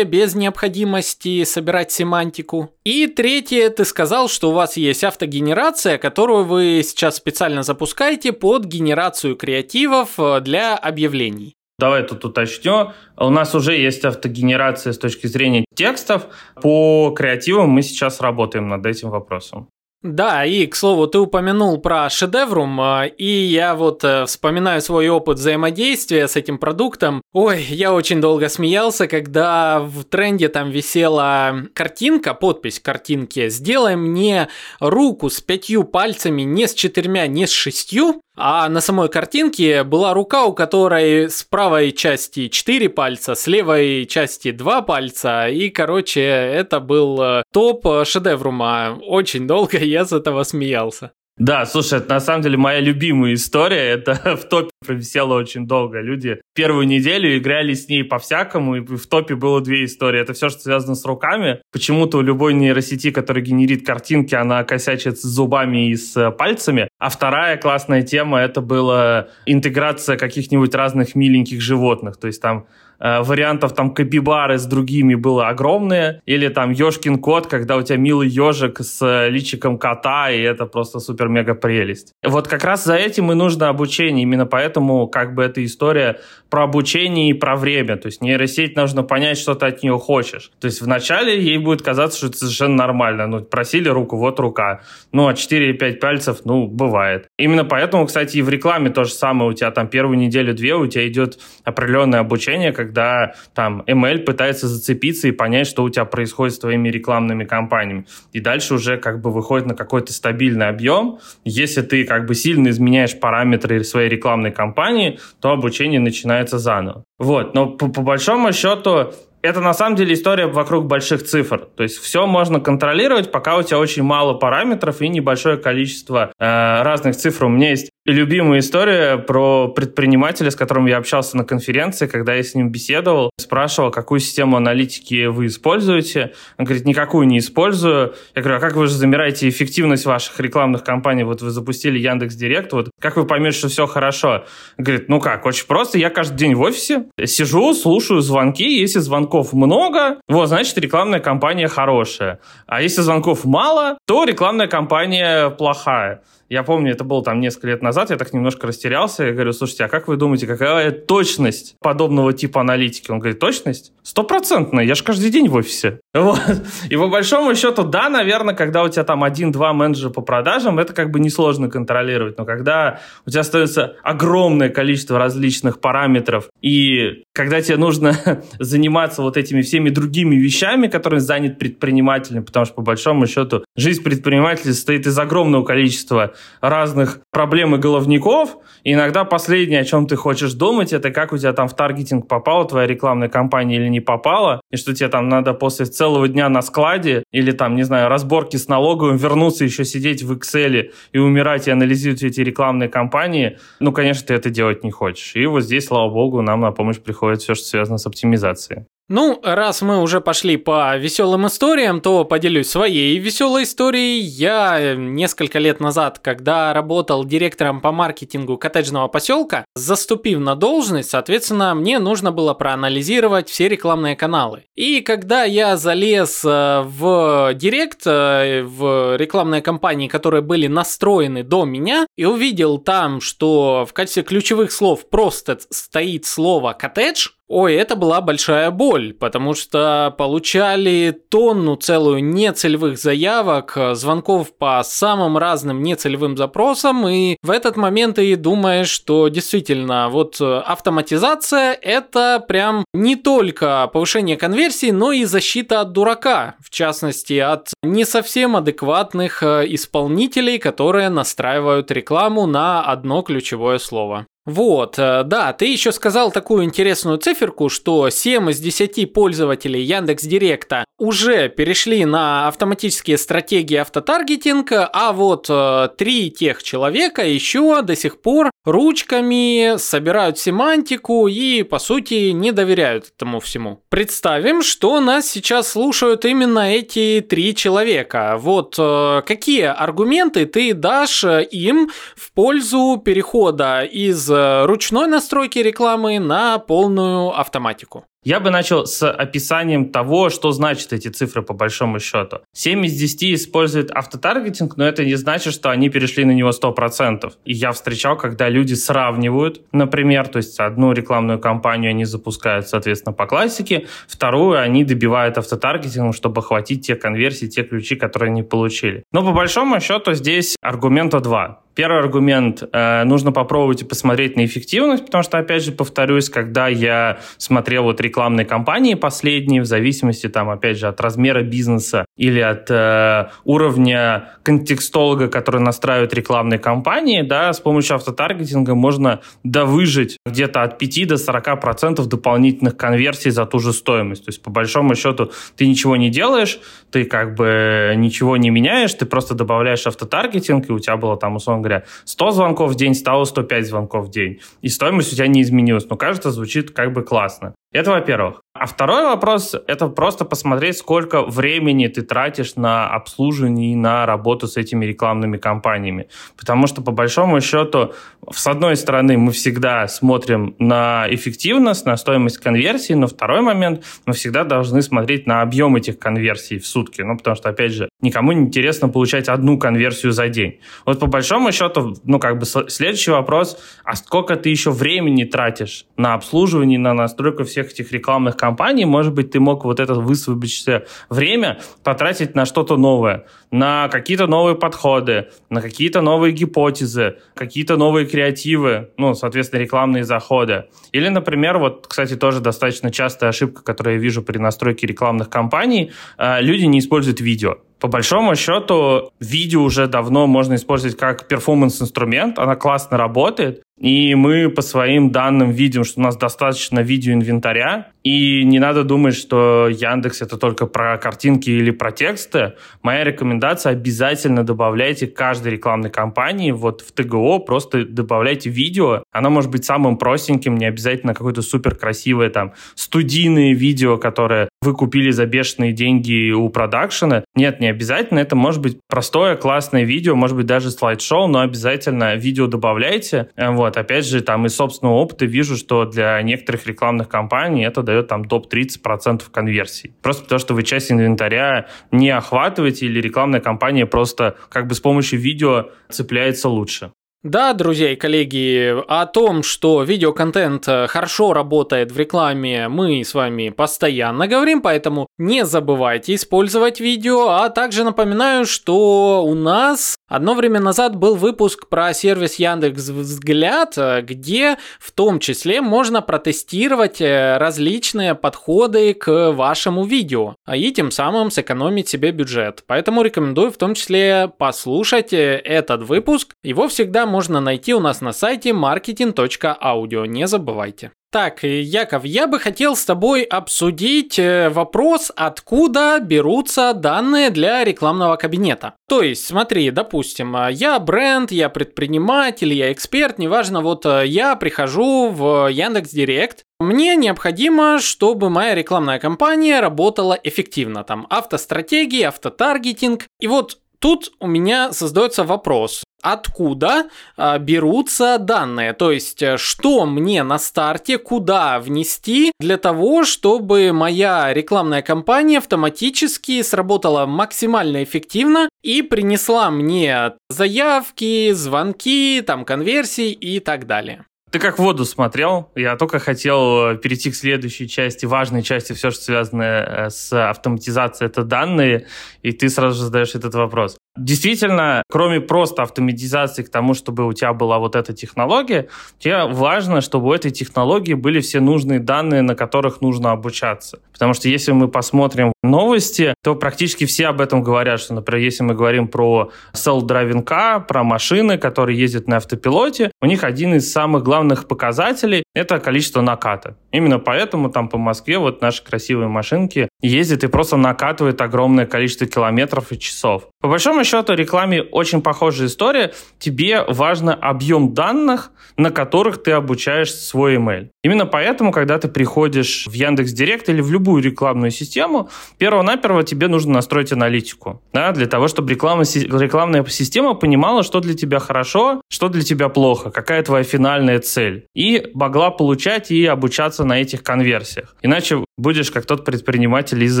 без 0.04 0.34
необходимости 0.34 1.44
собирать 1.44 1.92
семантику. 1.92 2.70
И 2.84 3.06
третье, 3.06 3.68
ты 3.70 3.84
сказал, 3.84 4.28
что 4.28 4.50
у 4.50 4.52
вас 4.52 4.76
есть 4.76 5.04
автогенерация, 5.04 5.98
которую 5.98 6.44
вы 6.44 6.82
сейчас 6.84 7.16
специально 7.16 7.62
запускаете 7.62 8.32
под 8.32 8.64
генерацию 8.64 8.94
генерацию 8.94 9.36
креативов 9.36 10.18
э, 10.18 10.40
для 10.40 10.76
объявлений. 10.76 11.54
Давай 11.78 12.04
тут 12.04 12.24
уточню. 12.24 12.92
У 13.16 13.30
нас 13.30 13.54
уже 13.54 13.76
есть 13.76 14.04
автогенерация 14.04 14.92
с 14.92 14.98
точки 14.98 15.26
зрения 15.26 15.64
текстов. 15.74 16.26
По 16.62 17.12
креативам 17.16 17.70
мы 17.70 17.82
сейчас 17.82 18.20
работаем 18.20 18.68
над 18.68 18.86
этим 18.86 19.10
вопросом. 19.10 19.68
Да, 20.04 20.44
и, 20.44 20.66
к 20.66 20.76
слову, 20.76 21.06
ты 21.06 21.18
упомянул 21.18 21.78
про 21.78 22.10
шедеврум, 22.10 22.78
а, 22.78 23.06
и 23.06 23.24
я 23.24 23.74
вот 23.74 24.04
э, 24.04 24.26
вспоминаю 24.26 24.82
свой 24.82 25.08
опыт 25.08 25.38
взаимодействия 25.38 26.28
с 26.28 26.36
этим 26.36 26.58
продуктом. 26.58 27.22
Ой, 27.32 27.62
я 27.62 27.90
очень 27.94 28.20
долго 28.20 28.50
смеялся, 28.50 29.06
когда 29.06 29.80
в 29.80 30.04
тренде 30.04 30.50
там 30.50 30.68
висела 30.68 31.56
картинка, 31.72 32.34
подпись 32.34 32.80
картинки 32.80 33.48
«Сделай 33.48 33.96
мне 33.96 34.48
руку 34.78 35.30
с 35.30 35.40
пятью 35.40 35.84
пальцами, 35.84 36.42
не 36.42 36.68
с 36.68 36.74
четырьмя, 36.74 37.26
не 37.26 37.46
с 37.46 37.50
шестью», 37.50 38.20
а 38.36 38.68
на 38.68 38.80
самой 38.80 39.08
картинке 39.08 39.84
была 39.84 40.12
рука, 40.14 40.44
у 40.44 40.52
которой 40.52 41.30
с 41.30 41.42
правой 41.44 41.92
части 41.92 42.48
4 42.48 42.88
пальца, 42.88 43.34
с 43.34 43.46
левой 43.46 44.06
части 44.06 44.50
2 44.50 44.82
пальца. 44.82 45.48
И, 45.48 45.70
короче, 45.70 46.22
это 46.22 46.80
был 46.80 47.20
э, 47.22 47.42
топ 47.52 47.86
шедеврума. 48.04 48.98
Очень 49.02 49.46
долго 49.46 49.78
я 49.78 50.04
с 50.04 50.12
этого 50.12 50.42
смеялся. 50.42 51.12
Да, 51.36 51.66
слушай, 51.66 51.98
это 51.98 52.08
на 52.10 52.20
самом 52.20 52.42
деле 52.42 52.56
моя 52.56 52.78
любимая 52.78 53.34
история. 53.34 53.94
Это 53.94 54.36
в 54.36 54.48
топе 54.48 54.70
провисело 54.86 55.34
очень 55.34 55.66
долго. 55.66 56.00
Люди 56.00 56.40
первую 56.54 56.86
неделю 56.86 57.36
играли 57.36 57.74
с 57.74 57.88
ней 57.88 58.04
по-всякому, 58.04 58.76
и 58.76 58.80
в 58.80 59.06
топе 59.08 59.34
было 59.34 59.60
две 59.60 59.84
истории. 59.84 60.20
Это 60.20 60.32
все, 60.32 60.48
что 60.48 60.60
связано 60.60 60.94
с 60.94 61.04
руками. 61.04 61.60
Почему-то 61.72 62.18
у 62.18 62.20
любой 62.22 62.54
нейросети, 62.54 63.10
которая 63.10 63.42
генерит 63.42 63.84
картинки, 63.84 64.36
она 64.36 64.62
косячит 64.62 65.18
с 65.18 65.22
зубами 65.22 65.88
и 65.88 65.96
с 65.96 66.30
пальцами. 66.30 66.88
А 67.00 67.08
вторая 67.08 67.56
классная 67.56 68.02
тема— 68.02 68.40
это 68.40 68.60
была 68.60 69.28
интеграция 69.44 70.16
каких-нибудь 70.16 70.72
разных 70.72 71.16
миленьких 71.16 71.60
животных. 71.60 72.16
То 72.16 72.28
есть 72.28 72.40
там 72.40 72.68
э, 73.04 73.22
вариантов 73.22 73.74
там 73.74 73.94
капибары 73.94 74.58
с 74.58 74.66
другими 74.66 75.14
было 75.14 75.48
огромное, 75.48 76.22
или 76.26 76.48
там 76.48 76.70
ешкин 76.72 77.18
кот, 77.18 77.46
когда 77.46 77.76
у 77.76 77.82
тебя 77.82 77.98
милый 77.98 78.28
ежик 78.28 78.80
с 78.80 79.28
личиком 79.28 79.78
кота, 79.78 80.30
и 80.30 80.40
это 80.40 80.66
просто 80.66 80.98
супер-мега 80.98 81.54
прелесть. 81.54 82.12
Вот 82.24 82.48
как 82.48 82.64
раз 82.64 82.84
за 82.84 82.94
этим 82.94 83.30
и 83.30 83.34
нужно 83.34 83.68
обучение, 83.68 84.22
именно 84.22 84.46
поэтому 84.46 85.06
как 85.06 85.34
бы 85.34 85.44
эта 85.44 85.64
история 85.64 86.20
про 86.50 86.64
обучение 86.64 87.30
и 87.30 87.34
про 87.34 87.56
время, 87.56 87.96
то 87.96 88.06
есть 88.06 88.22
нейросеть 88.22 88.76
нужно 88.76 89.02
понять, 89.02 89.38
что 89.38 89.54
ты 89.54 89.66
от 89.66 89.82
нее 89.82 89.98
хочешь. 89.98 90.50
То 90.60 90.66
есть 90.66 90.80
вначале 90.80 91.40
ей 91.40 91.58
будет 91.58 91.82
казаться, 91.82 92.18
что 92.18 92.26
это 92.28 92.38
совершенно 92.38 92.76
нормально, 92.76 93.26
ну 93.26 93.40
просили 93.44 93.88
руку, 93.88 94.16
вот 94.16 94.40
рука, 94.40 94.80
ну 95.12 95.28
а 95.28 95.32
4-5 95.32 95.98
пальцев, 95.98 96.38
ну 96.44 96.66
бывает. 96.66 97.26
Именно 97.38 97.64
поэтому, 97.64 98.06
кстати, 98.06 98.38
и 98.38 98.42
в 98.42 98.48
рекламе 98.48 98.90
то 98.90 99.04
же 99.04 99.12
самое, 99.12 99.50
у 99.50 99.52
тебя 99.52 99.70
там 99.70 99.88
первую 99.88 100.18
неделю-две 100.18 100.74
у 100.74 100.86
тебя 100.86 101.06
идет 101.08 101.38
определенное 101.64 102.20
обучение, 102.20 102.72
когда 102.94 103.34
там 103.54 103.82
ML 103.86 104.18
пытается 104.20 104.68
зацепиться 104.68 105.26
и 105.28 105.32
понять, 105.32 105.66
что 105.66 105.82
у 105.82 105.90
тебя 105.90 106.04
происходит 106.04 106.54
с 106.54 106.58
твоими 106.58 106.88
рекламными 106.88 107.44
кампаниями. 107.44 108.06
И 108.32 108.40
дальше 108.40 108.74
уже 108.74 108.98
как 108.98 109.20
бы 109.20 109.32
выходит 109.32 109.66
на 109.66 109.74
какой-то 109.74 110.12
стабильный 110.12 110.68
объем. 110.68 111.18
Если 111.44 111.82
ты 111.82 112.04
как 112.04 112.26
бы 112.26 112.34
сильно 112.34 112.68
изменяешь 112.68 113.18
параметры 113.18 113.82
своей 113.82 114.08
рекламной 114.08 114.52
кампании, 114.52 115.18
то 115.40 115.50
обучение 115.50 116.00
начинается 116.00 116.58
заново. 116.58 117.04
Вот, 117.18 117.54
но 117.54 117.66
по, 117.66 117.88
по 117.88 118.02
большому 118.02 118.52
счету 118.52 119.12
это 119.44 119.60
на 119.60 119.74
самом 119.74 119.96
деле 119.96 120.14
история 120.14 120.46
вокруг 120.46 120.86
больших 120.86 121.22
цифр. 121.22 121.68
То 121.76 121.82
есть 121.82 121.98
все 121.98 122.26
можно 122.26 122.60
контролировать, 122.60 123.30
пока 123.30 123.58
у 123.58 123.62
тебя 123.62 123.78
очень 123.78 124.02
мало 124.02 124.32
параметров 124.34 125.02
и 125.02 125.08
небольшое 125.08 125.58
количество 125.58 126.32
э, 126.38 126.82
разных 126.82 127.14
цифр. 127.14 127.44
У 127.44 127.48
меня 127.50 127.70
есть 127.70 127.90
любимая 128.12 128.58
история 128.58 129.16
про 129.16 129.68
предпринимателя, 129.68 130.50
с 130.50 130.56
которым 130.56 130.86
я 130.86 130.98
общался 130.98 131.36
на 131.36 131.44
конференции, 131.44 132.06
когда 132.06 132.34
я 132.34 132.42
с 132.42 132.54
ним 132.54 132.70
беседовал, 132.70 133.30
спрашивал, 133.38 133.90
какую 133.90 134.20
систему 134.20 134.56
аналитики 134.56 135.26
вы 135.26 135.46
используете. 135.46 136.34
Он 136.58 136.66
говорит, 136.66 136.84
никакую 136.84 137.26
не 137.26 137.38
использую. 137.38 138.14
Я 138.34 138.42
говорю, 138.42 138.58
а 138.58 138.60
как 138.60 138.76
вы 138.76 138.86
же 138.86 138.94
замираете 138.94 139.48
эффективность 139.48 140.04
ваших 140.04 140.38
рекламных 140.40 140.84
кампаний? 140.84 141.24
Вот 141.24 141.40
вы 141.40 141.50
запустили 141.50 141.98
Яндекс 141.98 142.34
Директ, 142.34 142.72
вот 142.72 142.90
как 143.00 143.16
вы 143.16 143.26
поймете, 143.26 143.56
что 143.56 143.68
все 143.68 143.86
хорошо? 143.86 144.44
Он 144.78 144.84
говорит, 144.84 145.08
ну 145.08 145.20
как, 145.20 145.46
очень 145.46 145.66
просто. 145.66 145.98
Я 145.98 146.10
каждый 146.10 146.36
день 146.36 146.54
в 146.54 146.60
офисе 146.60 147.06
сижу, 147.24 147.72
слушаю 147.74 148.20
звонки. 148.20 148.64
Если 148.64 148.98
звонков 148.98 149.52
много, 149.52 150.18
вот, 150.28 150.48
значит, 150.48 150.76
рекламная 150.78 151.20
кампания 151.20 151.68
хорошая. 151.68 152.40
А 152.66 152.82
если 152.82 153.00
звонков 153.00 153.44
мало, 153.44 153.98
то 154.06 154.24
рекламная 154.24 154.66
кампания 154.66 155.50
плохая. 155.50 156.22
Я 156.48 156.62
помню, 156.62 156.92
это 156.92 157.04
было 157.04 157.22
там 157.22 157.40
несколько 157.40 157.68
лет 157.68 157.82
назад, 157.82 158.10
я 158.10 158.16
так 158.16 158.32
немножко 158.32 158.66
растерялся. 158.66 159.24
Я 159.24 159.32
говорю, 159.32 159.52
слушайте, 159.52 159.84
а 159.84 159.88
как 159.88 160.08
вы 160.08 160.16
думаете, 160.16 160.46
какая 160.46 160.90
точность 160.90 161.76
подобного 161.80 162.32
типа 162.32 162.60
аналитики? 162.60 163.10
Он 163.10 163.18
говорит, 163.18 163.38
точность? 163.38 163.92
Стопроцентная, 164.02 164.84
я 164.84 164.94
же 164.94 165.02
каждый 165.02 165.30
день 165.30 165.48
в 165.48 165.54
офисе. 165.54 166.00
Вот. 166.24 166.40
И 166.88 166.96
по 166.96 167.08
большому 167.08 167.54
счету, 167.54 167.82
да, 167.82 168.08
наверное, 168.08 168.54
когда 168.54 168.82
у 168.82 168.88
тебя 168.88 169.04
там 169.04 169.24
один-два 169.24 169.72
менеджера 169.72 170.10
по 170.10 170.22
продажам, 170.22 170.78
это 170.78 170.94
как 170.94 171.10
бы 171.10 171.20
несложно 171.20 171.68
контролировать. 171.68 172.38
Но 172.38 172.44
когда 172.46 173.00
у 173.26 173.30
тебя 173.30 173.42
остается 173.42 173.96
огромное 174.02 174.70
количество 174.70 175.18
различных 175.18 175.80
параметров, 175.80 176.48
и 176.62 177.23
когда 177.34 177.60
тебе 177.60 177.76
нужно 177.76 178.42
заниматься 178.58 179.20
вот 179.20 179.36
этими 179.36 179.60
всеми 179.60 179.90
другими 179.90 180.36
вещами, 180.36 180.86
которыми 180.86 181.18
занят 181.18 181.58
предприниматель, 181.58 182.40
потому 182.40 182.64
что 182.64 182.76
по 182.76 182.82
большому 182.82 183.26
счету 183.26 183.64
жизнь 183.76 184.02
предпринимателя 184.02 184.72
состоит 184.72 185.06
из 185.06 185.18
огромного 185.18 185.64
количества 185.64 186.34
разных 186.60 187.20
проблем 187.30 187.74
и 187.74 187.78
головников. 187.78 188.56
И 188.84 188.92
иногда 188.92 189.24
последнее, 189.24 189.80
о 189.80 189.84
чем 189.84 190.06
ты 190.06 190.14
хочешь 190.14 190.52
думать, 190.52 190.92
это 190.92 191.10
как 191.10 191.32
у 191.32 191.38
тебя 191.38 191.54
там 191.54 191.68
в 191.68 191.74
таргетинг 191.74 192.28
попала 192.28 192.66
твоя 192.66 192.86
рекламная 192.86 193.28
кампания 193.28 193.76
или 193.76 193.88
не 193.88 194.00
попала, 194.00 194.60
и 194.70 194.76
что 194.76 194.94
тебе 194.94 195.08
там 195.08 195.28
надо 195.28 195.54
после 195.54 195.86
целого 195.86 196.28
дня 196.28 196.50
на 196.50 196.60
складе 196.60 197.24
или 197.32 197.52
там, 197.52 197.76
не 197.76 197.82
знаю, 197.82 198.08
разборки 198.10 198.56
с 198.58 198.68
налоговым 198.68 199.16
вернуться 199.16 199.64
еще 199.64 199.86
сидеть 199.86 200.22
в 200.22 200.32
Excel 200.32 200.90
и 201.12 201.18
умирать 201.18 201.66
и 201.66 201.70
анализировать 201.70 202.22
эти 202.22 202.42
рекламные 202.42 202.90
кампании. 202.90 203.58
Ну, 203.80 203.92
конечно, 203.92 204.26
ты 204.26 204.34
это 204.34 204.50
делать 204.50 204.84
не 204.84 204.90
хочешь. 204.90 205.34
И 205.34 205.46
вот 205.46 205.62
здесь, 205.62 205.86
слава 205.86 206.10
богу, 206.10 206.42
нам 206.42 206.60
на 206.60 206.70
помощь 206.70 206.98
приходит 206.98 207.40
все, 207.40 207.54
что 207.54 207.64
связано 207.64 207.96
с 207.96 208.06
оптимизацией. 208.06 208.84
Ну, 209.08 209.38
раз 209.42 209.82
мы 209.82 210.00
уже 210.00 210.22
пошли 210.22 210.56
по 210.56 210.96
веселым 210.96 211.46
историям, 211.46 212.00
то 212.00 212.24
поделюсь 212.24 212.70
своей 212.70 213.18
веселой 213.18 213.64
историей. 213.64 214.20
Я 214.20 214.94
несколько 214.94 215.58
лет 215.58 215.78
назад, 215.78 216.20
когда 216.20 216.72
работал 216.72 217.22
директором 217.26 217.82
по 217.82 217.92
маркетингу 217.92 218.56
коттеджного 218.74 219.08
поселка, 219.08 219.64
заступив 219.76 220.40
на 220.40 220.56
должность, 220.56 221.10
соответственно, 221.10 221.74
мне 221.74 222.00
нужно 222.00 222.32
было 222.32 222.54
проанализировать 222.54 223.48
все 223.48 223.68
рекламные 223.68 224.16
каналы. 224.16 224.64
И 224.74 225.00
когда 225.00 225.44
я 225.44 225.76
залез 225.76 226.44
э, 226.44 226.82
в 226.84 227.54
директ, 227.54 228.02
э, 228.06 228.62
в 228.64 229.16
рекламные 229.16 229.62
кампании, 229.62 230.08
которые 230.08 230.42
были 230.42 230.66
настроены 230.66 231.44
до 231.44 231.64
меня, 231.64 232.06
и 232.16 232.24
увидел 232.24 232.78
там, 232.78 233.20
что 233.20 233.86
в 233.88 233.92
качестве 233.92 234.24
ключевых 234.24 234.72
слов 234.72 235.08
просто 235.08 235.58
стоит 235.70 236.26
слово 236.26 236.72
коттедж, 236.72 237.28
Ой, 237.46 237.74
это 237.74 237.94
была 237.94 238.22
большая 238.22 238.70
боль, 238.70 239.12
потому 239.12 239.52
что 239.52 240.14
получали 240.16 241.14
тонну 241.28 241.76
целую 241.76 242.24
нецелевых 242.24 242.96
заявок, 242.96 243.74
э, 243.76 243.94
звонков 243.94 244.56
по 244.56 244.80
самым 244.82 245.36
разным 245.36 245.82
нецелевым 245.82 246.38
запросам, 246.38 247.06
и 247.06 247.36
в 247.42 247.50
этот 247.50 247.76
момент 247.76 248.16
ты 248.16 248.36
думаешь, 248.36 248.88
что 248.88 249.28
действительно 249.28 250.08
вот 250.08 250.40
э, 250.40 250.58
автоматизация 250.60 251.74
это 251.74 252.42
прям 252.48 252.86
не 252.94 253.14
только 253.14 253.90
повышение 253.92 254.38
конверсии, 254.38 254.90
но 254.90 255.12
и 255.12 255.24
защита 255.24 255.82
от 255.82 255.92
дурака, 255.92 256.54
в 256.60 256.70
частности 256.70 257.38
от 257.38 257.74
не 257.82 258.06
совсем 258.06 258.56
адекватных 258.56 259.42
э, 259.42 259.66
исполнителей, 259.68 260.58
которые 260.58 261.10
настраивают 261.10 261.90
рекламу 261.90 262.46
на 262.46 262.82
одно 262.82 263.20
ключевое 263.20 263.78
слово. 263.78 264.26
Вот, 264.46 264.98
э, 264.98 265.22
да, 265.24 265.54
ты 265.54 265.66
еще 265.66 265.90
сказал 265.90 266.30
такую 266.30 266.64
интересную 266.64 267.16
циферку, 267.16 267.70
что 267.70 268.10
7 268.10 268.50
из 268.50 268.60
10 268.60 269.10
пользователей 269.10 269.82
Яндекс 269.82 270.24
Директа 270.24 270.84
уже 270.98 271.48
перешли 271.48 272.04
на 272.04 272.48
автоматические 272.48 273.16
стратегии 273.16 273.76
автотаргетинга, 273.76 274.86
а 274.92 275.12
вот 275.12 275.46
э, 275.48 275.88
три 275.96 276.30
тех 276.30 276.62
человека 276.62 277.26
еще 277.26 277.80
до 277.80 277.96
сих 277.96 278.20
пор 278.20 278.50
ручками 278.66 279.78
собирают 279.78 280.38
семантику 280.38 281.26
и, 281.26 281.62
по 281.62 281.78
сути, 281.78 282.30
не 282.30 282.52
доверяют 282.52 283.12
этому 283.16 283.40
всему. 283.40 283.80
Представим, 283.88 284.62
что 284.62 285.00
нас 285.00 285.26
сейчас 285.26 285.68
слушают 285.68 286.26
именно 286.26 286.74
эти 286.74 287.24
три 287.26 287.54
человека. 287.54 288.36
Вот 288.38 288.76
э, 288.78 289.22
какие 289.26 289.64
аргументы 289.64 290.44
ты 290.44 290.74
дашь 290.74 291.24
им 291.24 291.90
в 292.14 292.32
пользу 292.32 293.00
перехода 293.02 293.80
из 293.80 294.33
ручной 294.66 295.06
настройки 295.06 295.58
рекламы 295.58 296.18
на 296.18 296.58
полную 296.58 297.38
автоматику. 297.38 298.04
Я 298.24 298.40
бы 298.40 298.48
начал 298.48 298.86
с 298.86 299.06
описанием 299.06 299.90
того, 299.90 300.30
что 300.30 300.50
значат 300.50 300.94
эти 300.94 301.08
цифры 301.08 301.42
по 301.42 301.52
большому 301.52 302.00
счету. 302.00 302.38
7 302.54 302.86
из 302.86 302.94
10 302.94 303.34
используют 303.34 303.90
автотаргетинг, 303.90 304.78
но 304.78 304.86
это 304.86 305.04
не 305.04 305.16
значит, 305.16 305.52
что 305.52 305.68
они 305.68 305.90
перешли 305.90 306.24
на 306.24 306.30
него 306.30 306.48
100%. 306.48 307.34
И 307.44 307.52
я 307.52 307.72
встречал, 307.72 308.16
когда 308.16 308.48
люди 308.48 308.72
сравнивают, 308.72 309.60
например, 309.72 310.26
то 310.28 310.38
есть 310.38 310.58
одну 310.58 310.92
рекламную 310.92 311.38
кампанию 311.38 311.90
они 311.90 312.06
запускают, 312.06 312.66
соответственно, 312.66 313.12
по 313.12 313.26
классике, 313.26 313.88
вторую 314.08 314.58
они 314.58 314.84
добивают 314.84 315.36
автотаргетингом, 315.36 316.14
чтобы 316.14 316.40
охватить 316.40 316.86
те 316.86 316.96
конверсии, 316.96 317.44
те 317.44 317.62
ключи, 317.62 317.94
которые 317.94 318.30
они 318.30 318.42
получили. 318.42 319.04
Но 319.12 319.22
по 319.22 319.32
большому 319.32 319.80
счету 319.80 320.14
здесь 320.14 320.56
аргумента 320.62 321.20
два. 321.20 321.63
Первый 321.74 321.98
аргумент 321.98 322.62
э, 322.72 323.04
нужно 323.04 323.32
попробовать 323.32 323.82
и 323.82 323.84
посмотреть 323.84 324.36
на 324.36 324.44
эффективность, 324.44 325.06
потому 325.06 325.24
что, 325.24 325.38
опять 325.38 325.64
же, 325.64 325.72
повторюсь, 325.72 326.30
когда 326.30 326.68
я 326.68 327.18
смотрел 327.36 327.84
вот 327.84 328.00
рекламные 328.00 328.46
кампании 328.46 328.94
последние, 328.94 329.62
в 329.62 329.66
зависимости, 329.66 330.28
там, 330.28 330.50
опять 330.50 330.78
же, 330.78 330.86
от 330.86 331.00
размера 331.00 331.42
бизнеса 331.42 332.06
или 332.16 332.40
от 332.40 332.70
э, 332.70 333.30
уровня 333.44 334.34
контекстолога, 334.42 335.28
который 335.28 335.60
настраивает 335.60 336.14
рекламные 336.14 336.58
кампании, 336.58 337.22
да, 337.22 337.52
с 337.52 337.60
помощью 337.60 337.96
автотаргетинга 337.96 338.74
можно 338.74 339.20
довыжить 339.42 340.18
где-то 340.24 340.62
от 340.62 340.78
5 340.78 341.08
до 341.08 341.16
40 341.16 341.60
процентов 341.60 342.08
дополнительных 342.08 342.76
конверсий 342.76 343.30
за 343.30 343.46
ту 343.46 343.58
же 343.58 343.72
стоимость. 343.72 344.24
То 344.24 344.28
есть, 344.28 344.42
по 344.42 344.50
большому 344.50 344.94
счету, 344.94 345.32
ты 345.56 345.66
ничего 345.66 345.96
не 345.96 346.10
делаешь, 346.10 346.60
ты 346.90 347.04
как 347.04 347.34
бы 347.34 347.94
ничего 347.96 348.36
не 348.36 348.50
меняешь, 348.50 348.94
ты 348.94 349.06
просто 349.06 349.34
добавляешь 349.34 349.86
автотаргетинг, 349.86 350.68
и 350.68 350.72
у 350.72 350.78
тебя 350.78 350.96
было 350.96 351.16
там, 351.16 351.36
условно 351.36 351.62
говоря, 351.62 351.84
100 352.04 352.30
звонков 352.30 352.72
в 352.72 352.74
день 352.76 352.94
стало 352.94 353.24
105 353.24 353.66
звонков 353.66 354.06
в 354.06 354.10
день. 354.10 354.40
И 354.62 354.68
стоимость 354.68 355.12
у 355.12 355.16
тебя 355.16 355.26
не 355.26 355.42
изменилась. 355.42 355.86
Но 355.88 355.96
кажется, 355.96 356.30
звучит 356.30 356.70
как 356.70 356.92
бы 356.92 357.02
классно. 357.02 357.54
Это 357.74 357.90
во-первых. 357.90 358.42
А 358.54 358.66
второй 358.66 359.02
вопрос– 359.02 359.56
это 359.66 359.88
просто 359.88 360.24
посмотреть, 360.24 360.78
сколько 360.78 361.22
времени 361.22 361.88
ты 361.88 362.02
тратишь 362.02 362.54
на 362.54 362.88
обслуживание 362.88 363.72
и 363.72 363.74
на 363.74 364.06
работу 364.06 364.46
с 364.46 364.56
этими 364.56 364.86
рекламными 364.86 365.38
кампаниями. 365.38 366.06
Потому 366.38 366.68
что, 366.68 366.82
по 366.82 366.92
большому 366.92 367.40
счету, 367.40 367.92
с 368.32 368.46
одной 368.46 368.76
стороны, 368.76 369.16
мы 369.18 369.32
всегда 369.32 369.88
смотрим 369.88 370.54
на 370.58 371.06
эффективность, 371.10 371.86
на 371.86 371.96
стоимость 371.96 372.38
конверсии, 372.38 372.92
но 372.92 373.06
второй 373.06 373.40
момент, 373.40 373.84
мы 374.06 374.14
всегда 374.14 374.44
должны 374.44 374.82
смотреть 374.82 375.26
на 375.26 375.42
объем 375.42 375.76
этих 375.76 375.98
конверсий 375.98 376.58
в 376.58 376.66
сутки. 376.66 377.02
Ну, 377.02 377.16
потому 377.16 377.36
что, 377.36 377.48
опять 377.48 377.72
же, 377.72 377.88
никому 378.00 378.32
не 378.32 378.42
интересно 378.42 378.88
получать 378.88 379.28
одну 379.28 379.58
конверсию 379.58 380.12
за 380.12 380.28
день. 380.28 380.60
Вот 380.86 381.00
по 381.00 381.06
большому 381.06 381.52
счету, 381.52 381.96
ну, 382.04 382.18
как 382.18 382.38
бы 382.38 382.46
следующий 382.46 383.10
вопрос, 383.10 383.58
а 383.84 383.96
сколько 383.96 384.36
ты 384.36 384.48
еще 384.48 384.70
времени 384.70 385.24
тратишь 385.24 385.86
на 385.96 386.14
обслуживание, 386.14 386.78
на 386.78 386.94
настройку 386.94 387.44
всех 387.44 387.70
этих 387.70 387.92
рекламных 387.92 388.36
кампаний? 388.36 388.84
Может 388.84 389.14
быть, 389.14 389.30
ты 389.30 389.40
мог 389.40 389.64
вот 389.64 389.80
это 389.80 389.94
высвободившееся 389.94 390.86
время 391.10 391.58
потратить 391.82 392.34
на 392.34 392.46
что-то 392.46 392.76
новое, 392.76 393.26
на 393.54 393.86
какие-то 393.86 394.26
новые 394.26 394.56
подходы, 394.56 395.28
на 395.48 395.62
какие-то 395.62 396.00
новые 396.00 396.32
гипотезы, 396.32 397.18
какие-то 397.34 397.76
новые 397.76 398.04
креативы, 398.04 398.90
ну, 398.96 399.14
соответственно, 399.14 399.60
рекламные 399.60 400.02
заходы. 400.02 400.64
Или, 400.90 401.06
например, 401.06 401.58
вот, 401.58 401.86
кстати, 401.86 402.16
тоже 402.16 402.40
достаточно 402.40 402.90
частая 402.90 403.30
ошибка, 403.30 403.62
которую 403.62 403.94
я 403.94 404.00
вижу 404.00 404.22
при 404.22 404.38
настройке 404.38 404.88
рекламных 404.88 405.30
кампаний, 405.30 405.92
э, 406.18 406.42
люди 406.42 406.64
не 406.64 406.80
используют 406.80 407.20
видео. 407.20 407.58
По 407.78 407.86
большому 407.86 408.34
счету, 408.34 409.12
видео 409.20 409.62
уже 409.62 409.86
давно 409.86 410.26
можно 410.26 410.54
использовать 410.54 410.96
как 410.96 411.28
перформанс-инструмент, 411.28 412.40
она 412.40 412.56
классно 412.56 412.96
работает, 412.96 413.62
и 413.84 414.14
мы 414.14 414.48
по 414.48 414.62
своим 414.62 415.10
данным 415.10 415.50
видим, 415.50 415.84
что 415.84 416.00
у 416.00 416.02
нас 416.02 416.16
достаточно 416.16 416.80
видеоинвентаря, 416.80 417.88
и 418.02 418.42
не 418.44 418.58
надо 418.58 418.82
думать, 418.82 419.14
что 419.14 419.68
Яндекс 419.68 420.22
это 420.22 420.38
только 420.38 420.66
про 420.66 420.96
картинки 420.96 421.50
или 421.50 421.70
про 421.70 421.92
тексты. 421.92 422.54
Моя 422.82 423.04
рекомендация 423.04 423.72
обязательно 423.72 424.42
добавляйте 424.42 425.06
каждой 425.06 425.52
рекламной 425.52 425.90
кампании 425.90 426.50
вот 426.50 426.80
в 426.80 426.92
ТГО, 426.92 427.40
просто 427.40 427.84
добавляйте 427.84 428.48
видео. 428.48 429.02
Оно 429.12 429.28
может 429.28 429.50
быть 429.50 429.66
самым 429.66 429.98
простеньким, 429.98 430.56
не 430.56 430.64
обязательно 430.64 431.12
какое-то 431.12 431.42
супер 431.42 431.74
красивое 431.74 432.30
там 432.30 432.54
студийное 432.74 433.52
видео, 433.52 433.98
которое 433.98 434.48
вы 434.62 434.74
купили 434.74 435.10
за 435.10 435.26
бешеные 435.26 435.72
деньги 435.72 436.30
у 436.30 436.48
продакшена. 436.48 437.24
Нет, 437.34 437.60
не 437.60 437.68
обязательно. 437.68 438.18
Это 438.18 438.34
может 438.34 438.62
быть 438.62 438.78
простое, 438.88 439.36
классное 439.36 439.84
видео, 439.84 440.14
может 440.14 440.36
быть 440.36 440.46
даже 440.46 440.70
слайд-шоу, 440.70 441.26
но 441.26 441.40
обязательно 441.40 442.14
видео 442.16 442.46
добавляйте. 442.46 443.28
Вот 443.36 443.73
вот, 443.74 443.80
опять 443.80 444.06
же, 444.06 444.20
там 444.20 444.46
из 444.46 444.54
собственного 444.54 444.94
опыта 444.96 445.26
вижу, 445.26 445.56
что 445.56 445.84
для 445.84 446.20
некоторых 446.22 446.66
рекламных 446.66 447.08
кампаний 447.08 447.66
это 447.66 447.82
дает 447.82 448.08
там 448.08 448.24
топ 448.24 448.52
30% 448.52 449.22
конверсий. 449.32 449.94
Просто 450.02 450.22
потому, 450.24 450.38
что 450.38 450.54
вы 450.54 450.62
часть 450.62 450.92
инвентаря 450.92 451.68
не 451.90 452.10
охватываете 452.10 452.86
или 452.86 453.00
рекламная 453.00 453.40
кампания 453.40 453.86
просто 453.86 454.36
как 454.48 454.66
бы 454.66 454.74
с 454.74 454.80
помощью 454.80 455.20
видео 455.20 455.70
цепляется 455.90 456.48
лучше. 456.48 456.92
Да, 457.24 457.54
друзья 457.54 457.90
и 457.90 457.96
коллеги, 457.96 458.74
о 458.86 459.06
том, 459.06 459.42
что 459.42 459.82
видеоконтент 459.82 460.68
э, 460.68 460.86
хорошо 460.88 461.32
работает 461.32 461.90
в 461.90 461.98
рекламе, 461.98 462.68
мы 462.68 463.02
с 463.02 463.14
вами 463.14 463.48
постоянно 463.48 464.28
говорим, 464.28 464.60
поэтому 464.60 465.06
не 465.16 465.46
забывайте 465.46 466.16
использовать 466.16 466.80
видео, 466.80 467.28
а 467.28 467.48
также 467.48 467.82
напоминаю, 467.82 468.44
что 468.44 469.24
у 469.24 469.34
нас 469.34 469.96
одно 470.06 470.34
время 470.34 470.60
назад 470.60 470.96
был 470.96 471.14
выпуск 471.14 471.70
про 471.70 471.94
сервис 471.94 472.34
Яндекс 472.34 472.90
Взгляд, 472.90 473.72
э, 473.78 474.02
где 474.02 474.58
в 474.78 474.92
том 474.92 475.18
числе 475.18 475.62
можно 475.62 476.02
протестировать 476.02 477.00
э, 477.00 477.38
различные 477.38 478.14
подходы 478.14 478.92
к 478.92 479.32
вашему 479.32 479.86
видео 479.86 480.36
и 480.52 480.70
тем 480.72 480.90
самым 480.90 481.30
сэкономить 481.30 481.88
себе 481.88 482.10
бюджет. 482.10 482.64
Поэтому 482.66 483.00
рекомендую 483.00 483.50
в 483.50 483.56
том 483.56 483.72
числе 483.72 484.30
послушать 484.36 485.14
этот 485.14 485.84
выпуск. 485.84 486.34
Его 486.42 486.68
всегда 486.68 487.13
найти 487.22 487.74
у 487.74 487.80
нас 487.80 488.00
на 488.00 488.12
сайте 488.12 488.50
marketing.audio, 488.50 490.06
не 490.06 490.26
забывайте. 490.26 490.90
Так, 491.14 491.44
Яков, 491.44 492.04
я 492.04 492.26
бы 492.26 492.40
хотел 492.40 492.74
с 492.74 492.84
тобой 492.84 493.22
обсудить 493.22 494.18
э, 494.18 494.48
вопрос, 494.48 495.12
откуда 495.14 496.00
берутся 496.00 496.72
данные 496.74 497.30
для 497.30 497.62
рекламного 497.62 498.16
кабинета. 498.16 498.74
То 498.88 499.00
есть, 499.00 499.24
смотри, 499.24 499.70
допустим, 499.70 500.34
э, 500.34 500.48
я 500.50 500.76
бренд, 500.80 501.30
я 501.30 501.50
предприниматель, 501.50 502.52
я 502.52 502.72
эксперт, 502.72 503.20
неважно, 503.20 503.60
вот 503.60 503.86
э, 503.86 504.08
я 504.08 504.34
прихожу 504.34 505.08
в 505.10 505.46
Яндекс 505.52 505.90
Директ, 505.90 506.42
мне 506.58 506.96
необходимо, 506.96 507.78
чтобы 507.78 508.30
моя 508.30 508.54
рекламная 508.54 508.98
кампания 508.98 509.60
работала 509.60 510.18
эффективно. 510.20 510.82
Там 510.82 511.06
автостратегии, 511.10 512.02
автотаргетинг. 512.02 513.06
И 513.20 513.26
вот 513.26 513.58
Тут 513.84 514.12
у 514.18 514.26
меня 514.26 514.72
создается 514.72 515.24
вопрос, 515.24 515.84
откуда 516.00 516.86
а, 517.18 517.36
берутся 517.38 518.16
данные, 518.18 518.72
то 518.72 518.90
есть 518.90 519.20
э, 519.20 519.36
что 519.36 519.84
мне 519.84 520.22
на 520.22 520.38
старте, 520.38 520.96
куда 520.96 521.60
внести 521.60 522.32
для 522.40 522.56
того, 522.56 523.04
чтобы 523.04 523.72
моя 523.74 524.32
рекламная 524.32 524.80
кампания 524.80 525.36
автоматически 525.36 526.40
сработала 526.40 527.04
максимально 527.04 527.84
эффективно 527.84 528.48
и 528.62 528.80
принесла 528.80 529.50
мне 529.50 530.14
заявки, 530.30 531.32
звонки, 531.32 532.22
там 532.26 532.46
конверсии 532.46 533.12
и 533.12 533.38
так 533.38 533.66
далее. 533.66 534.06
Ты 534.34 534.40
как 534.40 534.58
воду 534.58 534.84
смотрел. 534.84 535.52
Я 535.54 535.76
только 535.76 536.00
хотел 536.00 536.72
э, 536.72 536.76
перейти 536.76 537.12
к 537.12 537.14
следующей 537.14 537.68
части, 537.68 538.04
важной 538.04 538.42
части, 538.42 538.72
все, 538.72 538.90
что 538.90 539.00
связано 539.00 539.44
э, 539.44 539.90
с 539.90 540.12
автоматизацией, 540.12 541.08
это 541.08 541.22
данные, 541.22 541.86
и 542.22 542.32
ты 542.32 542.48
сразу 542.48 542.76
же 542.76 542.86
задаешь 542.86 543.14
этот 543.14 543.32
вопрос. 543.36 543.76
Действительно, 543.96 544.82
кроме 544.90 545.20
просто 545.20 545.62
автоматизации 545.62 546.42
к 546.42 546.50
тому, 546.50 546.74
чтобы 546.74 547.06
у 547.06 547.12
тебя 547.12 547.32
была 547.32 547.60
вот 547.60 547.76
эта 547.76 547.92
технология, 547.92 548.68
тебе 548.98 549.26
важно, 549.26 549.80
чтобы 549.80 550.08
у 550.08 550.12
этой 550.12 550.32
технологии 550.32 550.94
были 550.94 551.20
все 551.20 551.38
нужные 551.38 551.78
данные, 551.78 552.22
на 552.22 552.34
которых 552.34 552.80
нужно 552.80 553.12
обучаться. 553.12 553.78
Потому 553.92 554.12
что 554.12 554.28
если 554.28 554.50
мы 554.50 554.66
посмотрим 554.66 555.32
новости, 555.44 556.14
то 556.24 556.34
практически 556.34 556.86
все 556.86 557.06
об 557.06 557.20
этом 557.20 557.44
говорят, 557.44 557.78
что, 557.78 557.94
например, 557.94 558.24
если 558.24 558.42
мы 558.42 558.54
говорим 558.54 558.88
про 558.88 559.30
self-driving 559.52 560.24
car, 560.24 560.66
про 560.66 560.82
машины, 560.82 561.38
которые 561.38 561.78
ездят 561.78 562.08
на 562.08 562.16
автопилоте, 562.16 562.90
у 563.00 563.06
них 563.06 563.22
один 563.22 563.54
из 563.54 563.70
самых 563.70 564.02
главных 564.02 564.48
показателей– 564.48 565.22
это 565.34 565.60
количество 565.60 566.00
наката. 566.00 566.56
Именно 566.72 566.98
поэтому 566.98 567.48
там 567.48 567.68
по 567.68 567.78
Москве 567.78 568.18
вот 568.18 568.42
наши 568.42 568.64
красивые 568.64 569.06
машинки 569.06 569.68
ездят 569.88 570.24
и 570.24 570.28
просто 570.28 570.56
накатывают 570.56 571.20
огромное 571.20 571.66
количество 571.66 572.06
километров 572.06 572.72
и 572.72 572.78
часов. 572.78 573.28
По 573.40 573.48
большому 573.48 573.84
счету, 573.84 574.14
рекламе 574.14 574.62
очень 574.62 575.02
похожая 575.02 575.48
история. 575.48 575.92
Тебе 576.18 576.64
важно 576.66 577.14
объем 577.14 577.74
данных, 577.74 578.30
на 578.56 578.70
которых 578.70 579.22
ты 579.22 579.32
обучаешь 579.32 579.92
свой 579.92 580.36
email. 580.36 580.68
Именно 580.82 581.06
поэтому, 581.06 581.52
когда 581.52 581.78
ты 581.78 581.88
приходишь 581.88 582.66
в 582.66 582.72
Яндекс 582.72 583.12
Директ 583.12 583.48
или 583.48 583.60
в 583.60 583.70
любую 583.70 584.02
рекламную 584.02 584.50
систему, 584.50 585.08
перво-наперво 585.38 586.02
тебе 586.02 586.28
нужно 586.28 586.54
настроить 586.54 586.92
аналитику, 586.92 587.62
да, 587.72 587.92
для 587.92 588.06
того, 588.06 588.28
чтобы 588.28 588.50
реклама, 588.50 588.84
рекламная 588.84 589.64
система 589.64 590.14
понимала, 590.14 590.62
что 590.62 590.80
для 590.80 590.94
тебя 590.94 591.18
хорошо, 591.18 591.80
что 591.88 592.08
для 592.08 592.22
тебя 592.22 592.48
плохо, 592.48 592.90
какая 592.90 593.22
твоя 593.22 593.44
финальная 593.44 593.98
цель, 593.98 594.46
и 594.54 594.86
могла 594.94 595.30
получать 595.30 595.90
и 595.90 596.06
обучаться 596.06 596.64
на 596.64 596.80
этих 596.80 597.02
конверсиях. 597.02 597.76
Иначе 597.82 598.24
будешь 598.36 598.70
как 598.70 598.86
тот 598.86 599.04
предприниматель 599.04 599.82
из 599.82 600.00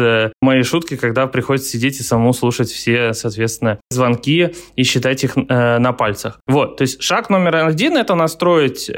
э, 0.00 0.32
моей 0.40 0.62
шутки, 0.62 0.96
когда 0.96 1.26
приходится 1.26 1.70
сидеть 1.70 2.00
и 2.00 2.02
самому 2.02 2.32
слушать 2.32 2.70
все, 2.70 3.12
соответственно, 3.12 3.78
звонки 3.90 4.54
и 4.76 4.82
считать 4.82 5.24
их 5.24 5.36
э, 5.36 5.78
на 5.78 5.92
пальцах. 5.92 6.40
Вот, 6.46 6.76
то 6.76 6.82
есть 6.82 7.02
шаг 7.02 7.30
номер 7.30 7.56
один– 7.56 7.96
это 7.98 8.14
настроить 8.14 8.90
э, 8.90 8.92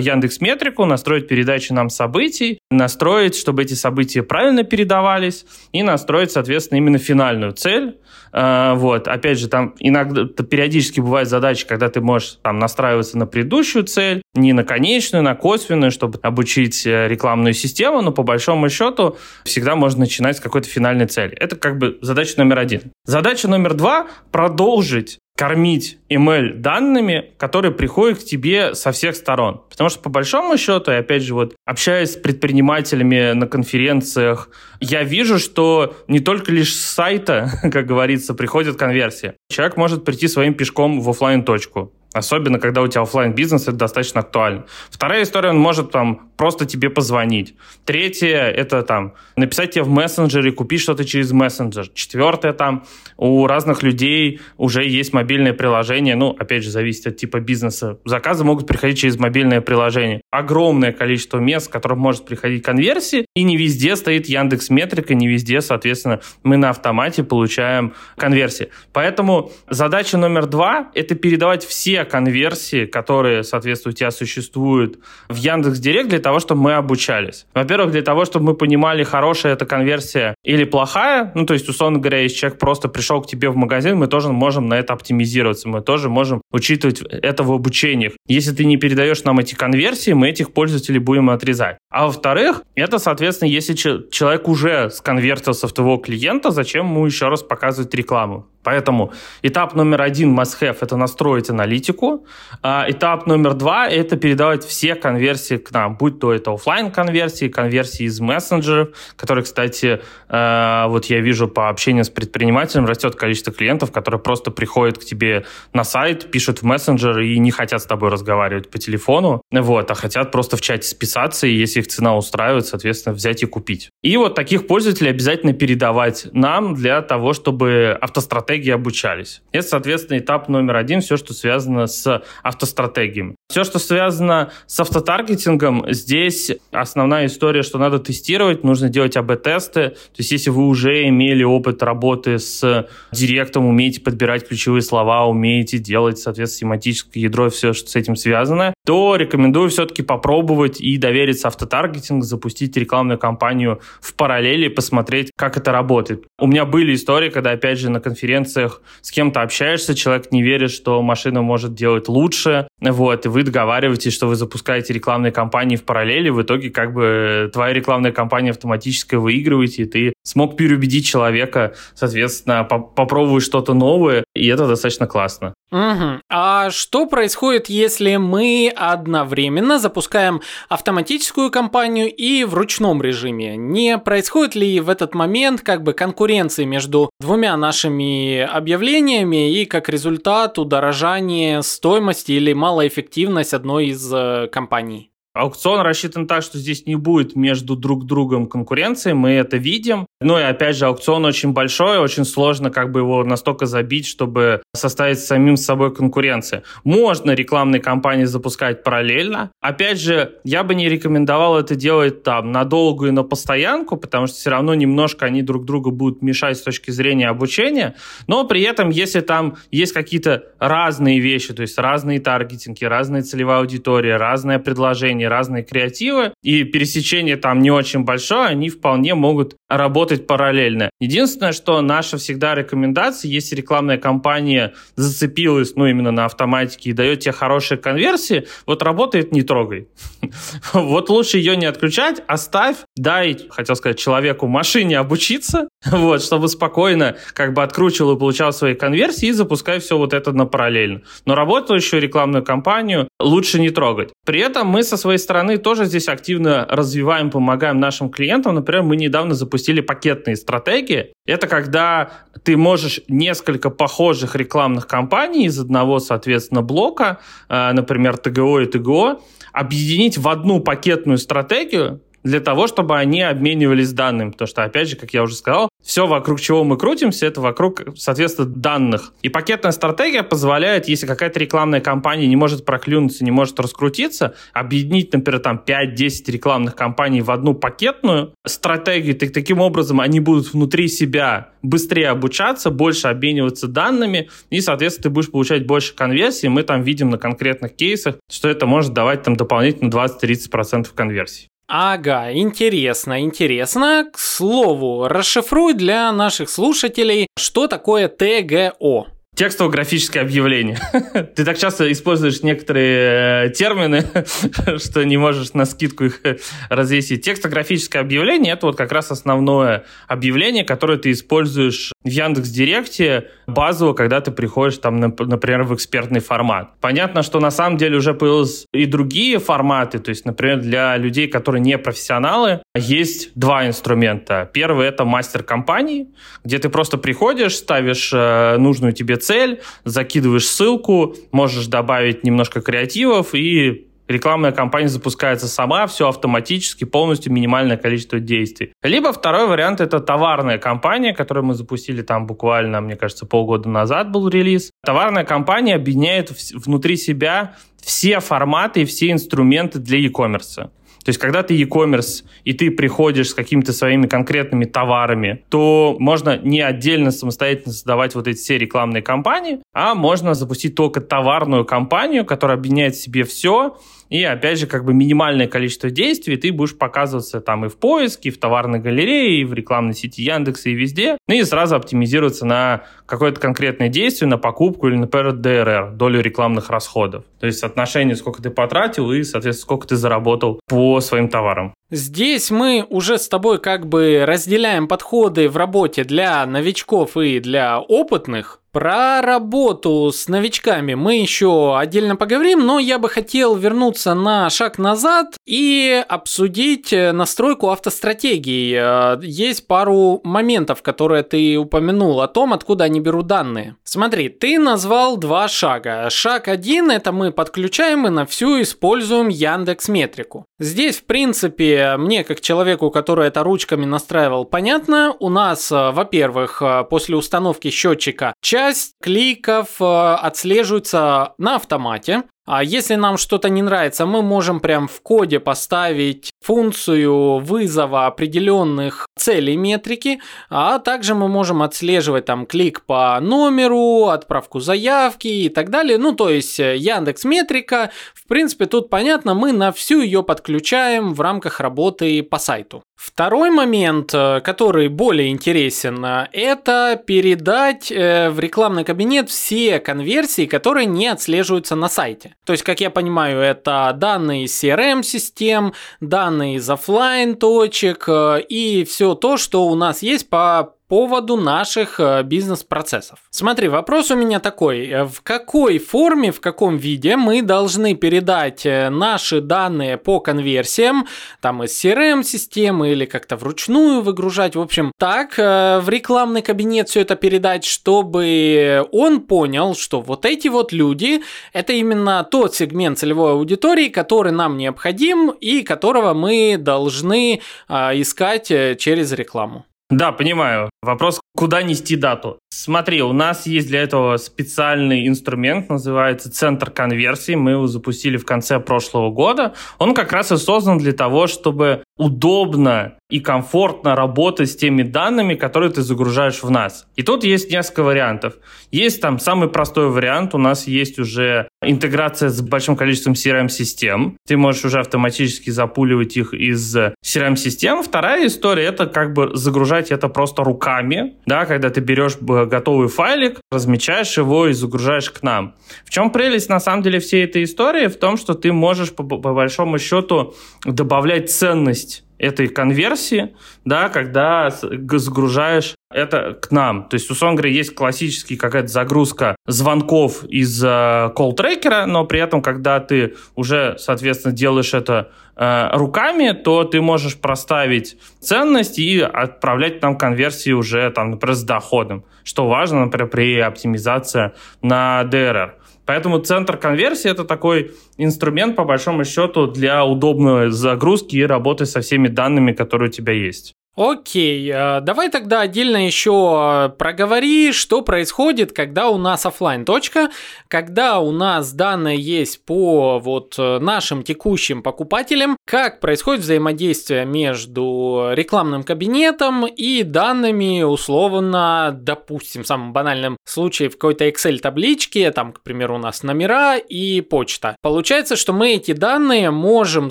Яндекс 0.00 0.40
Метрику, 0.40 0.84
настроить 0.84 1.28
передачи 1.28 1.72
нам 1.72 1.90
событий, 1.90 2.58
настроить, 2.70 3.36
чтобы 3.36 3.62
эти 3.62 3.74
события 3.74 4.22
правильно 4.22 4.64
передавались, 4.64 5.44
и 5.72 5.82
настроить, 5.82 6.30
соответственно, 6.30 6.78
именно 6.78 6.98
финальную 6.98 7.52
цель. 7.52 7.98
Э, 8.32 8.74
вот, 8.74 9.08
опять 9.08 9.38
же, 9.38 9.48
там 9.48 9.74
иногда 9.78 10.24
периодически 10.24 11.00
бывают 11.00 11.28
задачи, 11.28 11.66
когда 11.66 11.88
ты 11.88 12.00
можешь 12.00 12.38
там 12.42 12.58
настраиваться 12.58 13.18
на 13.18 13.26
предыдущую 13.26 13.84
цель, 13.84 14.22
не 14.34 14.52
на 14.52 14.64
конечную, 14.64 15.22
на 15.22 15.34
косвенную, 15.34 15.90
чтобы 15.90 16.18
обучить 16.22 16.86
э, 16.86 17.08
рекламную 17.08 17.54
систему, 17.54 18.00
но 18.00 18.12
по 18.12 18.22
большому 18.22 18.68
счету 18.68 19.16
всегда 19.44 19.74
можно 19.74 20.00
начинать 20.00 20.36
с 20.36 20.40
какой-то 20.40 20.68
финальной 20.68 21.06
цели. 21.06 21.36
Это 21.36 21.56
как 21.56 21.78
бы 21.78 21.98
задача 22.00 22.34
номер 22.36 22.58
один. 22.58 22.92
Задача 23.04 23.48
номер 23.48 23.74
два– 23.74 24.06
продолжить 24.30 25.18
кормить 25.36 25.98
email 26.10 26.52
данными, 26.52 27.32
которые 27.38 27.72
приходят 27.72 28.18
к 28.18 28.24
тебе 28.24 28.74
со 28.74 28.92
всех 28.92 29.16
сторон. 29.16 29.62
Потому 29.70 29.88
что 29.88 30.00
по 30.00 30.10
большому 30.10 30.58
счету, 30.58 30.92
и 30.92 30.96
опять 30.96 31.22
же, 31.22 31.32
вот 31.34 31.54
общаясь 31.64 32.12
с 32.12 32.16
предпринимателями 32.16 33.32
на 33.32 33.46
конференциях, 33.46 34.50
я 34.80 35.02
вижу, 35.02 35.38
что 35.38 35.96
не 36.08 36.20
только 36.20 36.52
лишь 36.52 36.74
с 36.74 36.84
сайта, 36.84 37.50
как 37.72 37.86
говорится, 37.86 38.34
приходит 38.34 38.76
конверсия. 38.76 39.34
Человек 39.48 39.76
может 39.78 40.04
прийти 40.04 40.28
своим 40.28 40.52
пешком 40.52 41.00
в 41.00 41.08
офлайн 41.08 41.42
точку 41.42 41.92
Особенно, 42.12 42.58
когда 42.58 42.82
у 42.82 42.88
тебя 42.88 43.02
офлайн 43.02 43.32
бизнес 43.32 43.62
это 43.62 43.72
достаточно 43.72 44.20
актуально. 44.20 44.64
Вторая 44.90 45.22
история, 45.22 45.50
он 45.50 45.58
может 45.58 45.92
там 45.92 46.30
просто 46.36 46.66
тебе 46.66 46.90
позвонить. 46.90 47.54
Третье, 47.84 48.38
это 48.38 48.82
там 48.82 49.14
написать 49.36 49.72
тебе 49.72 49.84
в 49.84 49.90
мессенджере, 49.90 50.50
купить 50.52 50.80
что-то 50.80 51.04
через 51.04 51.30
мессенджер. 51.30 51.88
Четвертое, 51.94 52.52
там 52.52 52.84
у 53.16 53.46
разных 53.46 53.82
людей 53.82 54.40
уже 54.56 54.84
есть 54.84 55.12
мобильное 55.12 55.52
приложение. 55.52 56.16
Ну, 56.16 56.30
опять 56.30 56.64
же, 56.64 56.70
зависит 56.70 57.06
от 57.06 57.16
типа 57.16 57.40
бизнеса. 57.40 57.98
Заказы 58.04 58.42
могут 58.42 58.66
приходить 58.66 58.98
через 58.98 59.18
мобильное 59.18 59.60
приложение. 59.60 60.22
Огромное 60.30 60.92
количество 60.92 61.38
мест, 61.38 61.68
в 61.68 61.70
которых 61.70 61.98
может 61.98 62.24
приходить 62.24 62.64
конверсии, 62.64 63.26
и 63.36 63.42
не 63.44 63.56
везде 63.56 63.94
стоит 63.94 64.26
Яндекс 64.26 64.70
Метрика, 64.70 65.14
не 65.14 65.28
везде, 65.28 65.60
соответственно, 65.60 66.20
мы 66.42 66.56
на 66.56 66.70
автомате 66.70 67.22
получаем 67.22 67.94
конверсии. 68.16 68.70
Поэтому 68.92 69.52
задача 69.68 70.16
номер 70.16 70.46
два– 70.46 70.90
это 70.94 71.14
передавать 71.14 71.64
все 71.64 71.99
конверсии, 72.04 72.86
которые, 72.86 73.42
соответственно, 73.42 73.92
у 73.92 73.94
тебя 73.94 74.10
существуют 74.10 74.98
в 75.28 75.36
Яндекс 75.36 75.78
Директ 75.78 76.08
для 76.08 76.18
того, 76.18 76.40
чтобы 76.40 76.62
мы 76.62 76.74
обучались. 76.74 77.46
Во-первых, 77.54 77.92
для 77.92 78.02
того, 78.02 78.24
чтобы 78.24 78.46
мы 78.46 78.54
понимали, 78.54 79.04
хорошая 79.04 79.54
эта 79.54 79.66
конверсия 79.66 80.34
или 80.44 80.64
плохая. 80.64 81.32
Ну, 81.34 81.46
то 81.46 81.54
есть, 81.54 81.68
условно 81.68 81.98
говоря, 81.98 82.20
если 82.20 82.36
человек 82.36 82.58
просто 82.58 82.88
пришел 82.88 83.20
к 83.22 83.26
тебе 83.26 83.50
в 83.50 83.56
магазин, 83.56 83.96
мы 83.96 84.06
тоже 84.06 84.32
можем 84.32 84.68
на 84.68 84.74
это 84.78 84.92
оптимизироваться. 84.92 85.68
Мы 85.68 85.80
тоже 85.80 86.08
можем 86.08 86.42
учитывать 86.52 87.00
это 87.00 87.42
в 87.42 87.52
обучениях. 87.52 88.12
Если 88.26 88.52
ты 88.52 88.64
не 88.64 88.76
передаешь 88.76 89.24
нам 89.24 89.38
эти 89.38 89.54
конверсии, 89.54 90.12
мы 90.12 90.28
этих 90.28 90.52
пользователей 90.52 90.98
будем 90.98 91.30
отрезать. 91.30 91.78
А 91.90 92.06
во-вторых, 92.06 92.62
это, 92.74 92.98
соответственно, 92.98 93.48
если 93.48 93.74
человек 93.74 94.48
уже 94.48 94.90
сконвертился 94.90 95.68
в 95.68 95.72
твоего 95.72 95.96
клиента, 95.96 96.50
зачем 96.50 96.86
ему 96.86 97.06
еще 97.06 97.28
раз 97.28 97.42
показывать 97.42 97.94
рекламу? 97.94 98.46
Поэтому 98.62 99.12
этап 99.42 99.74
номер 99.74 100.02
один 100.02 100.38
must-have– 100.38 100.76
это 100.80 100.96
настроить 100.96 101.48
аналитику. 101.48 102.26
А 102.62 102.84
этап 102.88 103.26
номер 103.26 103.54
два– 103.54 103.88
это 103.88 104.16
передавать 104.16 104.64
все 104.64 104.94
конверсии 104.94 105.56
к 105.56 105.70
нам, 105.70 105.96
будь 105.96 106.20
то 106.20 106.32
это 106.32 106.52
офлайн 106.52 106.90
конверсии, 106.90 107.48
конверсии 107.48 108.04
из 108.04 108.20
мессенджеров, 108.20 108.90
которые, 109.16 109.44
кстати, 109.44 110.00
э, 110.28 110.84
вот 110.88 111.06
я 111.06 111.20
вижу 111.20 111.48
по 111.48 111.70
общению 111.70 112.04
с 112.04 112.10
предпринимателем, 112.10 112.84
растет 112.84 113.14
количество 113.14 113.52
клиентов, 113.52 113.92
которые 113.92 114.20
просто 114.20 114.50
приходят 114.50 114.98
к 114.98 115.04
тебе 115.04 115.46
на 115.72 115.84
сайт, 115.84 116.30
пишут 116.30 116.39
в 116.60 116.62
мессенджер 116.62 117.18
и 117.20 117.38
не 117.38 117.50
хотят 117.50 117.82
с 117.82 117.86
тобой 117.86 118.10
разговаривать 118.10 118.70
по 118.70 118.78
телефону, 118.78 119.42
вот, 119.50 119.90
а 119.90 119.94
хотят 119.94 120.32
просто 120.32 120.56
в 120.56 120.60
чате 120.60 120.88
списаться, 120.88 121.46
и 121.46 121.54
если 121.54 121.80
их 121.80 121.88
цена 121.88 122.16
устраивает, 122.16 122.66
соответственно, 122.66 123.14
взять 123.14 123.42
и 123.42 123.46
купить. 123.46 123.90
И 124.02 124.16
вот 124.16 124.34
таких 124.34 124.66
пользователей 124.66 125.10
обязательно 125.10 125.52
передавать 125.52 126.26
нам 126.32 126.74
для 126.74 127.02
того, 127.02 127.32
чтобы 127.32 127.96
автостратегия 128.00 128.50
стратегии 128.50 128.70
обучались. 128.70 129.42
Это, 129.52 129.66
соответственно, 129.66 130.18
этап 130.18 130.48
номер 130.48 130.76
один, 130.76 131.00
все, 131.00 131.16
что 131.16 131.34
связано 131.34 131.86
с 131.86 132.22
автостратегией. 132.42 133.36
Все, 133.50 133.64
что 133.64 133.80
связано 133.80 134.52
с 134.66 134.78
автотаргетингом, 134.78 135.84
здесь 135.88 136.52
основная 136.70 137.26
история, 137.26 137.62
что 137.62 137.78
надо 137.78 137.98
тестировать, 137.98 138.62
нужно 138.62 138.88
делать 138.88 139.16
АБ-тесты. 139.16 139.90
То 139.90 140.18
есть, 140.18 140.30
если 140.30 140.50
вы 140.50 140.68
уже 140.68 141.08
имели 141.08 141.42
опыт 141.42 141.82
работы 141.82 142.38
с 142.38 142.86
директом, 143.10 143.66
умеете 143.66 144.00
подбирать 144.00 144.46
ключевые 144.46 144.82
слова, 144.82 145.26
умеете 145.26 145.78
делать, 145.78 146.18
соответственно, 146.18 146.60
семантическое 146.60 147.24
ядро 147.24 147.48
и 147.48 147.50
все, 147.50 147.72
что 147.72 147.90
с 147.90 147.96
этим 147.96 148.14
связано, 148.14 148.72
то 148.86 149.16
рекомендую 149.16 149.68
все-таки 149.70 150.02
попробовать 150.02 150.80
и 150.80 150.96
довериться 150.96 151.48
автотаргетингу, 151.48 152.22
запустить 152.22 152.76
рекламную 152.76 153.18
кампанию 153.18 153.80
в 154.00 154.14
параллели, 154.14 154.68
посмотреть, 154.68 155.32
как 155.36 155.56
это 155.56 155.72
работает. 155.72 156.24
У 156.38 156.46
меня 156.46 156.64
были 156.64 156.94
истории, 156.94 157.30
когда, 157.30 157.50
опять 157.50 157.80
же, 157.80 157.90
на 157.90 158.00
конференциях 158.00 158.80
с 159.00 159.10
кем-то 159.10 159.42
общаешься, 159.42 159.96
человек 159.96 160.30
не 160.30 160.44
верит, 160.44 160.70
что 160.70 161.02
машина 161.02 161.42
может 161.42 161.74
делать 161.74 162.06
лучше, 162.06 162.68
вот, 162.80 163.26
и 163.26 163.28
вы 163.28 163.39
договариваетесь, 163.42 164.12
что 164.12 164.26
вы 164.26 164.36
запускаете 164.36 164.92
рекламные 164.92 165.32
кампании 165.32 165.76
в 165.76 165.84
параллели, 165.84 166.28
в 166.28 166.42
итоге 166.42 166.70
как 166.70 166.92
бы 166.92 167.50
твоя 167.52 167.72
рекламная 167.72 168.12
кампания 168.12 168.50
автоматически 168.50 169.14
выигрываете, 169.14 169.82
и 169.82 169.86
ты 169.86 170.12
смог 170.24 170.56
переубедить 170.56 171.06
человека, 171.06 171.74
соответственно, 171.94 172.64
по 172.64 172.78
попробовать 172.78 173.44
что-то 173.44 173.74
новое, 173.74 174.24
и 174.34 174.46
это 174.46 174.66
достаточно 174.66 175.06
классно. 175.06 175.54
Угу. 175.70 176.20
А 176.28 176.70
что 176.70 177.06
происходит, 177.06 177.68
если 177.68 178.16
мы 178.16 178.72
одновременно 178.74 179.78
запускаем 179.78 180.40
автоматическую 180.68 181.50
кампанию 181.50 182.12
и 182.12 182.44
в 182.44 182.54
ручном 182.54 183.00
режиме? 183.00 183.56
Не 183.56 183.98
происходит 183.98 184.56
ли 184.56 184.80
в 184.80 184.88
этот 184.88 185.14
момент 185.14 185.60
как 185.60 185.84
бы 185.84 185.92
конкуренции 185.92 186.64
между 186.64 187.10
двумя 187.20 187.56
нашими 187.56 188.40
объявлениями 188.40 189.52
и 189.60 189.64
как 189.64 189.88
результат 189.88 190.58
удорожание 190.58 191.62
стоимости 191.62 192.32
или 192.32 192.52
малоэффективность 192.52 193.54
одной 193.54 193.88
из 193.88 194.12
э, 194.12 194.48
компаний? 194.50 195.09
Аукцион 195.40 195.80
рассчитан 195.80 196.26
так, 196.26 196.42
что 196.42 196.58
здесь 196.58 196.84
не 196.84 196.96
будет 196.96 197.34
между 197.34 197.74
друг 197.74 198.04
другом 198.04 198.46
конкуренции, 198.46 199.14
мы 199.14 199.30
это 199.30 199.56
видим. 199.56 200.06
Ну 200.20 200.38
и 200.38 200.42
опять 200.42 200.76
же, 200.76 200.84
аукцион 200.84 201.24
очень 201.24 201.52
большой, 201.52 201.98
очень 201.98 202.26
сложно 202.26 202.70
как 202.70 202.92
бы 202.92 203.00
его 203.00 203.24
настолько 203.24 203.64
забить, 203.64 204.06
чтобы 204.06 204.60
составить 204.74 205.18
самим 205.18 205.56
с 205.56 205.64
собой 205.64 205.94
конкуренции. 205.94 206.62
Можно 206.84 207.30
рекламные 207.30 207.80
кампании 207.80 208.24
запускать 208.24 208.84
параллельно. 208.84 209.50
Опять 209.62 209.98
же, 209.98 210.34
я 210.44 210.62
бы 210.62 210.74
не 210.74 210.90
рекомендовал 210.90 211.58
это 211.58 211.74
делать 211.74 212.22
там 212.22 212.52
на 212.52 212.64
долгую 212.66 213.08
и 213.08 213.14
на 213.14 213.22
постоянку, 213.22 213.96
потому 213.96 214.26
что 214.26 214.36
все 214.36 214.50
равно 214.50 214.74
немножко 214.74 215.24
они 215.24 215.40
друг 215.40 215.64
другу 215.64 215.90
будут 215.90 216.20
мешать 216.20 216.58
с 216.58 216.62
точки 216.62 216.90
зрения 216.90 217.28
обучения. 217.28 217.94
Но 218.26 218.44
при 218.44 218.60
этом, 218.60 218.90
если 218.90 219.20
там 219.20 219.56
есть 219.70 219.94
какие-то 219.94 220.44
разные 220.58 221.18
вещи, 221.18 221.54
то 221.54 221.62
есть 221.62 221.78
разные 221.78 222.20
таргетинги, 222.20 222.84
разная 222.84 223.22
целевая 223.22 223.60
аудитория, 223.60 224.18
разное 224.18 224.58
предложение, 224.58 225.29
разные 225.30 225.64
креативы, 225.64 226.34
и 226.42 226.64
пересечение 226.64 227.36
там 227.36 227.60
не 227.60 227.70
очень 227.70 228.04
большое, 228.04 228.48
они 228.48 228.68
вполне 228.68 229.14
могут 229.14 229.56
работать 229.68 230.26
параллельно. 230.26 230.90
Единственное, 231.00 231.52
что 231.52 231.80
наша 231.80 232.18
всегда 232.18 232.54
рекомендация, 232.54 233.30
если 233.30 233.56
рекламная 233.56 233.96
кампания 233.96 234.74
зацепилась, 234.96 235.74
ну, 235.76 235.86
именно 235.86 236.10
на 236.10 236.26
автоматике 236.26 236.90
и 236.90 236.92
дает 236.92 237.20
тебе 237.20 237.32
хорошие 237.32 237.78
конверсии, 237.78 238.46
вот 238.66 238.82
работает, 238.82 239.32
не 239.32 239.42
трогай. 239.42 239.88
Вот 240.72 241.08
лучше 241.08 241.38
ее 241.38 241.56
не 241.56 241.66
отключать, 241.66 242.22
оставь, 242.26 242.76
дай, 242.96 243.36
хотел 243.50 243.76
сказать, 243.76 243.98
человеку 243.98 244.46
машине 244.46 244.98
обучиться, 244.98 245.68
вот, 245.90 246.22
чтобы 246.22 246.48
спокойно 246.48 247.16
как 247.32 247.54
бы 247.54 247.62
откручивал 247.62 248.16
и 248.16 248.18
получал 248.18 248.52
свои 248.52 248.74
конверсии 248.74 249.28
и 249.28 249.32
запускай 249.32 249.80
все 249.80 249.96
вот 249.96 250.12
это 250.12 250.32
на 250.32 250.44
параллельно. 250.44 251.02
Но 251.24 251.34
работающую 251.34 252.02
рекламную 252.02 252.44
кампанию 252.44 253.08
лучше 253.18 253.58
не 253.60 253.70
трогать. 253.70 254.10
При 254.26 254.40
этом 254.40 254.66
мы 254.66 254.82
со 254.82 254.98
своей 254.98 255.18
стороны 255.18 255.56
тоже 255.56 255.86
здесь 255.86 256.08
активно 256.08 256.66
развиваем, 256.68 257.30
помогаем 257.30 257.80
нашим 257.80 258.10
клиентам. 258.10 258.56
Например, 258.56 258.82
мы 258.82 258.96
недавно 258.96 259.34
запустили 259.34 259.80
пакетные 259.80 260.36
стратегии. 260.36 261.14
Это 261.26 261.46
когда 261.46 262.10
ты 262.42 262.58
можешь 262.58 263.00
несколько 263.08 263.70
похожих 263.70 264.36
рекламных 264.36 264.86
кампаний 264.86 265.46
из 265.46 265.58
одного, 265.58 265.98
соответственно, 265.98 266.60
блока, 266.60 267.20
э, 267.48 267.72
например, 267.72 268.18
ТГО 268.18 268.60
и 268.60 268.66
ТГО, 268.66 269.20
объединить 269.52 270.18
в 270.18 270.28
одну 270.28 270.60
пакетную 270.60 271.18
стратегию, 271.18 272.00
для 272.22 272.40
того, 272.40 272.66
чтобы 272.66 272.98
они 272.98 273.22
обменивались 273.22 273.92
данными. 273.92 274.30
Потому 274.30 274.48
что, 274.48 274.64
опять 274.64 274.88
же, 274.88 274.96
как 274.96 275.12
я 275.12 275.22
уже 275.22 275.34
сказал, 275.34 275.68
все, 275.82 276.06
вокруг 276.06 276.40
чего 276.40 276.62
мы 276.64 276.76
крутимся, 276.76 277.26
это 277.26 277.40
вокруг, 277.40 277.82
соответственно, 277.96 278.48
данных. 278.48 279.12
И 279.22 279.28
пакетная 279.28 279.72
стратегия 279.72 280.22
позволяет, 280.22 280.88
если 280.88 281.06
какая-то 281.06 281.38
рекламная 281.40 281.80
кампания 281.80 282.26
не 282.26 282.36
может 282.36 282.64
проклюнуться, 282.64 283.24
не 283.24 283.30
может 283.30 283.58
раскрутиться, 283.58 284.34
объединить, 284.52 285.12
например, 285.12 285.40
там 285.40 285.62
5-10 285.64 286.30
рекламных 286.30 286.76
кампаний 286.76 287.22
в 287.22 287.30
одну 287.30 287.54
пакетную 287.54 288.34
стратегию. 288.46 289.16
Так, 289.16 289.32
таким 289.32 289.60
образом, 289.60 290.00
они 290.00 290.20
будут 290.20 290.52
внутри 290.52 290.88
себя 290.88 291.50
быстрее 291.62 292.08
обучаться, 292.08 292.70
больше 292.70 293.08
обмениваться 293.08 293.66
данными, 293.66 294.28
и, 294.50 294.60
соответственно, 294.60 295.04
ты 295.04 295.10
будешь 295.10 295.30
получать 295.30 295.66
больше 295.66 295.94
конверсий. 295.94 296.48
Мы 296.48 296.62
там 296.62 296.82
видим 296.82 297.10
на 297.10 297.18
конкретных 297.18 297.74
кейсах, 297.74 298.16
что 298.30 298.48
это 298.48 298.66
может 298.66 298.92
давать 298.92 299.22
там 299.22 299.36
дополнительно 299.36 299.88
20-30% 299.90 300.88
конверсий. 300.94 301.48
Ага, 301.72 302.32
интересно, 302.32 303.20
интересно. 303.20 304.04
К 304.12 304.18
слову, 304.18 305.06
расшифруй 305.06 305.74
для 305.74 306.10
наших 306.10 306.50
слушателей, 306.50 307.28
что 307.38 307.68
такое 307.68 308.08
ТГО. 308.08 309.06
Текстово-графическое 309.40 310.20
объявление. 310.20 310.78
Ты 311.34 311.46
так 311.46 311.56
часто 311.56 311.90
используешь 311.90 312.42
некоторые 312.42 313.46
э, 313.46 313.48
термины, 313.48 314.04
что 314.78 315.02
не 315.02 315.16
можешь 315.16 315.54
на 315.54 315.64
скидку 315.64 316.04
их 316.04 316.20
развесить. 316.68 317.24
Текстографическое 317.24 318.02
объявление– 318.02 318.52
это 318.54 318.66
вот 318.66 318.76
как 318.76 318.92
раз 318.92 319.10
основное 319.10 319.84
объявление, 320.08 320.62
которое 320.62 320.98
ты 320.98 321.12
используешь 321.12 321.90
в 322.04 322.08
Яндекс 322.08 322.50
Директе 322.50 323.30
базово, 323.46 323.94
когда 323.94 324.20
ты 324.20 324.30
приходишь 324.30 324.76
там, 324.76 325.00
например, 325.00 325.62
в 325.62 325.74
экспертный 325.74 326.20
формат. 326.20 326.72
Понятно, 326.78 327.22
что 327.22 327.40
на 327.40 327.50
самом 327.50 327.78
деле 327.78 327.96
уже 327.96 328.12
появились 328.12 328.66
и 328.74 328.84
другие 328.84 329.38
форматы, 329.38 330.00
то 330.00 330.10
есть, 330.10 330.26
например, 330.26 330.58
для 330.58 330.98
людей, 330.98 331.28
которые 331.28 331.62
не 331.62 331.78
профессионалы, 331.78 332.60
есть 332.76 333.30
два 333.34 333.66
инструмента. 333.66 334.50
Первый– 334.52 334.86
это 334.88 335.06
мастер 335.06 335.42
компании, 335.42 336.08
где 336.44 336.58
ты 336.58 336.68
просто 336.68 336.98
приходишь, 336.98 337.56
ставишь 337.56 338.10
э, 338.12 338.58
нужную 338.58 338.92
тебе 338.92 339.16
цель, 339.30 339.60
закидываешь 339.84 340.48
ссылку, 340.48 341.14
можешь 341.30 341.68
добавить 341.68 342.24
немножко 342.24 342.60
креативов 342.60 343.32
и 343.32 343.86
рекламная 344.08 344.50
кампания 344.50 344.88
запускается 344.88 345.46
сама, 345.46 345.86
все 345.86 346.08
автоматически, 346.08 346.82
полностью 346.82 347.32
минимальное 347.32 347.76
количество 347.76 348.18
действий. 348.18 348.72
Либо 348.82 349.12
второй 349.12 349.46
вариант— 349.46 349.80
это 349.82 350.00
товарная 350.00 350.58
кампания, 350.58 351.14
которую 351.14 351.44
мы 351.44 351.54
запустили 351.54 352.02
там 352.02 352.26
буквально, 352.26 352.80
мне 352.80 352.96
кажется, 352.96 353.24
полгода 353.24 353.68
назад 353.68 354.10
был 354.10 354.28
релиз. 354.28 354.72
Товарная 354.84 355.22
кампания 355.22 355.76
объединяет 355.76 356.32
внутри 356.52 356.96
себя 356.96 357.54
все 357.80 358.18
форматы 358.18 358.82
и 358.82 358.84
все 358.84 359.12
инструменты 359.12 359.78
для 359.78 359.98
e-commerce. 359.98 360.70
То 361.10 361.12
есть, 361.12 361.20
когда 361.20 361.42
ты 361.42 361.54
e-commerce, 361.56 362.22
и 362.44 362.52
ты 362.52 362.70
приходишь 362.70 363.30
с 363.30 363.34
какими-то 363.34 363.72
своими 363.72 364.06
конкретными 364.06 364.64
товарами, 364.64 365.42
то 365.48 365.96
можно 365.98 366.38
не 366.38 366.60
отдельно 366.60 367.10
самостоятельно 367.10 367.72
создавать 367.72 368.14
вот 368.14 368.28
эти 368.28 368.38
все 368.38 368.58
рекламные 368.58 369.02
кампании, 369.02 369.58
а 369.74 369.96
можно 369.96 370.34
запустить 370.34 370.76
только 370.76 371.00
товарную 371.00 371.64
кампанию, 371.64 372.24
которая 372.24 372.56
объединяет 372.56 372.94
в 372.94 373.02
себе 373.02 373.24
все, 373.24 373.76
и, 374.10 374.22
опять 374.24 374.58
же, 374.58 374.66
как 374.66 374.84
бы 374.84 374.92
минимальное 374.92 375.46
количество 375.46 375.88
действий, 375.88 376.36
ты 376.36 376.52
будешь 376.52 376.76
показываться 376.76 377.40
там 377.40 377.64
и 377.64 377.68
в 377.68 377.78
поиске, 377.78 378.28
и 378.28 378.32
в 378.32 378.38
товарной 378.38 378.80
галерее, 378.80 379.40
и 379.40 379.44
в 379.44 379.54
рекламной 379.54 379.94
сети 379.94 380.22
Яндекса, 380.22 380.68
и 380.68 380.74
везде, 380.74 381.16
ну 381.28 381.34
и 381.34 381.44
сразу 381.44 381.76
оптимизироваться 381.76 382.44
на 382.44 382.82
какое-то 383.06 383.40
конкретное 383.40 383.88
действие, 383.88 384.28
на 384.28 384.36
покупку 384.36 384.88
или, 384.88 384.96
например, 384.96 385.32
ДРР, 385.32 385.92
долю 385.92 386.20
рекламных 386.20 386.70
расходов. 386.70 387.24
То 387.38 387.46
есть 387.46 387.60
соотношение, 387.60 388.16
сколько 388.16 388.42
ты 388.42 388.50
потратил 388.50 389.12
и, 389.12 389.22
соответственно, 389.22 389.62
сколько 389.62 389.86
ты 389.86 389.96
заработал 389.96 390.60
по 390.68 391.00
своим 391.00 391.28
товарам. 391.28 391.74
Здесь 391.90 392.50
мы 392.50 392.86
уже 392.88 393.18
с 393.18 393.28
тобой 393.28 393.58
как 393.58 393.86
бы 393.86 394.22
разделяем 394.24 394.86
подходы 394.86 395.48
в 395.48 395.56
работе 395.56 396.04
для 396.04 396.46
новичков 396.46 397.16
и 397.16 397.40
для 397.40 397.80
опытных. 397.80 398.60
Про 398.72 399.20
работу 399.20 400.12
с 400.12 400.28
новичками 400.28 400.94
мы 400.94 401.16
еще 401.16 401.76
отдельно 401.76 402.14
поговорим, 402.14 402.64
но 402.64 402.78
я 402.78 403.00
бы 403.00 403.08
хотел 403.08 403.56
вернуться 403.56 404.14
на 404.14 404.48
шаг 404.48 404.78
назад 404.78 405.34
и 405.44 406.04
обсудить 406.08 406.92
э, 406.92 407.10
настройку 407.10 407.70
автостратегии. 407.70 408.78
Э, 408.80 409.18
есть 409.22 409.66
пару 409.66 410.20
моментов, 410.22 410.82
которые 410.82 411.24
ты 411.24 411.56
упомянул 411.56 412.20
о 412.20 412.28
том, 412.28 412.52
откуда 412.52 412.84
они 412.84 413.00
берут 413.00 413.26
данные. 413.26 413.74
Смотри, 413.82 414.28
ты 414.28 414.60
назвал 414.60 415.16
два 415.16 415.48
шага. 415.48 416.08
Шаг 416.08 416.46
один– 416.46 416.90
это 416.92 417.10
мы 417.10 417.32
подключаем 417.32 418.06
и 418.06 418.10
на 418.10 418.24
всю 418.24 418.62
используем 418.62 419.26
Яндекс 419.26 419.88
Метрику. 419.88 420.44
Здесь, 420.60 420.98
в 420.98 421.06
принципе, 421.06 421.79
мне, 421.98 422.24
как 422.24 422.40
человеку, 422.40 422.90
который 422.90 423.28
это 423.28 423.42
ручками 423.42 423.84
настраивал, 423.84 424.44
понятно. 424.44 425.14
У 425.20 425.28
нас, 425.28 425.70
э, 425.70 425.90
во-первых, 425.90 426.62
после 426.88 427.16
установки 427.16 427.70
счетчика 427.70 428.34
часть 428.40 428.92
кликов 429.00 429.80
э, 429.80 429.84
отслеживается 429.84 431.34
на 431.38 431.56
автомате. 431.56 432.24
А 432.46 432.64
если 432.64 432.96
нам 432.96 433.16
что-то 433.16 433.48
не 433.48 433.62
нравится, 433.62 434.06
мы 434.06 434.22
можем 434.22 434.58
прям 434.58 434.88
в 434.88 435.00
коде 435.02 435.38
поставить 435.38 436.29
функцию 436.42 437.38
вызова 437.38 438.06
определенных 438.06 439.06
целей 439.16 439.56
метрики, 439.56 440.20
а 440.48 440.78
также 440.78 441.14
мы 441.14 441.28
можем 441.28 441.62
отслеживать 441.62 442.24
там 442.24 442.46
клик 442.46 442.82
по 442.86 443.18
номеру, 443.20 444.06
отправку 444.06 444.60
заявки 444.60 445.28
и 445.28 445.48
так 445.48 445.70
далее. 445.70 445.98
Ну, 445.98 446.12
то 446.12 446.30
есть 446.30 446.58
э, 446.58 446.76
Яндекс 446.76 447.24
Метрика, 447.24 447.90
в 448.14 448.26
принципе, 448.26 448.66
тут 448.66 448.88
понятно, 448.88 449.34
мы 449.34 449.52
на 449.52 449.72
всю 449.72 450.00
ее 450.00 450.22
подключаем 450.22 451.12
в 451.14 451.20
рамках 451.20 451.60
работы 451.60 452.22
по 452.22 452.38
сайту. 452.38 452.82
Второй 453.00 453.48
момент, 453.48 454.12
э, 454.12 454.42
который 454.42 454.88
более 454.88 455.30
интересен, 455.30 456.04
э, 456.04 456.28
это 456.32 457.02
передать 457.06 457.90
в 457.90 458.38
рекламный 458.38 458.84
кабинет 458.84 459.30
все 459.30 459.80
конверсии, 459.80 460.44
которые 460.44 460.84
не 460.84 461.06
отслеживаются 461.06 461.76
на 461.76 461.88
сайте. 461.88 462.34
То 462.44 462.52
есть, 462.52 462.62
как 462.62 462.80
я 462.80 462.90
понимаю, 462.90 463.40
это 463.40 463.90
данные 463.96 464.44
из 464.44 464.62
CRM-систем, 464.62 465.72
данные 466.00 466.56
из 466.56 466.68
офлайн 466.68 467.36
точек 467.36 468.04
э, 468.06 468.42
и 468.42 468.84
все 468.84 469.14
то, 469.14 469.38
что 469.38 469.66
у 469.66 469.74
нас 469.74 470.02
есть 470.02 470.28
по 470.28 470.74
поводу 470.90 471.36
наших 471.36 472.00
э, 472.00 472.24
бизнес-процессов. 472.24 473.20
Смотри, 473.30 473.68
вопрос 473.68 474.10
у 474.10 474.16
меня 474.16 474.40
такой. 474.40 474.88
Э, 474.88 475.04
в 475.04 475.22
какой 475.22 475.78
форме, 475.78 476.32
в 476.32 476.40
каком 476.40 476.78
виде 476.78 477.16
мы 477.16 477.42
должны 477.42 477.94
передать 477.94 478.66
э, 478.66 478.90
наши 478.90 479.40
данные 479.40 479.98
по 479.98 480.18
конверсиям, 480.18 481.06
там 481.40 481.62
из 481.62 481.84
CRM-системы 481.84 482.90
или 482.90 483.04
как-то 483.04 483.36
вручную 483.36 484.02
выгружать, 484.02 484.56
в 484.56 484.60
общем, 484.60 484.90
так 484.98 485.36
в 485.38 485.84
рекламный 485.86 486.42
кабинет 486.42 486.88
все 486.88 487.02
это 487.02 487.14
передать, 487.14 487.64
чтобы 487.64 488.84
он 488.90 489.20
понял, 489.20 489.76
что 489.76 490.00
вот 490.00 490.24
эти 490.24 490.48
вот 490.48 490.72
люди, 490.72 491.22
это 491.52 491.72
именно 491.72 492.24
тот 492.24 492.56
сегмент 492.56 492.98
целевой 492.98 493.32
аудитории, 493.32 493.88
который 493.88 494.32
нам 494.32 494.56
необходим 494.56 495.30
и 495.30 495.62
которого 495.62 496.14
мы 496.14 496.56
должны 496.58 497.40
искать 497.68 498.48
через 498.78 499.12
рекламу. 499.12 499.64
Да, 499.90 500.12
понимаю. 500.12 500.70
Вопрос, 500.82 501.20
куда 501.34 501.62
нести 501.62 501.96
дату? 501.96 502.38
Смотри, 502.50 503.02
у 503.02 503.12
нас 503.12 503.46
есть 503.46 503.66
для 503.66 503.82
этого 503.82 504.18
специальный 504.18 505.08
инструмент, 505.08 505.68
называется 505.68 506.30
Центр 506.30 506.70
конверсии. 506.70 507.34
Мы 507.34 507.52
его 507.52 507.66
запустили 507.66 508.16
в 508.16 508.24
конце 508.24 508.60
прошлого 508.60 509.10
года. 509.10 509.54
Он 509.78 509.92
как 509.92 510.12
раз 510.12 510.30
и 510.30 510.36
создан 510.36 510.78
для 510.78 510.92
того, 510.92 511.26
чтобы 511.26 511.82
удобно 512.00 512.94
и 513.10 513.20
комфортно 513.20 513.94
работать 513.94 514.50
с 514.50 514.56
теми 514.56 514.82
данными, 514.82 515.34
которые 515.34 515.70
ты 515.70 515.82
загружаешь 515.82 516.42
в 516.42 516.50
нас. 516.50 516.86
И 516.96 517.02
тут 517.02 517.24
есть 517.24 517.50
несколько 517.50 517.82
вариантов. 517.82 518.34
Есть 518.70 519.02
там 519.02 519.18
самый 519.18 519.50
простой 519.50 519.90
вариант, 519.90 520.34
у 520.34 520.38
нас 520.38 520.66
есть 520.66 520.98
уже 520.98 521.48
интеграция 521.62 522.30
с 522.30 522.40
большим 522.40 522.76
количеством 522.76 523.12
CRM-систем. 523.12 524.16
Ты 524.26 524.38
можешь 524.38 524.64
уже 524.64 524.80
автоматически 524.80 525.50
запуливать 525.50 526.16
их 526.16 526.32
из 526.32 526.74
CRM-систем. 526.74 527.82
Вторая 527.82 528.26
история— 528.28 528.64
это 528.66 528.86
как 528.86 529.12
бы 529.12 529.32
загружать 529.34 529.90
это 529.90 530.08
просто 530.08 530.42
руками, 530.42 531.16
да, 531.26 531.44
когда 531.44 531.68
ты 531.68 531.80
берешь 531.80 532.16
готовый 532.16 532.88
файлик, 532.88 533.40
размечаешь 533.50 534.16
его 534.16 534.46
и 534.46 534.54
загружаешь 534.54 535.10
к 535.10 535.22
нам. 535.22 535.54
В 535.84 535.90
чем 535.90 536.10
прелесть, 536.10 536.48
на 536.48 536.60
самом 536.60 536.82
деле, 536.82 536.98
всей 536.98 537.24
этой 537.24 537.42
истории? 537.42 537.88
В 537.88 537.96
том, 537.96 538.16
что 538.16 538.32
ты 538.32 538.52
можешь 538.52 538.92
по, 538.92 539.02
по 539.02 539.34
большому 539.34 539.78
счету 539.78 540.34
добавлять 540.64 541.30
ценность 541.30 541.89
этой 542.20 542.48
конверсии, 542.48 543.34
да, 543.64 543.88
когда 543.88 544.50
загружаешь 544.50 545.74
это 545.90 546.34
к 546.34 546.50
нам. 546.50 546.88
То 546.88 546.94
есть, 546.94 547.10
условно 547.10 547.36
говоря, 547.36 547.52
есть 547.52 547.74
классический 547.74 548.36
какая-то 548.36 548.68
загрузка 548.68 549.36
звонков 549.46 550.24
из 550.24 550.62
э, 550.62 551.10
колл-трекера, 551.16 551.86
но 551.86 552.04
при 552.04 552.20
этом, 552.20 552.42
когда 552.42 552.78
ты 552.78 553.16
уже, 553.34 553.76
соответственно, 553.78 554.34
делаешь 554.34 554.74
это 554.74 555.10
э, 555.34 555.70
руками, 555.72 556.32
то 556.32 556.64
ты 556.64 556.82
можешь 556.82 557.16
проставить 557.16 557.96
ценность 558.20 558.78
и 558.78 559.00
отправлять 559.00 559.80
нам 559.80 559.96
конверсии 559.96 560.52
уже, 560.52 560.90
там, 560.90 561.12
например, 561.12 561.34
с 561.34 561.42
доходом, 561.42 562.04
что 562.22 562.46
важно, 562.46 562.84
например, 562.84 563.08
при 563.08 563.40
оптимизации 563.40 564.32
на 564.60 565.02
DRR. 565.04 565.52
Поэтому 565.86 566.18
центр 566.18 566.56
конверсии 566.56 567.10
это 567.10 567.24
такой 567.24 567.72
инструмент, 567.96 568.56
по 568.56 568.64
большому 568.64 569.04
счету, 569.04 569.46
для 569.46 569.84
удобной 569.84 570.50
загрузки 570.50 571.16
и 571.16 571.22
работы 571.22 571.66
со 571.66 571.80
всеми 571.80 572.08
данными, 572.08 572.52
которые 572.52 572.88
у 572.88 572.92
тебя 572.92 573.12
есть. 573.12 573.54
Окей, 573.80 574.52
э, 574.52 574.82
давай 574.82 575.08
тогда 575.08 575.40
отдельно 575.40 575.86
еще 575.86 576.66
э, 576.66 576.68
проговори, 576.76 577.50
что 577.50 577.80
происходит, 577.80 578.52
когда 578.52 578.90
у 578.90 578.98
нас 578.98 579.24
офлайн 579.24 579.64
точка, 579.64 580.10
когда 580.48 581.00
у 581.00 581.12
нас 581.12 581.54
данные 581.54 581.98
есть 581.98 582.44
по 582.44 582.98
вот 582.98 583.36
э, 583.38 583.58
нашим 583.58 584.02
текущим 584.02 584.62
покупателям, 584.62 585.38
как 585.46 585.80
происходит 585.80 586.20
взаимодействие 586.20 587.06
между 587.06 588.10
рекламным 588.12 588.64
кабинетом 588.64 589.46
и 589.46 589.82
данными 589.82 590.60
условно, 590.60 591.74
допустим, 591.74 592.42
в 592.42 592.46
самом 592.46 592.74
банальном 592.74 593.16
случае 593.24 593.70
в 593.70 593.78
какой-то 593.78 594.06
Excel 594.06 594.40
табличке, 594.40 595.10
там, 595.10 595.32
к 595.32 595.40
примеру, 595.40 595.76
у 595.76 595.78
нас 595.78 596.02
номера 596.02 596.58
и 596.58 597.00
почта. 597.00 597.56
Получается, 597.62 598.16
что 598.16 598.34
мы 598.34 598.50
эти 598.56 598.72
данные 598.72 599.30
можем 599.30 599.90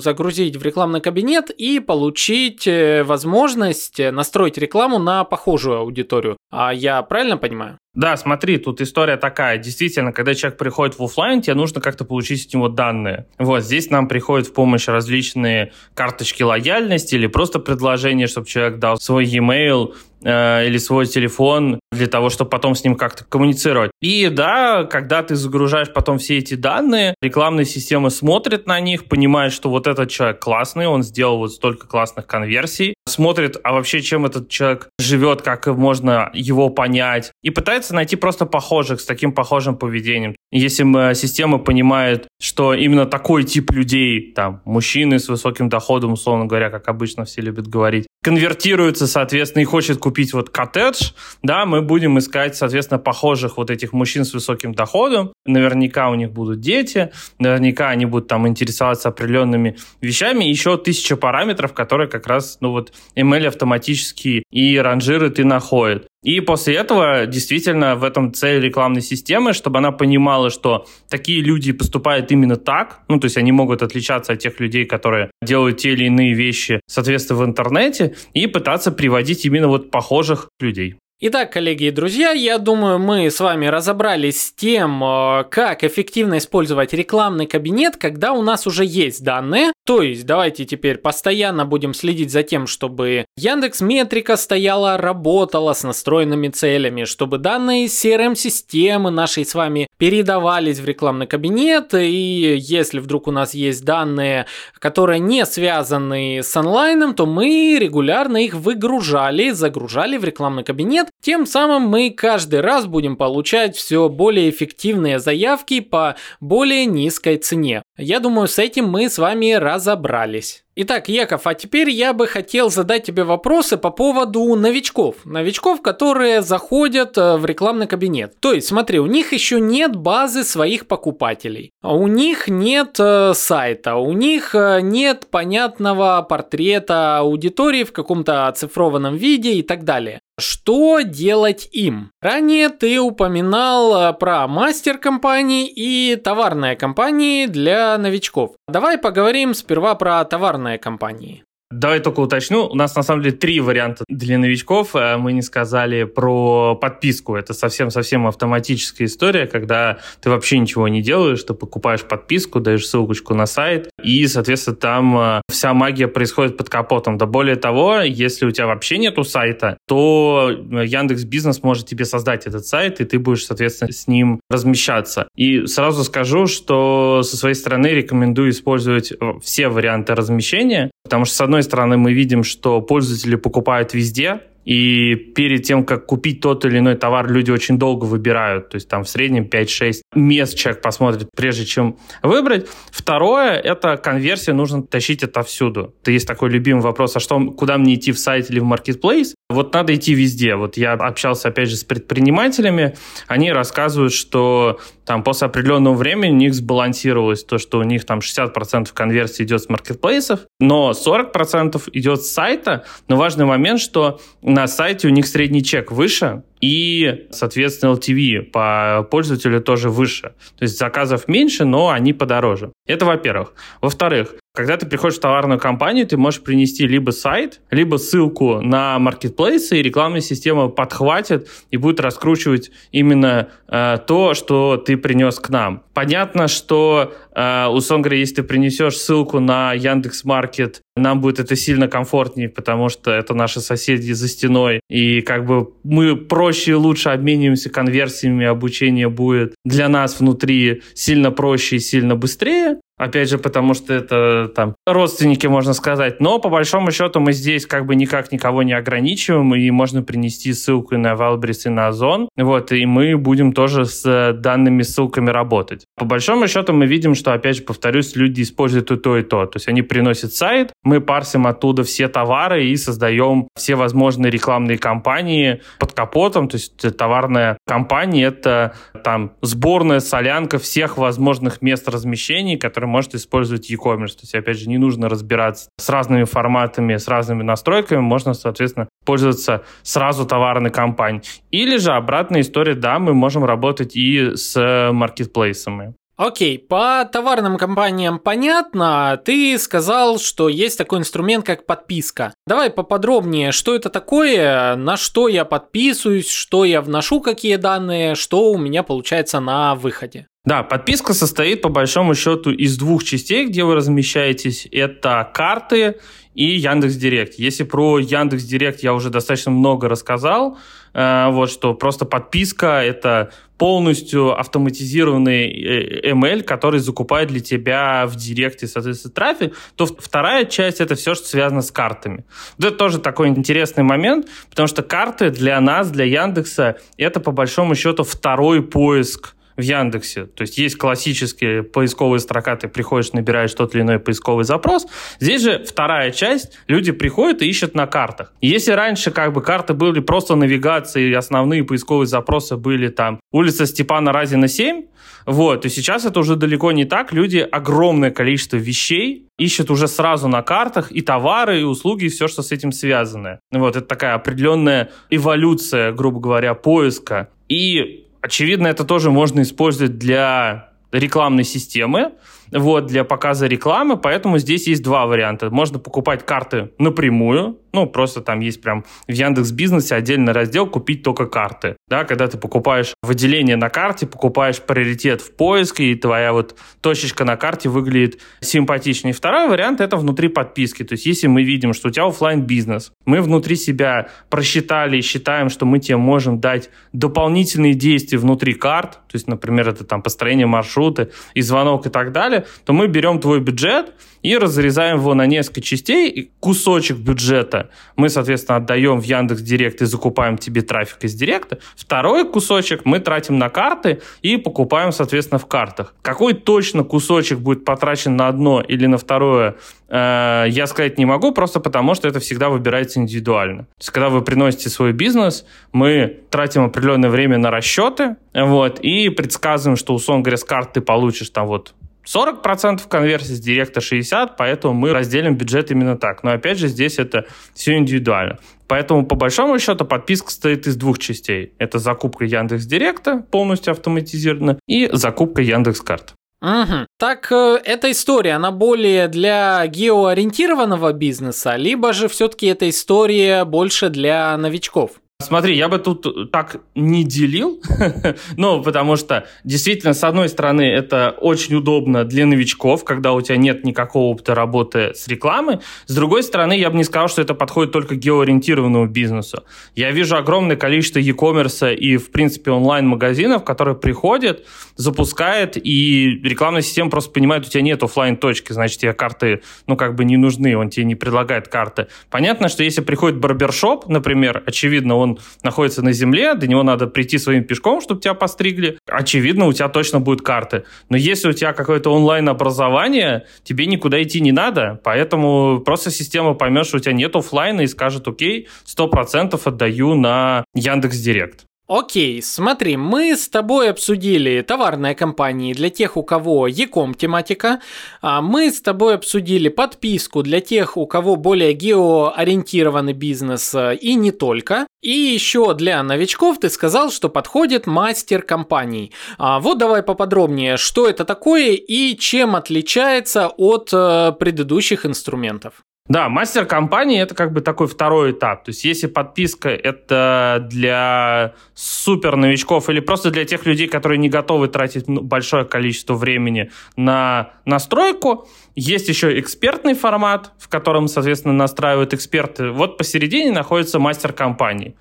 загрузить 0.00 0.54
в 0.54 0.62
рекламный 0.62 1.00
кабинет 1.00 1.50
и 1.50 1.80
получить 1.80 2.68
возможность 2.68 3.79
возможность 3.80 4.00
э, 4.00 4.10
настроить 4.10 4.58
рекламу 4.58 4.98
на 4.98 5.24
похожую 5.24 5.78
аудиторию. 5.78 6.36
А 6.50 6.72
я 6.72 7.02
правильно 7.02 7.36
понимаю? 7.36 7.78
Да, 7.94 8.16
смотри, 8.16 8.58
тут 8.58 8.80
история 8.80 9.16
такая. 9.16 9.58
Действительно, 9.58 10.12
когда 10.12 10.34
человек 10.34 10.58
приходит 10.58 10.98
в 10.98 11.02
офлайн, 11.02 11.42
тебе 11.42 11.54
нужно 11.54 11.80
как-то 11.80 12.04
получить 12.04 12.46
от 12.46 12.54
него 12.54 12.68
данные. 12.68 13.26
Вот 13.38 13.64
здесь 13.64 13.90
нам 13.90 14.06
приходят 14.06 14.46
в 14.46 14.52
помощь 14.52 14.86
различные 14.86 15.72
карточки 15.94 16.44
лояльности 16.44 17.16
или 17.16 17.26
просто 17.26 17.58
предложения, 17.58 18.28
чтобы 18.28 18.46
человек 18.46 18.78
дал 18.78 18.98
свой 18.98 19.24
e-mail 19.26 19.94
э, 20.22 20.66
или 20.66 20.78
свой 20.78 21.06
телефон 21.06 21.80
для 21.90 22.06
того, 22.06 22.30
чтобы 22.30 22.50
потом 22.50 22.74
с 22.74 22.84
ним 22.84 22.94
как-то 22.94 23.24
коммуницировать. 23.24 23.90
И 24.00 24.28
да, 24.28 24.84
когда 24.84 25.22
ты 25.22 25.34
загружаешь 25.34 25.92
потом 25.92 26.18
все 26.18 26.38
эти 26.38 26.54
данные, 26.54 27.14
рекламная 27.20 27.64
система 27.64 28.10
смотрит 28.10 28.66
на 28.66 28.78
них, 28.80 29.06
понимает, 29.06 29.52
что 29.52 29.68
вот 29.68 29.86
этот 29.86 30.10
человек 30.10 30.40
классный, 30.40 30.86
он 30.86 31.02
сделал 31.02 31.38
вот 31.38 31.52
столько 31.52 31.86
классных 31.86 32.26
конверсий, 32.26 32.94
смотрит, 33.06 33.56
а 33.64 33.72
вообще 33.72 34.00
чем 34.00 34.26
этот 34.26 34.48
человек 34.48 34.88
живет, 34.98 35.42
как 35.42 35.66
можно 35.66 36.30
его 36.32 36.70
понять, 36.70 37.32
и 37.42 37.50
пытается 37.50 37.79
пытается 37.80 37.94
найти 37.94 38.16
просто 38.16 38.44
похожих 38.44 39.00
с 39.00 39.06
таким 39.06 39.32
похожим 39.32 39.74
поведением. 39.76 40.34
Если 40.52 40.84
система 41.14 41.58
понимает, 41.58 42.26
что 42.42 42.74
именно 42.74 43.06
такой 43.06 43.44
тип 43.44 43.70
людей, 43.70 44.32
там, 44.34 44.60
мужчины 44.66 45.18
с 45.18 45.28
высоким 45.28 45.68
доходом, 45.68 46.12
условно 46.12 46.44
говоря, 46.44 46.70
как 46.70 46.88
обычно 46.88 47.24
все 47.24 47.40
любят 47.40 47.68
говорить, 47.68 48.06
конвертируется, 48.22 49.06
соответственно, 49.06 49.62
и 49.62 49.64
хочет 49.64 49.98
купить 49.98 50.34
вот 50.34 50.50
коттедж, 50.50 51.12
да, 51.42 51.64
мы 51.64 51.80
будем 51.80 52.18
искать, 52.18 52.54
соответственно, 52.54 52.98
похожих 52.98 53.56
вот 53.56 53.70
этих 53.70 53.94
мужчин 53.94 54.24
с 54.24 54.34
высоким 54.34 54.74
доходом. 54.74 55.32
Наверняка 55.46 56.10
у 56.10 56.14
них 56.16 56.30
будут 56.30 56.60
дети, 56.60 57.10
наверняка 57.38 57.88
они 57.88 58.04
будут 58.04 58.28
там 58.28 58.46
интересоваться 58.46 59.08
определенными 59.08 59.76
вещами. 60.02 60.44
Еще 60.44 60.76
тысяча 60.76 61.16
параметров, 61.16 61.72
которые 61.72 62.08
как 62.08 62.26
раз, 62.26 62.58
ну 62.60 62.72
вот, 62.72 62.92
ML 63.16 63.46
автоматически 63.46 64.42
и 64.50 64.78
ранжирует 64.78 65.38
и 65.38 65.44
находит. 65.44 66.08
И 66.22 66.40
после 66.40 66.74
этого 66.74 67.26
действительно 67.26 67.96
в 67.96 68.04
этом 68.04 68.34
цель 68.34 68.60
рекламной 68.60 69.00
системы, 69.00 69.54
чтобы 69.54 69.78
она 69.78 69.90
понимала, 69.90 70.50
что 70.50 70.86
такие 71.08 71.40
люди 71.40 71.72
поступают 71.72 72.30
именно 72.30 72.56
так, 72.56 73.00
ну 73.08 73.18
то 73.18 73.24
есть 73.24 73.38
они 73.38 73.52
могут 73.52 73.82
отличаться 73.82 74.34
от 74.34 74.38
тех 74.38 74.60
людей, 74.60 74.84
которые 74.84 75.30
делают 75.40 75.78
те 75.78 75.92
или 75.92 76.04
иные 76.04 76.34
вещи, 76.34 76.80
соответственно, 76.86 77.40
в 77.40 77.44
интернете, 77.46 78.14
и 78.34 78.46
пытаться 78.46 78.92
приводить 78.92 79.46
именно 79.46 79.68
вот 79.68 79.90
похожих 79.90 80.50
людей. 80.60 80.96
Итак, 81.22 81.52
коллеги 81.52 81.84
и 81.84 81.90
друзья, 81.90 82.30
я 82.30 82.56
думаю, 82.56 82.98
мы 82.98 83.30
с 83.30 83.40
вами 83.40 83.66
разобрались 83.66 84.42
с 84.42 84.52
тем, 84.54 85.04
э, 85.04 85.44
как 85.50 85.84
эффективно 85.84 86.38
использовать 86.38 86.94
рекламный 86.94 87.44
кабинет, 87.44 87.98
когда 87.98 88.32
у 88.32 88.40
нас 88.40 88.66
уже 88.66 88.86
есть 88.86 89.22
данные. 89.22 89.74
То 89.84 90.00
есть, 90.00 90.24
давайте 90.24 90.64
теперь 90.64 90.96
постоянно 90.96 91.66
будем 91.66 91.92
следить 91.92 92.30
за 92.30 92.42
тем, 92.42 92.66
чтобы 92.66 93.26
Яндекс 93.36 93.82
Метрика 93.82 94.36
стояла, 94.38 94.96
работала 94.96 95.74
с 95.74 95.82
настроенными 95.82 96.48
целями, 96.48 97.04
чтобы 97.04 97.36
данные 97.36 97.84
CRM-системы 97.84 99.10
нашей 99.10 99.44
с 99.44 99.54
вами 99.54 99.88
передавались 99.98 100.78
в 100.78 100.86
рекламный 100.86 101.26
кабинет, 101.26 101.92
и 101.92 102.56
если 102.58 102.98
вдруг 102.98 103.28
у 103.28 103.30
нас 103.30 103.52
есть 103.52 103.84
данные, 103.84 104.46
которые 104.78 105.18
не 105.18 105.44
связаны 105.44 106.38
с 106.42 106.56
онлайном, 106.56 107.14
то 107.14 107.26
мы 107.26 107.76
регулярно 107.78 108.38
их 108.38 108.54
выгружали, 108.54 109.50
загружали 109.50 110.16
в 110.16 110.24
рекламный 110.24 110.64
кабинет, 110.64 111.09
тем 111.20 111.46
самым 111.46 111.82
мы 111.82 112.10
каждый 112.10 112.60
раз 112.60 112.86
будем 112.86 113.16
получать 113.16 113.76
все 113.76 114.08
более 114.08 114.50
эффективные 114.50 115.18
заявки 115.18 115.80
по 115.80 116.16
более 116.40 116.86
низкой 116.86 117.36
цене. 117.36 117.82
Я 117.96 118.20
думаю, 118.20 118.48
с 118.48 118.58
этим 118.58 118.88
мы 118.88 119.08
с 119.08 119.18
вами 119.18 119.52
разобрались. 119.52 120.64
Итак, 120.82 121.10
Яков, 121.10 121.46
а 121.46 121.52
теперь 121.52 121.90
я 121.90 122.14
бы 122.14 122.26
хотел 122.26 122.70
задать 122.70 123.04
тебе 123.04 123.24
вопросы 123.24 123.76
по 123.76 123.90
поводу 123.90 124.54
новичков. 124.54 125.16
Новичков, 125.26 125.82
которые 125.82 126.40
заходят 126.40 127.18
э, 127.18 127.36
в 127.36 127.44
рекламный 127.44 127.86
кабинет. 127.86 128.40
То 128.40 128.54
есть, 128.54 128.68
смотри, 128.68 128.98
у 128.98 129.04
них 129.04 129.34
еще 129.34 129.60
нет 129.60 129.94
базы 129.94 130.42
своих 130.42 130.86
покупателей. 130.86 131.72
У 131.82 132.06
них 132.06 132.48
нет 132.48 132.96
э, 132.98 133.34
сайта, 133.34 133.96
у 133.96 134.12
них 134.12 134.54
э, 134.54 134.80
нет 134.80 135.26
понятного 135.30 136.24
портрета 136.26 137.18
аудитории 137.18 137.84
в 137.84 137.92
каком-то 137.92 138.46
оцифрованном 138.46 139.16
виде 139.16 139.54
и 139.54 139.62
так 139.62 139.84
далее. 139.84 140.20
Что 140.40 141.00
делать 141.02 141.68
им? 141.72 142.10
Ранее 142.20 142.70
ты 142.70 143.00
упоминал 143.00 144.16
про 144.16 144.48
мастер 144.48 144.98
компании 144.98 145.68
и 145.68 146.16
товарные 146.16 146.76
компании 146.76 147.46
для 147.46 147.96
новичков. 147.98 148.52
Давай 148.68 148.98
поговорим 148.98 149.54
сперва 149.54 149.94
про 149.94 150.24
товарные 150.24 150.78
компании. 150.78 151.44
Давай 151.70 152.00
только 152.00 152.18
уточню. 152.18 152.66
У 152.66 152.74
нас 152.74 152.96
на 152.96 153.04
самом 153.04 153.22
деле 153.22 153.36
три 153.36 153.60
варианта 153.60 154.04
для 154.08 154.38
новичков. 154.38 154.96
Э, 154.96 155.16
мы 155.18 155.32
не 155.32 155.40
сказали 155.40 156.02
про 156.02 156.74
подписку. 156.74 157.36
Это 157.36 157.54
совсем-совсем 157.54 158.26
автоматическая 158.26 159.06
история, 159.06 159.46
когда 159.46 159.98
ты 160.20 160.30
вообще 160.30 160.58
ничего 160.58 160.88
не 160.88 161.00
делаешь, 161.00 161.44
ты 161.44 161.54
покупаешь 161.54 162.02
подписку, 162.02 162.58
даешь 162.58 162.88
ссылочку 162.88 163.34
на 163.34 163.46
сайт, 163.46 163.88
и, 164.02 164.26
соответственно, 164.26 164.76
там 164.76 165.18
э, 165.18 165.42
вся 165.48 165.72
магия 165.72 166.08
происходит 166.08 166.56
под 166.56 166.68
капотом. 166.68 167.18
Да 167.18 167.26
более 167.26 167.54
того, 167.54 168.00
если 168.00 168.46
у 168.46 168.50
тебя 168.50 168.66
вообще 168.66 168.98
нету 168.98 169.22
сайта, 169.22 169.78
то 169.86 170.50
Яндекс 170.50 171.22
Бизнес 171.22 171.62
может 171.62 171.86
тебе 171.86 172.04
создать 172.04 172.48
этот 172.48 172.66
сайт, 172.66 173.00
и 173.00 173.04
ты 173.04 173.20
будешь, 173.20 173.44
соответственно, 173.44 173.92
с 173.92 174.08
ним 174.08 174.40
размещаться. 174.50 175.28
И 175.36 175.66
сразу 175.66 176.02
скажу, 176.02 176.48
что 176.48 177.22
со 177.22 177.36
своей 177.36 177.54
стороны 177.54 177.86
рекомендую 177.88 178.50
использовать 178.50 179.12
все 179.40 179.68
варианты 179.68 180.16
размещения, 180.16 180.90
потому 181.04 181.24
что, 181.24 181.36
с 181.36 181.40
одной 181.40 181.59
стороны, 181.62 181.96
мы 181.96 182.12
видим, 182.12 182.44
что 182.44 182.80
пользователи 182.80 183.36
покупают 183.36 183.94
везде, 183.94 184.40
и 184.64 185.14
перед 185.14 185.62
тем, 185.62 185.84
как 185.84 186.06
купить 186.06 186.40
тот 186.40 186.64
или 186.64 186.78
иной 186.78 186.94
товар, 186.94 187.30
люди 187.30 187.50
очень 187.50 187.78
долго 187.78 188.04
выбирают. 188.04 188.70
То 188.70 188.76
есть 188.76 188.88
там 188.88 189.04
в 189.04 189.08
среднем 189.08 189.44
5-6 189.44 190.02
мест 190.14 190.56
человек 190.56 190.82
посмотрит, 190.82 191.28
прежде 191.34 191.64
чем 191.64 191.96
выбрать. 192.22 192.68
Второе– 192.90 193.52
это 193.54 193.96
конверсия 193.96 194.52
нужно 194.52 194.82
тащить 194.82 195.22
отовсюду. 195.22 195.94
Это 196.02 196.10
есть 196.10 196.26
такой 196.26 196.50
любимый 196.50 196.82
вопрос, 196.82 197.16
а 197.16 197.20
что, 197.20 197.40
куда 197.52 197.78
мне 197.78 197.94
идти 197.94 198.12
в 198.12 198.18
сайт 198.18 198.50
или 198.50 198.60
в 198.60 198.64
маркетплейс? 198.64 199.34
Вот 199.48 199.74
надо 199.74 199.94
идти 199.94 200.14
везде. 200.14 200.54
Вот 200.54 200.76
я 200.76 200.92
общался, 200.92 201.48
опять 201.48 201.68
же, 201.68 201.76
с 201.76 201.84
предпринимателями. 201.84 202.94
Они 203.26 203.50
рассказывают, 203.50 204.12
что 204.12 204.78
там 205.04 205.24
после 205.24 205.46
определенного 205.46 205.94
времени 205.94 206.30
у 206.30 206.36
них 206.36 206.54
сбалансировалось 206.54 207.42
то, 207.42 207.58
что 207.58 207.78
у 207.80 207.82
них 207.82 208.04
там 208.04 208.20
60% 208.20 208.90
конверсии 208.94 209.42
идет 209.42 209.62
с 209.62 209.68
маркетплейсов, 209.68 210.40
но 210.60 210.92
40% 210.92 211.82
идет 211.94 212.22
с 212.22 212.30
сайта. 212.30 212.84
Но 213.08 213.16
важный 213.16 213.44
момент, 213.44 213.80
что 213.80 214.20
на 214.54 214.66
сайте 214.68 215.08
у 215.08 215.10
них 215.10 215.26
средний 215.26 215.62
чек 215.62 215.92
выше, 215.92 216.42
и, 216.60 217.26
соответственно, 217.30 217.92
LTV 217.92 218.42
по 218.42 219.06
пользователю 219.10 219.60
тоже 219.60 219.88
выше. 219.88 220.34
То 220.58 220.62
есть 220.62 220.78
заказов 220.78 221.28
меньше, 221.28 221.64
но 221.64 221.90
они 221.90 222.12
подороже. 222.12 222.72
Это 222.86 223.06
во-первых. 223.06 223.54
Во-вторых, 223.80 224.34
когда 224.52 224.76
ты 224.76 224.86
приходишь 224.86 225.18
в 225.18 225.20
товарную 225.20 225.60
компанию, 225.60 226.06
ты 226.06 226.16
можешь 226.16 226.42
принести 226.42 226.86
либо 226.86 227.12
сайт, 227.12 227.60
либо 227.70 227.96
ссылку 227.96 228.60
на 228.60 228.98
маркетплейсы, 228.98 229.78
и 229.78 229.82
рекламная 229.82 230.20
система 230.20 230.68
подхватит 230.68 231.48
и 231.70 231.76
будет 231.76 232.00
раскручивать 232.00 232.70
именно 232.90 233.48
э, 233.68 233.98
то, 234.06 234.34
что 234.34 234.76
ты 234.76 234.96
принес 234.96 235.38
к 235.38 235.50
нам. 235.50 235.84
Понятно, 235.94 236.48
что, 236.48 237.14
э, 237.34 237.66
условно 237.66 238.04
говоря, 238.04 238.18
если 238.18 238.36
ты 238.36 238.42
принесешь 238.42 238.96
ссылку 238.96 239.38
на 239.38 239.72
Яндекс 239.72 240.24
Маркет, 240.24 240.82
нам 240.96 241.20
будет 241.20 241.38
это 241.38 241.54
сильно 241.54 241.86
комфортнее, 241.86 242.48
потому 242.48 242.88
что 242.88 243.12
это 243.12 243.34
наши 243.34 243.60
соседи 243.60 244.12
за 244.12 244.28
стеной, 244.28 244.80
и 244.90 245.20
как 245.20 245.46
бы 245.46 245.72
мы 245.84 246.16
проще 246.16 246.72
и 246.72 246.74
лучше 246.74 247.10
обмениваемся 247.10 247.70
конверсиями, 247.70 248.46
обучение 248.46 249.08
будет 249.08 249.54
для 249.64 249.88
нас 249.88 250.18
внутри 250.18 250.82
сильно 250.94 251.30
проще 251.30 251.76
и 251.76 251.80
сильно 251.80 252.16
быстрее. 252.16 252.78
Опять 253.00 253.30
же, 253.30 253.38
потому 253.38 253.72
что 253.72 253.94
это 253.94 254.52
там 254.54 254.74
родственники, 254.86 255.46
можно 255.46 255.72
сказать. 255.72 256.20
Но 256.20 256.38
по 256.38 256.50
большому 256.50 256.90
счету 256.90 257.18
мы 257.18 257.32
здесь 257.32 257.64
как 257.64 257.86
бы 257.86 257.94
никак 257.94 258.30
никого 258.30 258.62
не 258.62 258.74
ограничиваем, 258.74 259.54
и 259.54 259.70
можно 259.70 260.02
принести 260.02 260.52
ссылку 260.52 260.98
на 260.98 261.16
Валбрис 261.16 261.64
и 261.64 261.70
на 261.70 261.86
Озон. 261.86 262.28
Вот, 262.36 262.72
и 262.72 262.84
мы 262.84 263.16
будем 263.16 263.54
тоже 263.54 263.86
с 263.86 264.34
данными 264.34 264.82
ссылками 264.82 265.30
работать. 265.30 265.86
По 265.96 266.04
большому 266.04 266.46
счету 266.46 266.74
мы 266.74 266.84
видим, 266.84 267.14
что, 267.14 267.32
опять 267.32 267.56
же, 267.56 267.62
повторюсь, 267.62 268.14
люди 268.16 268.42
используют 268.42 268.90
и 268.90 268.96
то, 268.96 269.16
и 269.16 269.22
то. 269.22 269.46
То 269.46 269.56
есть 269.56 269.68
они 269.68 269.80
приносят 269.80 270.34
сайт, 270.34 270.70
мы 270.84 271.00
парсим 271.00 271.46
оттуда 271.46 271.84
все 271.84 272.06
товары 272.06 272.66
и 272.66 272.76
создаем 272.76 273.48
все 273.56 273.76
возможные 273.76 274.30
рекламные 274.30 274.76
кампании 274.76 275.62
под 275.78 275.94
капотом. 275.94 276.48
То 276.48 276.56
есть 276.56 276.96
товарная 276.98 277.56
компания— 277.66 278.24
это 278.26 278.74
там 279.02 279.32
сборная 279.40 280.00
солянка 280.00 280.58
всех 280.58 280.98
возможных 280.98 281.62
мест 281.62 281.88
размещений, 281.88 282.58
которые 282.58 282.89
может 282.90 283.14
использовать 283.14 283.70
e-commerce. 283.70 284.08
То 284.08 284.22
есть, 284.22 284.34
опять 284.34 284.58
же, 284.58 284.68
не 284.68 284.76
нужно 284.76 285.08
разбираться 285.08 285.70
с 285.78 285.88
разными 285.88 286.24
форматами, 286.24 286.96
с 286.96 287.08
разными 287.08 287.42
настройками, 287.42 288.00
можно, 288.00 288.34
соответственно, 288.34 288.88
пользоваться 289.06 289.64
сразу 289.82 290.26
товарной 290.26 290.70
компанией. 290.70 291.22
Или 291.50 291.78
же 291.78 291.92
обратная 291.92 292.42
история, 292.42 292.74
да, 292.74 292.98
мы 292.98 293.14
можем 293.14 293.44
работать 293.44 293.96
и 293.96 294.34
с 294.34 294.90
маркетплейсами. 294.92 295.94
Окей, 296.22 296.58
по 296.58 297.08
товарным 297.10 297.56
компаниям 297.56 298.18
понятно. 298.18 299.18
Ты 299.24 299.58
сказал, 299.58 300.18
что 300.18 300.50
есть 300.50 300.76
такой 300.76 300.98
инструмент, 300.98 301.46
как 301.46 301.64
подписка. 301.64 302.34
Давай 302.46 302.68
поподробнее, 302.68 303.52
что 303.52 303.74
это 303.74 303.88
такое, 303.88 304.76
на 304.76 304.98
что 304.98 305.28
я 305.28 305.46
подписываюсь, 305.46 306.28
что 306.28 306.66
я 306.66 306.82
вношу, 306.82 307.22
какие 307.22 307.56
данные, 307.56 308.16
что 308.16 308.52
у 308.52 308.58
меня 308.58 308.82
получается 308.82 309.40
на 309.40 309.74
выходе. 309.74 310.26
Да, 310.44 310.62
подписка 310.62 311.14
состоит 311.14 311.62
по 311.62 311.70
большому 311.70 312.14
счету 312.14 312.50
из 312.50 312.76
двух 312.76 313.02
частей, 313.02 313.46
где 313.46 313.64
вы 313.64 313.74
размещаетесь. 313.74 314.68
Это 314.70 315.26
карты 315.32 316.00
и 316.40 316.56
Яндекс 316.56 316.94
Директ. 316.94 317.34
Если 317.34 317.64
про 317.64 317.98
Яндекс 317.98 318.44
Директ 318.44 318.82
я 318.82 318.94
уже 318.94 319.10
достаточно 319.10 319.52
много 319.52 319.90
рассказал, 319.90 320.56
э, 320.94 321.28
вот 321.30 321.50
что 321.50 321.74
просто 321.74 322.06
подписка 322.06 322.80
это 322.82 323.30
полностью 323.58 324.40
автоматизированный 324.40 325.50
э, 325.50 326.12
ML, 326.12 326.42
который 326.42 326.80
закупает 326.80 327.28
для 327.28 327.40
тебя 327.40 328.06
в 328.06 328.16
Директе, 328.16 328.66
соответственно, 328.66 329.12
трафик, 329.12 329.54
то 329.76 329.84
вторая 329.84 330.46
часть— 330.46 330.80
это 330.80 330.94
все, 330.94 331.14
что 331.14 331.26
связано 331.26 331.60
с 331.60 331.70
картами. 331.70 332.24
Это 332.58 332.70
тоже 332.70 333.00
такой 333.00 333.28
интересный 333.28 333.84
момент, 333.84 334.26
потому 334.48 334.66
что 334.66 334.82
карты 334.82 335.30
для 335.30 335.60
нас, 335.60 335.90
для 335.90 336.06
Яндекса, 336.06 336.78
это 336.96 337.20
по 337.20 337.32
большому 337.32 337.74
счету 337.74 338.02
второй 338.02 338.62
поиск 338.62 339.34
в 339.56 339.60
Яндексе. 339.60 340.26
То 340.26 340.42
есть 340.42 340.58
есть 340.58 340.76
классические 340.76 341.62
поисковые 341.62 342.20
строка, 342.20 342.56
ты 342.56 342.68
приходишь, 342.68 343.12
набираешь 343.12 343.52
тот 343.54 343.74
или 343.74 343.82
иной 343.82 343.98
поисковый 343.98 344.44
запрос. 344.44 344.86
Здесь 345.18 345.42
же 345.42 345.64
вторая 345.64 346.10
часть, 346.10 346.58
люди 346.68 346.92
приходят 346.92 347.42
и 347.42 347.48
ищут 347.48 347.74
на 347.74 347.86
картах. 347.86 348.32
Если 348.40 348.72
раньше 348.72 349.10
как 349.10 349.32
бы 349.32 349.42
карты 349.42 349.74
были 349.74 350.00
просто 350.00 350.34
навигацией, 350.34 351.14
основные 351.14 351.64
поисковые 351.64 352.06
запросы 352.06 352.56
были 352.56 352.88
там 352.88 353.20
улица 353.32 353.66
Степана 353.66 354.12
Разина 354.12 354.48
7, 354.48 354.84
вот, 355.26 355.62
то 355.62 355.68
сейчас 355.68 356.04
это 356.04 356.20
уже 356.20 356.36
далеко 356.36 356.72
не 356.72 356.84
так. 356.84 357.12
Люди 357.12 357.38
огромное 357.38 358.10
количество 358.10 358.56
вещей 358.56 359.28
ищут 359.38 359.70
уже 359.70 359.88
сразу 359.88 360.28
на 360.28 360.42
картах 360.42 360.92
и 360.92 361.02
товары, 361.02 361.60
и 361.60 361.64
услуги, 361.64 362.06
и 362.06 362.08
все, 362.08 362.28
что 362.28 362.42
с 362.42 362.52
этим 362.52 362.72
связано. 362.72 363.40
Вот, 363.50 363.76
это 363.76 363.86
такая 363.86 364.14
определенная 364.14 364.90
эволюция, 365.10 365.92
грубо 365.92 366.20
говоря, 366.20 366.54
поиска. 366.54 367.28
И 367.48 368.06
Очевидно, 368.22 368.66
это 368.66 368.84
тоже 368.84 369.10
можно 369.10 369.42
использовать 369.42 369.98
для 369.98 370.70
рекламной 370.92 371.44
системы, 371.44 372.12
вот, 372.52 372.86
для 372.86 373.04
показа 373.04 373.46
рекламы, 373.46 373.96
поэтому 373.96 374.38
здесь 374.38 374.66
есть 374.66 374.82
два 374.82 375.06
варианта. 375.06 375.50
Можно 375.50 375.78
покупать 375.78 376.26
карты 376.26 376.70
напрямую, 376.78 377.58
ну, 377.72 377.86
просто 377.86 378.20
там 378.20 378.40
есть 378.40 378.60
прям 378.60 378.84
в 379.06 379.12
Яндекс 379.12 379.52
Бизнесе 379.52 379.94
отдельный 379.94 380.32
раздел 380.32 380.66
«Купить 380.66 381.02
только 381.02 381.26
карты». 381.26 381.76
Да, 381.88 382.04
когда 382.04 382.26
ты 382.26 382.38
покупаешь 382.38 382.94
выделение 383.02 383.56
на 383.56 383.70
карте, 383.70 384.06
покупаешь 384.06 384.60
приоритет 384.60 385.20
в 385.20 385.34
поиске, 385.34 385.92
и 385.92 385.94
твоя 385.94 386.32
вот 386.32 386.56
точечка 386.80 387.24
на 387.24 387.36
карте 387.36 387.68
выглядит 387.68 388.20
симпатичнее. 388.40 389.14
Второй 389.14 389.48
вариант– 389.48 389.80
это 389.82 389.96
внутри 389.96 390.28
подписки. 390.28 390.84
То 390.84 390.94
есть, 390.94 391.06
если 391.06 391.26
мы 391.26 391.42
видим, 391.42 391.72
что 391.72 391.88
у 391.88 391.90
тебя 391.90 392.06
офлайн 392.06 392.42
бизнес 392.42 392.92
мы 393.10 393.20
внутри 393.22 393.56
себя 393.56 394.08
просчитали 394.28 394.98
и 394.98 395.02
считаем, 395.02 395.48
что 395.48 395.66
мы 395.66 395.78
тебе 395.80 395.96
можем 395.96 396.38
дать 396.38 396.70
дополнительные 396.92 397.74
действия 397.74 398.18
внутри 398.18 398.54
карт, 398.54 398.92
то 398.92 399.14
есть, 399.14 399.26
например, 399.26 399.68
это 399.68 399.84
там 399.84 400.02
построение 400.02 400.46
маршрута 400.46 401.10
и 401.34 401.40
звонок 401.40 401.86
и 401.86 401.90
так 401.90 402.12
далее, 402.12 402.46
то 402.64 402.72
мы 402.72 402.86
берем 402.86 403.18
твой 403.18 403.40
бюджет 403.40 403.92
и 404.22 404.36
разрезаем 404.36 404.98
его 404.98 405.14
на 405.14 405.26
несколько 405.26 405.60
частей, 405.60 406.08
и 406.08 406.30
кусочек 406.40 406.98
бюджета 406.98 407.70
мы, 407.96 408.08
соответственно, 408.08 408.56
отдаем 408.56 409.00
в 409.00 409.04
Яндекс 409.04 409.42
Директ 409.42 409.82
и 409.82 409.86
закупаем 409.86 410.38
тебе 410.38 410.62
трафик 410.62 411.04
из 411.04 411.14
Директа. 411.14 411.58
Второй 411.76 412.30
кусочек 412.30 412.84
мы 412.84 413.00
тратим 413.00 413.38
на 413.38 413.48
карты 413.48 414.00
и 414.22 414.36
покупаем, 414.36 414.92
соответственно, 414.92 415.38
в 415.38 415.46
картах. 415.46 415.94
Какой 416.02 416.34
точно 416.34 416.84
кусочек 416.84 417.38
будет 417.38 417.64
потрачен 417.64 418.16
на 418.16 418.28
одно 418.28 418.60
или 418.60 418.86
на 418.86 418.98
второе, 418.98 419.56
э, 419.88 420.44
я 420.48 420.66
сказать 420.66 420.98
не 420.98 421.04
могу, 421.04 421.32
просто 421.32 421.60
потому 421.60 421.94
что 421.94 422.08
это 422.08 422.20
всегда 422.20 422.48
выбирается 422.48 423.00
индивидуально. 423.00 423.64
То 423.64 423.80
есть, 423.80 423.90
когда 423.90 424.08
вы 424.08 424.22
приносите 424.22 424.68
свой 424.68 424.92
бизнес, 424.92 425.44
мы 425.72 426.20
тратим 426.30 426.64
определенное 426.64 427.10
время 427.10 427.38
на 427.38 427.50
расчеты, 427.50 428.16
вот, 428.34 428.80
и 428.80 429.08
предсказываем, 429.08 429.76
что, 429.76 429.94
условно 429.94 430.22
говоря, 430.22 430.36
с 430.36 430.44
карты 430.44 430.70
ты 430.74 430.80
получишь 430.80 431.30
там 431.30 431.46
вот 431.46 431.74
40% 432.14 432.88
конверсии 432.88 433.34
с 433.34 433.40
директа 433.40 433.80
60%, 433.80 434.30
поэтому 434.36 434.74
мы 434.74 434.92
разделим 434.92 435.36
бюджет 435.36 435.70
именно 435.70 435.96
так. 435.96 436.22
Но 436.22 436.32
опять 436.32 436.58
же, 436.58 436.68
здесь 436.68 436.98
это 436.98 437.26
все 437.54 437.76
индивидуально. 437.76 438.38
Поэтому, 438.66 439.04
по 439.04 439.14
большому 439.14 439.58
счету, 439.58 439.84
подписка 439.84 440.30
стоит 440.30 440.66
из 440.66 440.76
двух 440.76 440.98
частей. 440.98 441.54
Это 441.58 441.78
закупка 441.78 442.24
Яндекс 442.24 442.66
Директа, 442.66 443.24
полностью 443.30 443.72
автоматизирована, 443.72 444.58
и 444.66 444.88
закупка 444.92 445.42
Яндекс 445.42 445.80
Карт. 445.80 446.14
Угу. 446.42 446.86
Так 446.98 447.30
э, 447.32 447.60
эта 447.64 447.90
история, 447.90 448.32
она 448.32 448.50
более 448.50 449.08
для 449.08 449.66
геоориентированного 449.66 450.92
бизнеса, 450.94 451.56
либо 451.56 451.92
же 451.92 452.08
все-таки 452.08 452.46
эта 452.46 452.68
история 452.70 453.44
больше 453.44 453.90
для 453.90 454.36
новичков? 454.38 454.99
Смотри, 455.20 455.54
я 455.56 455.68
бы 455.68 455.78
тут 455.78 456.30
так 456.32 456.60
не 456.74 457.04
делил, 457.04 457.60
ну, 458.36 458.62
потому 458.62 458.96
что 458.96 459.26
действительно, 459.44 459.92
с 459.92 460.02
одной 460.02 460.30
стороны, 460.30 460.62
это 460.62 461.14
очень 461.20 461.56
удобно 461.56 462.04
для 462.04 462.24
новичков, 462.24 462.84
когда 462.84 463.12
у 463.12 463.20
тебя 463.20 463.36
нет 463.36 463.62
никакого 463.64 464.04
опыта 464.04 464.34
работы 464.34 464.92
с 464.94 465.06
рекламой. 465.08 465.58
С 465.86 465.94
другой 465.94 466.22
стороны, 466.22 466.54
я 466.58 466.70
бы 466.70 466.76
не 466.78 466.84
сказал, 466.84 467.08
что 467.08 467.20
это 467.20 467.34
подходит 467.34 467.70
только 467.70 467.96
геоориентированному 467.96 468.86
бизнесу. 468.86 469.44
Я 469.74 469.90
вижу 469.90 470.16
огромное 470.16 470.56
количество 470.56 470.98
e-commerce 470.98 471.74
и, 471.74 471.98
в 471.98 472.10
принципе, 472.10 472.50
онлайн-магазинов, 472.50 473.44
которые 473.44 473.76
приходят, 473.76 474.46
запускают, 474.76 475.56
и 475.56 476.18
рекламная 476.24 476.62
система 476.62 476.88
просто 476.88 477.10
понимает, 477.10 477.46
у 477.46 477.50
тебя 477.50 477.62
нет 477.62 477.82
офлайн 477.82 478.16
точки 478.16 478.52
значит, 478.52 478.80
тебе 478.80 478.94
карты, 478.94 479.42
ну, 479.66 479.76
как 479.76 479.94
бы 479.96 480.04
не 480.04 480.16
нужны, 480.16 480.56
он 480.56 480.70
тебе 480.70 480.84
не 480.86 480.94
предлагает 480.94 481.48
карты. 481.48 481.88
Понятно, 482.08 482.48
что 482.48 482.62
если 482.62 482.80
приходит 482.80 483.18
барбершоп, 483.18 483.86
например, 483.88 484.42
очевидно, 484.46 484.96
он 484.96 485.09
он 485.10 485.18
находится 485.42 485.82
на 485.82 485.92
земле, 485.92 486.34
до 486.34 486.46
него 486.46 486.62
надо 486.62 486.86
прийти 486.86 487.18
своим 487.18 487.44
пешком, 487.44 487.80
чтобы 487.80 488.00
тебя 488.00 488.14
постригли. 488.14 488.78
Очевидно, 488.86 489.46
у 489.46 489.52
тебя 489.52 489.68
точно 489.68 490.00
будут 490.00 490.22
карты. 490.22 490.64
Но 490.88 490.96
если 490.96 491.28
у 491.28 491.32
тебя 491.32 491.52
какое-то 491.52 491.90
онлайн-образование, 491.92 493.26
тебе 493.44 493.66
никуда 493.66 494.02
идти 494.02 494.20
не 494.20 494.32
надо, 494.32 494.80
поэтому 494.84 495.60
просто 495.60 495.90
система 495.90 496.34
поймет, 496.34 496.66
что 496.66 496.76
у 496.76 496.80
тебя 496.80 496.92
нет 496.92 497.14
офлайна 497.16 497.62
и 497.62 497.66
скажет, 497.66 498.06
окей, 498.08 498.48
100% 498.66 499.40
отдаю 499.44 499.94
на 499.94 500.44
Яндекс 500.54 500.98
Директ. 500.98 501.49
Окей, 501.72 502.20
смотри, 502.20 502.76
мы 502.76 503.16
с 503.16 503.28
тобой 503.28 503.70
обсудили 503.70 504.42
товарные 504.42 504.96
компании 504.96 505.52
для 505.52 505.70
тех, 505.70 505.96
у 505.96 506.02
кого 506.02 506.48
Яком 506.48 506.94
тематика, 506.94 507.60
а 508.02 508.20
мы 508.20 508.50
с 508.50 508.60
тобой 508.60 508.96
обсудили 508.96 509.48
подписку 509.48 510.24
для 510.24 510.40
тех, 510.40 510.76
у 510.76 510.88
кого 510.88 511.14
более 511.14 511.52
геоориентированный 511.52 512.92
бизнес 512.92 513.54
э, 513.54 513.76
и 513.76 513.94
не 513.94 514.10
только. 514.10 514.66
И 514.82 514.90
еще 514.90 515.54
для 515.54 515.80
новичков 515.84 516.40
ты 516.40 516.50
сказал, 516.50 516.90
что 516.90 517.08
подходит 517.08 517.68
мастер 517.68 518.22
компаний. 518.22 518.90
А 519.16 519.38
вот 519.38 519.58
давай 519.58 519.84
поподробнее, 519.84 520.56
что 520.56 520.88
это 520.88 521.04
такое 521.04 521.52
и 521.52 521.96
чем 521.96 522.34
отличается 522.34 523.28
от 523.28 523.70
э, 523.72 524.10
предыдущих 524.18 524.86
инструментов. 524.86 525.62
Да, 525.90 526.08
мастер 526.08 526.46
компании 526.46 527.02
это 527.02 527.16
как 527.16 527.32
бы 527.32 527.40
такой 527.40 527.66
второй 527.66 528.12
этап. 528.12 528.44
То 528.44 528.50
есть 528.50 528.64
если 528.64 528.86
подписка 528.86 529.48
это 529.48 530.46
для 530.48 531.34
супер 531.52 532.14
новичков 532.14 532.70
или 532.70 532.78
просто 532.78 533.10
для 533.10 533.24
тех 533.24 533.44
людей, 533.44 533.66
которые 533.66 533.98
не 533.98 534.08
готовы 534.08 534.46
тратить 534.46 534.86
ну, 534.86 535.02
большое 535.02 535.44
количество 535.44 535.94
времени 535.94 536.52
на 536.76 537.32
настройку, 537.44 538.28
есть 538.60 538.88
еще 538.88 539.18
экспертный 539.18 539.72
формат, 539.72 540.32
в 540.38 540.48
котором, 540.48 540.86
соответственно, 540.86 541.32
настраивают 541.32 541.94
эксперты. 541.94 542.50
Вот 542.50 542.76
посередине 542.76 543.32
находится 543.32 543.78
мастер 543.78 544.12
компании. 544.12 544.74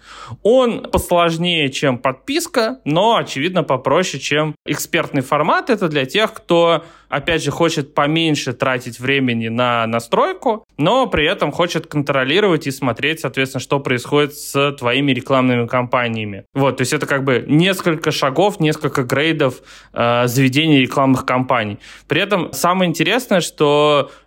Он 0.44 0.82
посложнее, 0.82 1.70
чем 1.70 1.98
подписка, 1.98 2.80
но, 2.84 3.16
очевидно, 3.16 3.64
попроще, 3.64 4.22
чем 4.22 4.54
экспертный 4.66 5.22
формат. 5.22 5.70
Это 5.70 5.88
для 5.88 6.06
тех, 6.06 6.34
кто 6.34 6.84
опять 7.10 7.44
же, 7.44 7.52
хочет 7.52 7.94
поменьше 7.94 8.54
тратить 8.54 9.00
времени 9.00 9.48
на 9.48 9.86
настройку, 9.88 10.64
но 10.78 11.08
при 11.08 11.26
этом 11.26 11.52
хочет 11.52 11.88
контролировать 11.88 12.68
и 12.68 12.72
смотреть, 12.72 13.20
соответственно, 13.20 13.60
что 13.60 13.80
происходит 13.80 14.36
с 14.36 14.72
твоими 14.74 15.12
рекламными 15.12 15.68
кампаниями. 15.68 16.46
Вот, 16.54 16.78
то 16.78 16.82
есть 16.82 16.94
это 16.94 17.06
как 17.08 17.24
бы 17.24 17.44
несколько 17.48 18.12
шагов, 18.12 18.60
несколько 18.60 19.04
грейдов 19.04 19.62
э, 19.94 20.28
заведения 20.28 20.80
рекламных 20.80 21.26
кампаний. 21.26 21.80
При 22.08 22.22
этом 22.22 22.54
самое 22.54 22.90
интересное, 22.90 23.42
что 23.42 23.69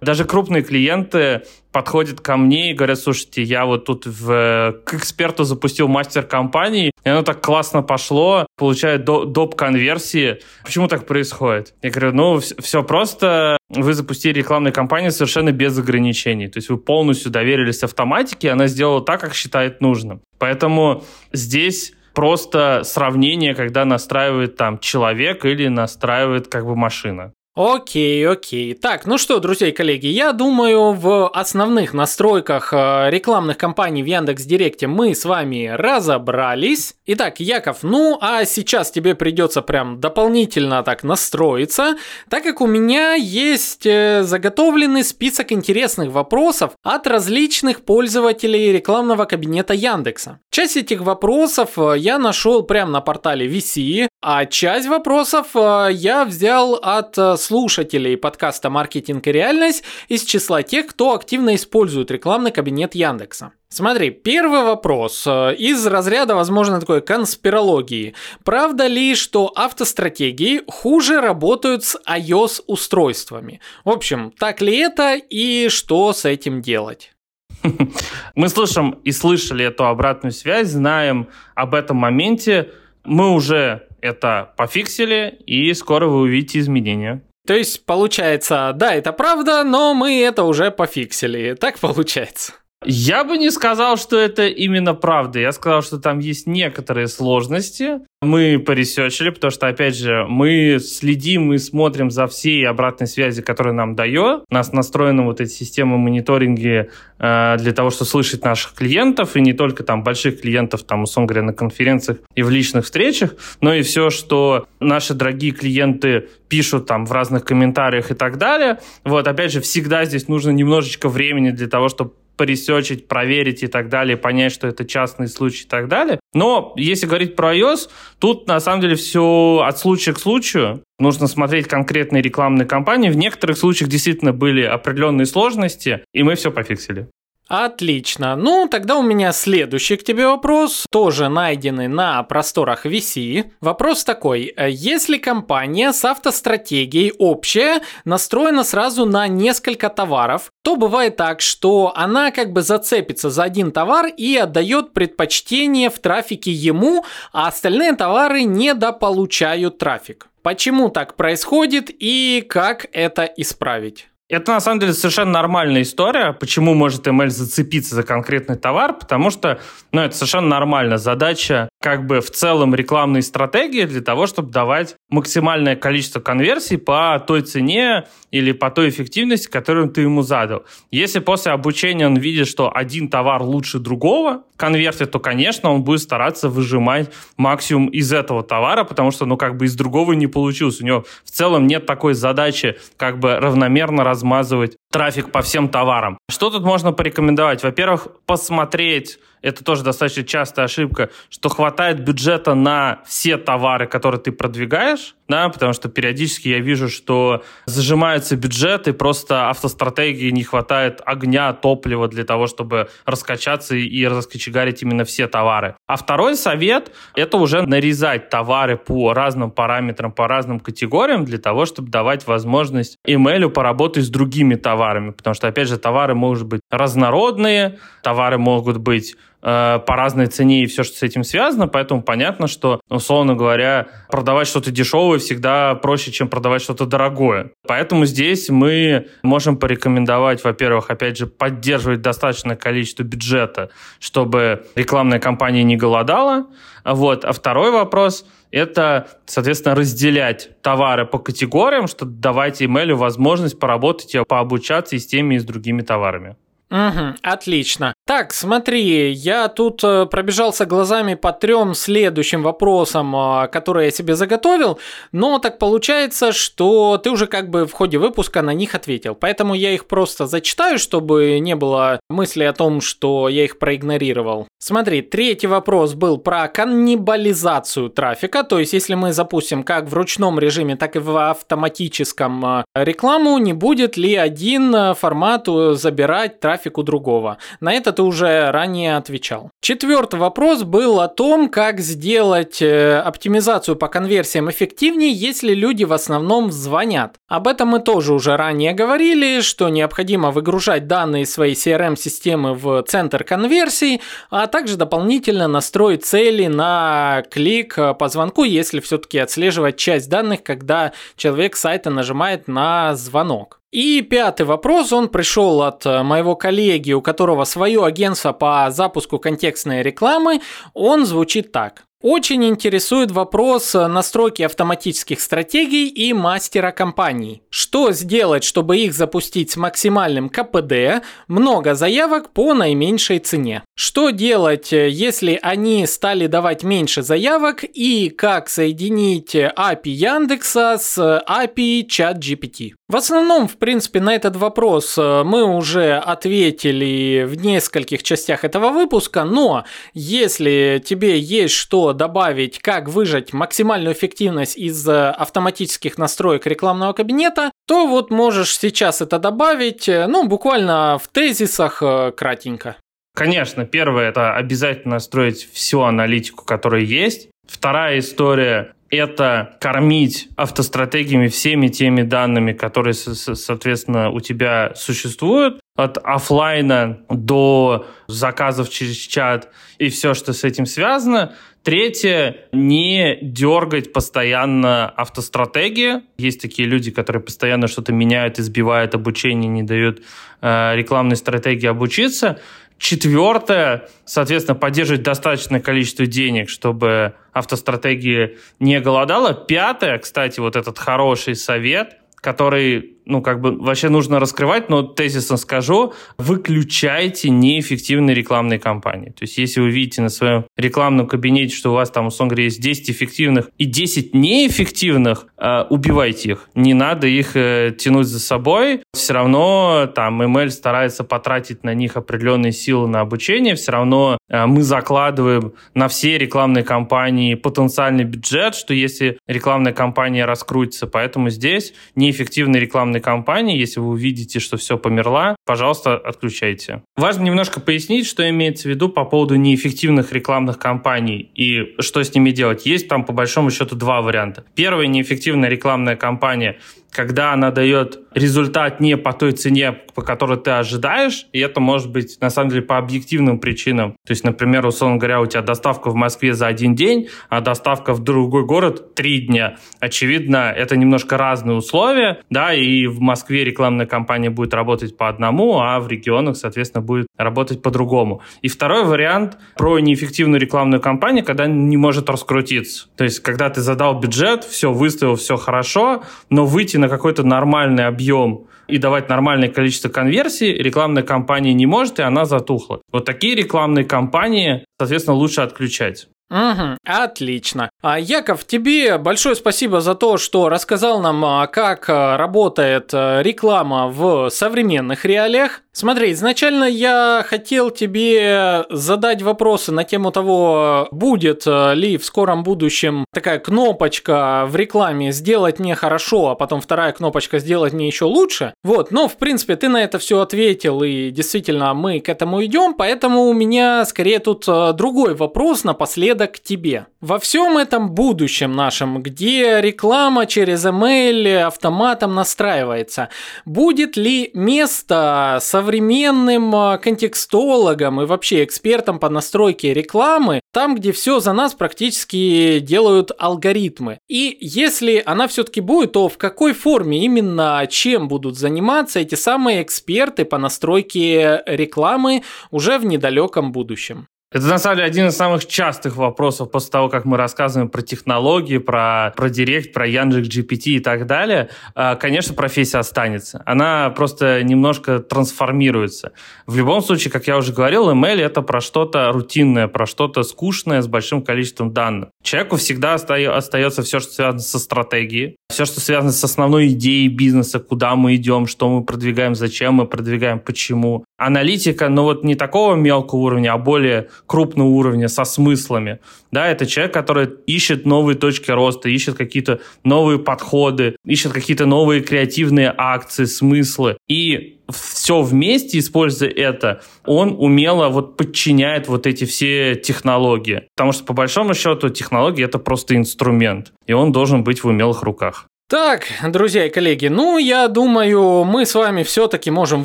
даже 0.01 0.25
крупные 0.25 0.63
клиенты 0.63 1.43
подходят 1.73 2.21
ко 2.21 2.37
мне 2.37 2.71
и 2.71 2.75
говорят, 2.75 2.99
слушайте, 2.99 3.43
я 3.43 3.65
вот 3.65 3.87
тут 3.87 4.07
в, 4.07 4.81
к 4.85 4.95
эксперту 4.95 5.45
запустил 5.45 5.89
мастер 5.89 6.23
компании, 6.23 6.93
и 7.03 7.09
оно 7.09 7.23
так 7.23 7.41
классно 7.41 7.83
пошло, 7.83 8.47
получает 8.57 9.05
до, 9.05 9.25
доп. 9.25 9.57
конверсии. 9.57 10.39
Почему 10.65 10.87
так 10.87 11.07
происходит? 11.07 11.75
Я 11.83 11.91
говорю, 11.91 12.13
ну, 12.13 12.39
все 12.39 12.83
просто, 12.83 13.57
вы 13.71 13.95
запустили 13.95 14.39
рекламную 14.39 14.73
кампанию 14.73 15.11
совершенно 15.11 15.51
без 15.51 15.79
ограничений. 15.79 16.49
То 16.49 16.59
есть 16.59 16.69
вы 16.69 16.77
полностью 16.77 17.33
доверились 17.33 17.83
автоматике, 17.83 18.49
и 18.49 18.51
она 18.51 18.67
сделала 18.67 19.03
так, 19.03 19.21
как 19.21 19.35
считает 19.35 19.81
нужным. 19.81 20.21
Поэтому 20.39 21.05
здесь 21.33 21.95
просто 22.15 22.83
сравнение, 22.85 23.55
когда 23.55 23.85
настраивает 23.85 24.57
там 24.57 24.79
человек 24.79 25.45
или 25.45 25.69
настраивает 25.69 26.49
как 26.49 26.67
бы 26.67 26.77
машина. 26.77 27.33
Окей, 27.55 28.27
окей. 28.27 28.73
Так, 28.73 29.05
ну 29.05 29.19
что, 29.19 29.39
друзья 29.39 29.69
и 29.69 29.73
коллеги, 29.73 30.07
я 30.07 30.33
думаю, 30.33 30.93
в 30.93 31.29
основных 31.29 31.93
настройках 31.93 32.73
э, 32.73 33.11
рекламных 33.11 33.59
кампаний 33.59 34.03
в 34.03 34.07
Яндекс 34.07 34.45
Директе 34.45 34.87
мы 34.87 35.15
с 35.15 35.27
вами 35.27 35.67
разобрались. 35.67 36.95
Итак, 37.05 37.41
Яков, 37.41 37.83
ну 37.83 38.17
а 38.23 38.47
сейчас 38.47 38.91
тебе 38.91 39.15
придется 39.15 39.61
прям 39.61 40.01
дополнительно 40.01 40.83
так 40.83 41.05
настроиться, 41.05 41.97
так 42.31 42.43
как 42.43 42.63
у 42.63 42.67
меня 42.67 43.17
есть 43.17 43.85
э, 43.85 44.23
заготовленный 44.23 45.05
список 45.05 45.53
интересных 45.53 46.11
вопросов 46.11 46.73
от 46.83 47.07
различных 47.07 47.85
пользователей 47.85 48.73
рекламного 48.73 49.27
кабинета 49.27 49.75
Яндекса. 49.75 50.39
Часть 50.51 50.79
этих 50.79 51.03
вопросов 51.03 51.73
э, 51.77 51.99
я 51.99 52.19
нашел 52.19 52.63
прямо 52.63 52.93
на 52.93 53.01
портале 53.03 53.47
VC, 53.47 54.09
а 54.23 54.47
часть 54.47 54.89
вопросов 54.89 55.49
я 55.55 56.25
взял 56.25 56.77
от 56.81 57.19
слушателей 57.43 58.17
подкаста 58.17 58.71
«Маркетинг 58.71 59.27
и 59.27 59.33
реальность» 59.33 59.85
из 60.09 60.25
числа 60.25 60.63
тех, 60.63 60.87
кто 60.87 61.15
активно 61.15 61.55
использует 61.55 62.11
рекламный 62.11 62.53
кабинет 62.53 62.95
Яндекса. 62.95 63.53
Смотри, 63.69 64.11
первый 64.11 64.65
вопрос 64.65 65.25
э, 65.27 65.55
из 65.55 65.87
разряда, 65.87 66.35
возможно, 66.35 66.79
такой 66.79 67.01
конспирологии. 67.01 68.15
Правда 68.45 68.87
ли, 68.87 69.15
что 69.15 69.51
автостратегии 69.55 70.61
хуже 70.69 71.21
работают 71.21 71.83
с 71.83 71.99
iOS-устройствами? 72.07 73.61
В 73.85 73.91
общем, 73.91 74.33
так 74.39 74.61
ли 74.61 74.77
это 74.77 75.15
и 75.15 75.69
что 75.69 76.13
с 76.13 76.27
этим 76.27 76.61
делать? 76.61 77.15
Мы 78.35 78.49
слышим 78.49 79.01
и 79.05 79.11
слышали 79.11 79.65
эту 79.65 79.87
обратную 79.87 80.33
связь, 80.33 80.69
знаем 80.69 81.29
об 81.55 81.75
этом 81.75 81.97
моменте. 81.97 82.71
Мы 83.05 83.31
уже 83.31 83.89
это 84.03 84.53
пофиксили, 84.57 85.39
и 85.47 85.73
скоро 85.75 86.09
вы 86.09 86.23
увидите 86.23 86.59
изменения. 86.59 87.23
То 87.47 87.55
есть, 87.55 87.85
получается, 87.87 88.73
да, 88.75 88.95
это 88.95 89.13
правда, 89.13 89.65
но 89.65 89.95
мы 89.95 90.21
это 90.23 90.45
уже 90.45 90.71
пофиксили. 90.71 91.55
Так 91.55 91.79
получается. 91.79 92.55
Я 92.85 93.25
бы 93.25 93.39
не 93.39 93.51
сказал, 93.51 93.97
что 93.97 94.19
это 94.19 94.47
именно 94.47 94.95
правда. 94.95 95.39
Я 95.39 95.53
сказал, 95.53 95.83
что 95.83 95.99
там 95.99 96.19
есть 96.19 96.47
некоторые 96.47 97.09
сложности. 97.09 98.01
Мы 98.21 98.59
поресечили, 98.59 99.31
потому 99.31 99.51
что, 99.51 99.67
опять 99.67 99.97
же, 99.97 100.27
мы 100.29 100.79
следим 100.81 101.53
и 101.53 101.59
смотрим 101.59 102.11
за 102.11 102.27
всей 102.27 102.67
обратной 102.67 103.07
связи, 103.07 103.43
которую 103.43 103.75
нам 103.75 103.95
дает. 103.95 104.45
У 104.49 104.55
нас 104.55 104.73
настроена 104.73 105.25
вот 105.25 105.41
эта 105.41 105.51
система 105.51 105.97
мониторинга 105.97 106.89
э, 107.19 107.57
для 107.59 107.73
того, 107.73 107.91
чтобы 107.91 108.09
слышать 108.09 108.45
наших 108.45 108.75
клиентов, 108.75 109.37
и 109.37 109.41
не 109.41 109.53
только 109.53 109.83
там 109.83 110.03
больших 110.05 110.41
клиентов, 110.41 110.85
там, 110.85 111.03
условно 111.03 111.29
говоря, 111.29 111.47
на 111.47 111.53
конференциях 111.53 112.19
и 112.35 112.43
в 112.43 112.51
личных 112.51 112.85
встречах, 112.85 113.35
но 113.61 113.75
и 113.75 113.83
все, 113.83 114.11
что 114.11 114.67
наши 114.79 115.15
дорогие 115.15 115.53
клиенты 115.53 116.29
пишут 116.49 116.87
там 116.87 117.07
в 117.07 117.13
разных 117.13 117.45
комментариях 117.45 118.11
и 118.11 118.15
так 118.15 118.39
далее. 118.39 118.79
Вот, 119.05 119.27
опять 119.27 119.53
же, 119.53 119.61
всегда 119.61 120.05
здесь 120.05 120.29
нужно 120.29 120.51
немножечко 120.51 121.09
времени 121.09 121.51
для 121.51 121.67
того, 121.67 121.89
чтобы 121.89 122.13
поресечить, 122.43 123.07
проверить 123.07 123.63
и 123.63 123.69
так 123.69 123.89
далее, 123.89 124.17
понять, 124.17 124.51
что 124.51 124.67
это 124.67 124.85
частный 124.85 125.29
случай 125.29 125.65
и 125.65 125.69
так 125.69 125.87
далее. 125.87 126.19
Но 126.35 126.73
если 126.77 127.07
говорить 127.07 127.37
про 127.37 127.55
iOS, 127.55 127.89
тут 128.19 128.49
на 128.49 128.59
самом 128.59 128.81
деле 128.81 128.97
все 128.97 129.63
от 129.65 129.79
случая 129.79 130.13
к 130.13 130.19
случаю. 130.19 130.83
Нужно 130.99 131.29
смотреть 131.29 131.69
конкретные 131.69 132.21
рекламные 132.21 132.67
кампании. 132.67 133.11
В 133.11 133.17
некоторых 133.17 133.59
случаях 133.59 133.89
действительно 133.91 134.33
были 134.33 134.63
определенные 134.63 135.27
сложности, 135.27 136.05
и 136.13 136.25
мы 136.25 136.35
все 136.35 136.51
пофиксили. 136.51 137.07
Отлично. 137.53 138.35
Ну, 138.35 138.67
тогда 138.67 138.97
у 138.97 139.03
меня 139.03 139.31
следующий 139.33 139.97
к 139.97 140.05
тебе 140.05 140.27
вопрос, 140.27 140.87
тоже 140.91 141.29
найденный 141.29 141.87
на 141.87 142.23
просторах 142.23 142.87
VC. 142.87 143.51
Вопрос 143.61 144.05
такой. 144.05 144.55
Если 144.71 145.19
компания 145.19 145.93
с 145.93 146.03
автостратегией 146.03 147.13
общая 147.19 147.83
настроена 148.07 148.65
сразу 148.65 149.05
на 149.05 149.29
несколько 149.29 149.91
товаров, 149.91 150.51
то 150.63 150.77
бывает 150.77 151.17
так, 151.17 151.43
что 151.43 151.93
она 151.95 152.31
как 152.31 152.55
бы 152.55 152.63
зацепится 152.63 153.29
за 153.29 153.43
один 153.43 153.71
товар 153.71 154.07
и 154.07 154.35
отдает 154.35 154.95
предпочтение 154.95 155.91
в 155.91 155.99
трафике 155.99 156.51
ему, 156.51 157.05
а 157.35 157.49
остальные 157.49 157.97
товары 157.97 158.45
недополучают 158.45 159.77
трафик. 159.77 160.29
Почему 160.41 160.89
так 160.89 161.17
происходит 161.17 161.91
и 161.91 162.47
как 162.49 162.87
это 162.93 163.25
исправить? 163.37 164.09
Это 164.33 164.53
на 164.53 164.61
самом 164.61 164.81
деле 164.81 164.95
совершенно 164.95 165.31
нормальная 165.31 165.83
история. 165.83 166.33
Почему 166.33 166.73
может 166.73 167.07
ML 167.07 167.29
зацепиться 167.29 167.95
за 167.95 168.03
конкретный 168.03 168.57
товар? 168.57 168.95
Потому 168.95 169.31
что, 169.31 169.61
ну, 169.93 170.01
это 170.01 170.17
совершенно 170.17 170.49
нормально. 170.49 170.97
Задача 170.97 171.69
как 171.83 172.07
бы 172.07 172.23
в 172.23 172.31
целом 172.31 172.75
рекламной 172.75 173.21
стратегии 173.21 173.85
для 173.85 174.01
того, 174.01 174.27
чтобы 174.27 174.51
давать 174.51 174.97
максимальное 175.11 175.77
количество 175.77 176.21
конверсий 176.21 176.79
по 176.79 177.23
той 177.27 177.43
цене 177.43 178.05
или 178.31 178.53
по 178.53 178.71
той 178.71 178.89
эффективности, 178.89 179.51
которую 179.51 179.91
ты 179.91 180.01
ему 180.01 180.23
задал. 180.23 180.65
Если 180.91 181.19
после 181.19 181.53
обучения 181.53 182.07
он 182.07 182.17
видит, 182.17 182.49
что 182.49 182.75
один 182.75 183.09
товар 183.09 183.43
лучше 183.43 183.81
другого 183.81 184.45
конвертит, 184.57 185.11
то, 185.11 185.19
конечно, 185.19 185.71
он 185.71 185.83
будет 185.83 186.01
стараться 186.01 186.49
выжимать 186.49 187.11
максимум 187.37 187.89
из 187.89 188.13
этого 188.13 188.43
товара, 188.43 188.85
потому 188.85 189.11
что, 189.11 189.27
ну, 189.27 189.37
как 189.37 189.57
бы 189.57 189.67
из 189.67 189.75
другого 189.75 190.13
не 190.13 190.29
получилось. 190.29 190.81
У 190.81 190.87
него 190.87 191.05
в 191.25 191.31
целом 191.31 191.67
нет 191.67 191.85
такой 191.85 192.15
задачи 192.15 192.79
как 192.97 193.19
бы 193.19 193.37
равномерно 193.37 194.05
раз 194.05 194.22
размазывать 194.23 194.77
трафик 194.93 195.33
по 195.33 195.43
всем 195.43 195.69
товарам. 195.69 196.19
Что 196.31 196.51
тут 196.51 196.63
можно 196.63 196.93
порекомендовать? 196.93 197.65
Во-первых, 197.65 198.09
посмотреть 198.27 199.19
это 199.43 199.65
тоже 199.65 199.83
достаточно 199.83 200.23
частая 200.23 200.67
ошибка, 200.67 201.11
что 201.29 201.49
хватает 201.49 202.01
бюджета 202.01 202.55
на 202.55 203.01
все 203.05 203.37
товары, 203.37 203.87
которые 203.87 204.21
ты 204.21 204.31
продвигаешь, 204.31 205.17
да, 205.29 205.49
потому 205.49 205.73
что 205.73 205.89
периодически 205.89 206.49
я 206.49 206.61
вижу, 206.61 206.89
что 206.89 207.43
зажимается 207.67 208.37
бюджет, 208.37 208.87
и 208.87 208.93
просто 208.93 209.49
автостратегии 209.51 210.31
не 210.31 210.45
хватает 210.45 211.01
огня, 211.05 211.53
топлива 211.53 212.07
для 212.07 212.25
того, 212.25 212.47
чтобы 212.47 212.89
раскачаться 213.05 213.75
и 213.75 214.07
раскочегарить 214.07 214.83
именно 214.83 215.05
все 215.05 215.27
товары. 215.27 215.75
А 215.87 215.97
второй 215.97 216.37
совет— 216.37 216.93
это 217.15 217.37
уже 217.39 217.63
нарезать 217.63 218.29
товары 218.29 218.77
по 218.77 219.13
разным 219.13 219.51
параметрам, 219.51 220.13
по 220.13 220.29
разным 220.29 220.61
категориям 220.61 221.25
для 221.25 221.39
того, 221.39 221.65
чтобы 221.65 221.91
давать 221.91 222.27
возможность 222.27 222.99
email 223.07 223.49
поработать 223.49 224.05
с 224.05 224.09
другими 224.09 224.55
товарами, 224.55 224.82
потому 225.13 225.35
что, 225.35 225.49
опять 225.49 225.69
же, 225.69 225.79
товары 225.79 226.15
могут 226.15 226.43
быть 226.45 226.61
разнородные, 226.71 227.79
товары 228.03 228.39
могут 228.39 228.79
быть 228.79 229.17
Э, 229.45 229.81
по 229.85 229.97
разной 229.97 230.27
цене 230.27 230.63
и 230.63 230.67
все, 230.67 230.85
что 230.85 230.97
с 230.97 231.03
этим 231.03 231.25
связано, 231.25 231.67
поэтому 231.67 232.03
понятно, 232.03 232.47
что, 232.47 232.81
условно 232.89 233.35
говоря, 233.35 233.89
продавать 234.09 234.47
что-то 234.47 234.71
дешевое 234.71 235.19
всегда 235.19 235.75
проще, 235.75 236.13
чем 236.13 236.29
продавать 236.29 236.63
что-то 236.63 236.87
дорогое. 236.87 237.51
Поэтому 237.67 238.07
здесь 238.07 238.49
мы 238.51 239.09
можем 239.25 239.57
порекомендовать, 239.57 240.45
во-первых, 240.45 240.91
опять 240.91 241.17
же, 241.17 241.27
поддерживать 241.27 242.03
достаточное 242.03 242.55
количество 242.55 243.03
бюджета, 243.03 243.71
чтобы 243.99 244.65
рекламная 244.77 245.19
кампания 245.19 245.65
не 245.65 245.77
голодала. 245.77 246.47
Вот. 246.85 247.25
А 247.25 247.33
второй 247.33 247.73
вопрос– 247.73 248.25
это, 248.53 249.09
соответственно, 249.27 249.75
разделять 249.75 250.51
товары 250.63 251.05
по 251.05 251.19
категориям, 251.19 251.89
что 251.89 252.05
давайте 252.05 252.67
имейлю 252.67 252.97
возможность 252.97 253.59
поработать 253.59 254.15
и 254.15 254.23
пообучаться 254.25 254.95
и 254.95 255.01
с 255.01 255.07
теми, 255.07 255.35
и 255.35 255.39
с 255.39 255.45
другими 255.45 255.83
товарами. 255.83 256.37
Угу, 256.73 257.17
отлично. 257.23 257.93
Так, 258.07 258.33
смотри, 258.33 259.13
я 259.13 259.49
тут 259.49 259.85
э, 259.85 260.07
пробежался 260.07 260.65
глазами 260.65 261.15
по 261.15 261.33
трем 261.33 261.75
следующим 261.75 262.43
вопросам, 262.43 263.15
э, 263.15 263.49
которые 263.49 263.87
я 263.87 263.91
себе 263.91 264.17
заготовил, 264.17 264.79
но 265.13 265.39
так 265.39 265.59
получается, 265.59 266.33
что 266.33 266.97
ты 266.97 267.11
уже 267.11 267.27
как 267.27 267.51
бы 267.51 267.67
в 267.67 267.73
ходе 267.73 267.99
выпуска 267.99 268.41
на 268.41 268.55
них 268.55 268.75
ответил, 268.75 269.15
поэтому 269.15 269.53
я 269.53 269.73
их 269.73 269.87
просто 269.87 270.27
зачитаю, 270.27 270.79
чтобы 270.79 271.41
не 271.41 271.55
было 271.55 272.01
мысли 272.09 272.45
о 272.45 272.55
том, 272.55 272.81
что 272.81 273.29
я 273.29 273.45
их 273.45 273.59
проигнорировал. 273.59 274.49
Смотри, 274.59 275.03
третий 275.03 275.49
вопрос 275.49 275.93
был 275.93 276.17
про 276.17 276.49
каннибализацию 276.49 277.91
трафика, 277.91 278.45
то 278.45 278.59
есть 278.59 278.73
если 278.73 278.95
мы 278.95 279.13
запустим 279.13 279.63
как 279.63 279.91
в 279.91 279.95
ручном 279.95 280.39
режиме, 280.39 280.77
так 280.77 280.97
и 280.97 281.01
в 281.01 281.31
автоматическом 281.31 282.45
э, 282.47 282.65
рекламу, 282.75 283.37
не 283.37 283.53
будет 283.53 283.99
ли 283.99 284.17
один 284.17 284.95
формат 284.95 285.47
забирать 285.47 286.41
трафик 286.41 286.62
трафик 286.63 286.79
у 286.79 286.83
другого. 286.83 287.39
На 287.61 287.73
это 287.73 287.93
ты 287.93 288.03
уже 288.03 288.51
ранее 288.51 288.97
отвечал. 288.97 289.51
Четвертый 289.61 290.21
вопрос 290.21 290.63
был 290.63 291.01
о 291.01 291.09
том, 291.09 291.49
как 291.49 291.81
сделать 291.81 292.63
э, 292.63 292.99
оптимизацию 292.99 293.77
по 293.77 293.89
конверсиям 293.89 294.49
эффективнее, 294.49 295.13
если 295.13 295.55
люди 295.55 295.85
в 295.85 295.93
основном 295.93 296.53
звонят. 296.53 297.17
Об 297.29 297.49
этом 297.49 297.69
мы 297.69 297.81
тоже 297.81 298.13
уже 298.15 298.37
ранее 298.37 298.75
говорили, 298.75 299.41
что 299.41 299.69
необходимо 299.69 300.31
выгружать 300.31 300.87
данные 300.87 301.27
своей 301.27 301.55
CRM-системы 301.55 302.55
в 302.55 302.83
центр 302.83 303.25
конверсий, 303.25 304.01
а 304.31 304.47
также 304.47 304.77
дополнительно 304.77 305.49
настроить 305.49 306.05
цели 306.05 306.47
на 306.47 307.23
клик 307.31 307.77
по 307.99 308.09
звонку, 308.09 308.45
если 308.45 308.81
все-таки 308.81 309.19
отслеживать 309.19 309.77
часть 309.77 310.09
данных, 310.09 310.43
когда 310.43 310.93
человек 311.17 311.57
сайта 311.57 311.91
нажимает 311.91 312.49
на 312.49 312.95
звонок. 312.95 313.62
И 313.73 314.03
пятый 314.03 314.45
вопрос, 314.45 314.93
он 314.93 315.09
пришел 315.09 315.63
от 315.63 315.87
э, 315.87 316.03
моего 316.03 316.37
коллеги, 316.37 316.93
у 316.93 317.01
которого 317.01 317.45
свое 317.45 317.83
агентство 317.83 318.35
по 318.35 318.71
запуску 318.71 319.19
контекстной 319.19 319.83
рекламы. 319.83 320.43
Он 320.75 321.07
звучит 321.07 321.53
так. 321.53 321.85
Очень 322.03 322.45
интересует 322.45 323.13
вопрос 323.13 323.75
настройки 323.75 324.43
автоматических 324.43 325.21
стратегий 325.21 325.87
и 325.87 326.13
мастера 326.13 326.73
компаний. 326.73 327.45
Что 327.49 327.93
сделать, 327.93 328.43
чтобы 328.43 328.79
их 328.79 328.93
запустить 328.93 329.53
с 329.53 329.57
максимальным 329.57 330.29
КПД, 330.29 331.05
много 331.29 331.77
заявок 331.77 332.31
по 332.31 332.55
наименьшей 332.55 333.21
цене? 333.21 333.63
Что 333.77 334.11
делать, 334.11 334.73
если 334.73 335.39
они 335.41 335.87
стали 335.87 336.27
давать 336.27 336.65
меньше 336.65 337.03
заявок 337.03 337.63
и 337.63 338.11
как 338.11 338.49
соединить 338.49 339.37
API 339.37 339.81
Яндекса 339.85 340.79
с 340.81 340.99
API 340.99 341.87
ChatGPT? 341.87 342.73
В 342.93 342.97
основном, 342.97 343.49
в 343.49 343.57
принципе, 343.57 344.01
на 344.01 344.15
этот 344.15 344.37
вопрос 344.37 344.99
мы 344.99 345.45
уже 345.45 345.95
ответили 345.95 347.25
в 347.25 347.43
нескольких 347.43 348.03
частях 348.03 348.45
этого 348.45 348.69
выпуска, 348.69 349.25
но 349.25 349.65
если 349.95 350.79
тебе 350.85 351.19
есть 351.19 351.55
что 351.55 351.95
добавить, 351.95 352.59
как 352.59 352.91
выжать 352.91 353.33
максимальную 353.33 353.95
эффективность 353.95 354.59
из 354.59 354.87
э, 354.87 355.09
автоматических 355.09 355.97
настроек 355.97 356.47
рекламного 356.47 356.93
кабинета, 356.93 357.51
то 357.67 357.87
вот 357.87 358.11
можешь 358.11 358.59
сейчас 358.59 359.01
это 359.01 359.19
добавить, 359.19 359.89
э, 359.89 360.07
ну, 360.07 360.29
буквально 360.29 360.99
в 361.03 361.09
тезисах 361.09 361.83
э, 361.83 362.13
кратенько. 362.15 362.77
Конечно, 363.15 363.65
первое– 363.65 364.09
это 364.11 364.35
обязательно 364.35 364.97
настроить 364.97 365.51
всю 365.51 365.81
аналитику, 365.81 366.45
которая 366.45 366.83
есть. 366.83 367.31
Вторая 367.49 368.01
история 368.01 368.75
это 368.93 369.57
кормить 369.59 370.29
автостратегиями 370.37 371.29
всеми 371.29 371.69
теми 371.69 372.03
данными, 372.03 372.53
которые, 372.53 372.93
соответственно, 372.95 374.11
у 374.11 374.21
тебя 374.21 374.73
существуют, 374.77 375.61
от 375.75 375.97
офлайна 376.05 377.01
до 377.09 377.87
заказов 378.07 378.69
через 378.69 378.97
чат 378.97 379.49
и 379.79 379.89
все, 379.89 380.13
что 380.13 380.35
с 380.35 380.45
этим 380.45 380.67
связано. 380.67 381.35
Третье, 381.63 382.49
не 382.53 383.19
дергать 383.23 383.93
постоянно 383.93 384.89
автостратегии. 384.89 386.03
Есть 386.19 386.43
такие 386.43 386.69
люди, 386.69 386.91
которые 386.91 387.23
постоянно 387.23 387.69
что-то 387.69 387.93
меняют, 387.93 388.39
избивают 388.39 388.95
обучение, 388.95 389.49
не 389.49 389.63
дают 389.63 390.03
э, 390.43 390.77
рекламной 390.77 391.17
стратегии 391.17 391.69
обучиться. 391.69 392.41
Четвертое, 392.83 393.89
соответственно, 394.05 394.57
поддерживать 394.57 395.05
достаточное 395.05 395.61
количество 395.61 396.05
денег, 396.05 396.49
чтобы 396.49 397.15
автостратегия 397.33 398.39
не 398.59 398.81
голодала. 398.81 399.35
Пятое, 399.35 399.99
кстати, 399.99 400.41
вот 400.41 400.57
этот 400.57 400.81
хороший 400.81 401.37
совет, 401.37 401.99
который 402.17 402.97
ну, 403.05 403.23
как 403.23 403.41
бы 403.41 403.57
вообще 403.59 403.89
нужно 403.89 404.21
раскрывать, 404.21 404.69
но 404.69 404.83
тезисно 404.83 405.37
скажу, 405.37 405.93
выключайте 406.19 407.31
неэффективные 407.31 408.15
рекламные 408.15 408.59
кампании. 408.59 409.11
То 409.11 409.23
есть, 409.23 409.39
если 409.39 409.61
вы 409.61 409.71
видите 409.71 410.03
на 410.03 410.09
своем 410.09 410.45
рекламном 410.57 411.07
кабинете, 411.07 411.55
что 411.55 411.71
у 411.71 411.75
вас 411.75 411.91
там, 411.91 412.07
условно 412.07 412.31
говоря, 412.31 412.45
есть 412.45 412.61
10 412.61 412.91
эффективных 412.91 413.51
и 413.59 413.65
10 413.65 414.15
неэффективных, 414.15 415.27
э, 415.37 415.65
убивайте 415.71 416.33
их. 416.33 416.49
Не 416.55 416.75
надо 416.75 417.07
их 417.07 417.37
э, 417.37 417.75
тянуть 417.79 418.07
за 418.07 418.21
собой. 418.21 418.83
Все 418.95 419.15
равно 419.15 419.91
там 419.95 420.23
ML 420.23 420.51
старается 420.51 421.05
потратить 421.05 421.65
на 421.65 421.75
них 421.75 421.97
определенные 421.97 422.53
силы 422.53 422.89
на 422.89 423.01
обучение. 423.01 423.55
Все 423.55 423.73
равно 423.73 424.19
э, 424.29 424.47
мы 424.47 424.63
закладываем 424.63 425.53
на 425.75 425.89
все 425.89 426.19
рекламные 426.19 426.65
кампании 426.65 427.35
потенциальный 427.35 428.05
бюджет, 428.05 428.55
что 428.55 428.75
если 428.75 429.19
рекламная 429.27 429.73
кампания 429.73 430.25
раскрутится, 430.25 430.87
поэтому 430.87 431.31
здесь 431.31 431.75
неэффективные 431.95 432.61
рекламные 432.61 432.92
рекламной 432.93 433.01
кампании, 433.01 433.59
если 433.59 433.81
вы 433.81 433.91
увидите, 433.91 434.41
что 434.41 434.57
все 434.57 434.77
померла, 434.79 435.37
пожалуйста, 435.45 435.97
отключайте. 435.97 436.83
Важно 436.97 437.25
немножко 437.25 437.61
пояснить, 437.61 438.07
что 438.07 438.29
имеется 438.29 438.69
в 438.69 438.71
виду 438.71 438.89
по 438.89 439.05
поводу 439.05 439.37
неэффективных 439.37 440.13
рекламных 440.13 440.59
кампаний 440.59 441.31
и 441.35 441.75
что 441.81 442.03
с 442.03 442.15
ними 442.15 442.31
делать. 442.31 442.67
Есть 442.67 442.89
там 442.89 443.05
по 443.05 443.13
большому 443.13 443.51
счету 443.51 443.77
два 443.77 444.03
варианта. 444.03 444.45
Первая 444.55 444.87
неэффективная 444.87 445.49
рекламная 445.49 445.97
кампания– 445.97 446.59
когда 446.93 447.33
она 447.33 447.51
дает 447.51 448.01
результат 448.15 448.81
не 448.81 448.97
по 448.97 449.13
той 449.13 449.33
цене, 449.33 449.73
по 449.73 450.03
которой 450.03 450.39
ты 450.39 450.51
ожидаешь, 450.51 451.27
и 451.33 451.41
это 451.41 451.59
может 451.59 451.91
быть, 451.91 452.21
на 452.21 452.29
самом 452.29 452.51
деле, 452.51 452.63
по 452.63 452.77
объективным 452.77 453.39
причинам. 453.39 453.97
То 454.07 454.13
есть, 454.13 454.25
например, 454.25 454.67
условно 454.67 454.99
говоря, 454.99 455.21
у 455.21 455.27
тебя 455.27 455.41
доставка 455.43 455.91
в 455.91 455.95
Москве 455.95 456.35
за 456.35 456.47
один 456.47 456.75
день, 456.75 457.09
а 457.31 457.41
доставка 457.41 457.95
в 457.95 458.01
другой 458.01 458.45
город 458.45 458.95
три 458.95 459.27
дня. 459.27 459.57
Очевидно, 459.81 460.53
это 460.55 460.77
немножко 460.77 461.17
разные 461.17 461.57
условия, 461.57 462.21
да, 462.29 462.53
и 462.53 462.87
в 462.87 463.01
Москве 463.01 463.45
рекламная 463.45 463.87
кампания 463.87 464.29
будет 464.29 464.53
работать 464.53 464.97
по 464.97 465.09
одному, 465.09 465.32
а 465.61 465.81
в 465.81 465.89
регионах, 465.89 466.37
соответственно, 466.37 466.83
будет 466.83 467.07
работать 467.17 467.63
по-другому. 467.63 468.23
И 468.43 468.49
второй 468.49 468.85
вариант 468.85 469.39
про 469.57 469.79
неэффективную 469.79 470.41
рекламную 470.41 470.81
кампанию, 470.81 471.25
когда 471.25 471.47
не 471.47 471.77
может 471.77 472.09
раскрутиться. 472.11 472.89
То 472.97 473.05
есть, 473.05 473.21
когда 473.21 473.51
ты 473.51 473.61
задал 473.61 473.99
бюджет, 473.99 474.45
все 474.45 474.73
выставил, 474.73 475.17
все 475.17 475.37
хорошо, 475.37 476.03
но 476.31 476.47
выйти 476.47 476.77
на 476.77 476.89
какой-то 476.89 477.23
нормальный 477.23 477.87
объем 477.87 478.47
и 478.69 478.79
давать 478.79 479.09
нормальное 479.09 479.49
количество 479.49 479.89
конверсий, 479.89 480.53
рекламная 480.53 481.03
кампания 481.03 481.53
не 481.53 481.67
может, 481.67 481.99
и 481.99 482.03
она 482.03 482.25
затухла. 482.25 482.81
Вот 482.93 483.05
такие 483.05 483.35
рекламные 483.35 483.85
кампании, 483.85 484.65
соответственно, 484.79 485.17
лучше 485.17 485.41
отключать. 485.41 486.09
Угу, 486.33 486.79
отлично. 486.87 487.69
А, 487.83 487.99
Яков, 487.99 488.45
тебе 488.45 488.97
большое 488.97 489.37
спасибо 489.37 489.83
за 489.83 489.95
то, 489.95 490.17
что 490.17 490.49
рассказал 490.49 491.01
нам, 491.01 491.23
а, 491.23 491.47
как 491.47 491.91
а, 491.91 492.17
работает 492.17 492.95
реклама 492.95 493.89
в 493.89 494.31
современных 494.31 495.05
реалиях. 495.05 495.61
Смотри, 495.75 496.13
изначально 496.13 496.65
я 496.65 497.25
хотел 497.27 497.71
тебе 497.71 498.67
задать 498.69 499.23
вопросы 499.23 499.73
на 499.73 499.85
тему 499.85 500.11
того, 500.13 500.87
будет 500.91 501.45
ли 501.47 501.97
в 501.97 502.05
скором 502.05 502.43
будущем 502.43 503.07
такая 503.11 503.39
кнопочка 503.39 504.45
в 504.47 504.55
рекламе 504.55 505.13
«сделать 505.13 505.59
мне 505.59 505.75
хорошо», 505.75 506.29
а 506.29 506.35
потом 506.35 506.61
вторая 506.61 506.93
кнопочка 506.93 507.39
«сделать 507.39 507.73
мне 507.73 507.87
еще 507.87 508.05
лучше». 508.05 508.53
Вот, 508.63 508.91
но 508.91 509.09
в 509.09 509.17
принципе 509.17 509.57
ты 509.57 509.71
на 509.71 509.83
это 509.83 509.99
все 509.99 510.21
ответил, 510.21 510.83
и 510.83 511.11
действительно 511.11 511.73
мы 511.73 512.01
к 512.01 512.09
этому 512.11 512.45
идем, 512.45 512.75
поэтому 512.75 513.23
у 513.23 513.33
меня 513.33 513.87
скорее 513.87 514.19
тут 514.19 514.45
другой 514.77 515.15
вопрос 515.15 515.65
напоследок 515.65 516.33
к 516.33 516.39
тебе. 516.41 516.87
Во 517.01 517.19
всем 517.19 517.57
этом 517.57 517.91
будущем 517.91 518.53
нашем, 518.53 519.03
где 519.03 519.63
реклама 519.63 520.27
через 520.27 520.67
email 520.67 521.45
автоматом 521.45 522.15
настраивается, 522.15 523.09
будет 523.47 523.97
ли 523.97 524.31
место 524.35 525.39
современным 525.63 526.55
а, 526.57 526.77
контекстологам 526.77 528.01
и 528.01 528.05
вообще 528.05 528.43
экспертам 528.43 528.99
по 528.99 529.09
настройке 529.09 529.73
рекламы 529.73 530.41
там, 530.53 530.75
где 530.75 530.91
все 530.91 531.21
за 531.21 531.33
нас 531.33 531.55
практически 531.55 532.59
делают 532.59 533.13
алгоритмы? 533.17 533.99
И 534.09 534.37
если 534.41 535.03
она 535.07 535.29
все-таки 535.29 535.61
будет, 535.61 535.93
то 535.93 536.09
в 536.09 536.19
какой 536.19 536.53
форме 536.53 537.05
именно 537.05 537.65
чем 537.71 538.09
будут 538.09 538.37
заниматься 538.37 538.99
эти 538.99 539.15
самые 539.15 539.63
эксперты 539.63 540.25
по 540.25 540.37
настройке 540.37 541.43
рекламы 541.47 542.25
уже 542.51 542.79
в 542.79 542.85
недалеком 542.85 543.53
будущем? 543.53 544.09
Это, 544.33 544.47
на 544.47 544.59
самом 544.59 544.77
деле, 544.77 544.89
один 544.89 545.09
из 545.09 545.17
самых 545.17 545.47
частых 545.47 545.97
вопросов 545.97 546.51
после 546.51 546.71
того, 546.71 546.89
как 546.89 547.05
мы 547.05 547.17
рассказываем 547.19 547.69
про 547.69 547.83
технологии, 547.83 548.59
про, 548.59 549.13
про 549.15 549.29
Директ, 549.29 549.75
про 549.75 549.87
Яндекс 549.87 550.29
GPT 550.29 550.77
и 550.77 550.81
так 550.81 551.07
далее. 551.07 551.51
А, 551.75 551.97
конечно, 551.97 552.35
профессия 552.35 552.79
останется. 552.79 553.43
Она 553.45 553.91
просто 553.91 554.43
немножко 554.43 555.01
трансформируется. 555.01 556.13
В 556.47 556.57
любом 556.57 556.83
случае, 556.83 557.13
как 557.13 557.27
я 557.27 557.37
уже 557.37 557.53
говорил, 557.53 557.91
ML— 557.91 558.21
это 558.23 558.41
про 558.41 558.63
что-то 558.63 559.13
рутинное, 559.13 559.69
про 559.69 559.87
что-то 559.87 560.23
скучное 560.23 560.81
с 560.81 560.87
большим 560.87 561.23
количеством 561.23 561.73
данных. 561.73 562.09
Человеку 562.23 562.57
всегда 562.57 562.95
остается 562.95 563.83
все, 563.83 564.01
что 564.01 564.13
связано 564.13 564.41
со 564.41 564.59
стратегией, 564.59 565.37
все, 565.51 565.67
что 565.67 565.81
связано 565.81 566.13
с 566.13 566.25
основной 566.25 566.69
идеей 566.69 567.09
бизнеса, 567.09 567.59
куда 567.59 567.95
мы 567.97 568.15
идем, 568.17 568.47
что 568.47 568.71
мы 568.71 568.85
продвигаем, 568.85 569.35
зачем 569.35 569.75
мы 569.75 569.87
продвигаем, 569.87 570.41
почему. 570.41 571.05
Аналитика, 571.19 571.89
но 571.89 571.97
ну 571.97 572.03
вот 572.05 572.25
не 572.25 572.35
такого 572.35 572.75
мелкого 572.75 573.21
уровня, 573.21 573.53
а 573.53 573.59
более 573.59 574.09
крупного 574.27 574.69
уровня 574.69 575.09
со 575.09 575.25
смыслами. 575.25 575.99
Да, 576.31 576.49
это 576.49 576.67
человек, 576.67 576.95
который 576.95 577.29
ищет 577.47 577.85
новые 577.85 578.17
точки 578.17 578.51
роста, 578.51 578.89
ищет 578.89 579.17
какие-то 579.17 579.61
новые 579.85 580.19
подходы, 580.19 580.97
ищет 581.05 581.33
какие-то 581.33 581.67
новые 581.67 582.01
креативные 582.01 582.75
акции, 582.77 583.25
смыслы. 583.25 583.97
И 584.09 584.59
все 584.71 585.23
вместе, 585.23 585.79
используя 585.79 586.31
это, 586.31 586.83
он 587.05 587.37
умело 587.39 587.89
вот 587.89 588.17
подчиняет 588.17 588.89
вот 588.89 589.07
эти 589.07 589.25
все 589.25 589.75
технологии. 589.75 590.69
Потому 590.75 590.93
что, 590.93 591.05
по 591.05 591.13
большому 591.13 591.55
счету, 591.55 591.89
технологии— 591.89 592.45
это 592.47 592.59
просто 592.59 592.97
инструмент, 592.97 593.73
и 593.87 593.93
он 593.93 594.13
должен 594.13 594.45
быть 594.45 594.65
в 594.65 594.69
умелых 594.69 595.03
руках. 595.03 595.49
Так, 595.73 596.05
друзья 596.29 596.67
и 596.67 596.69
коллеги, 596.69 597.07
ну, 597.07 597.39
я 597.39 597.67
думаю, 597.67 598.45
мы 598.45 598.67
с 598.67 598.75
вами 598.75 599.05
все-таки 599.05 599.51
можем 599.51 599.85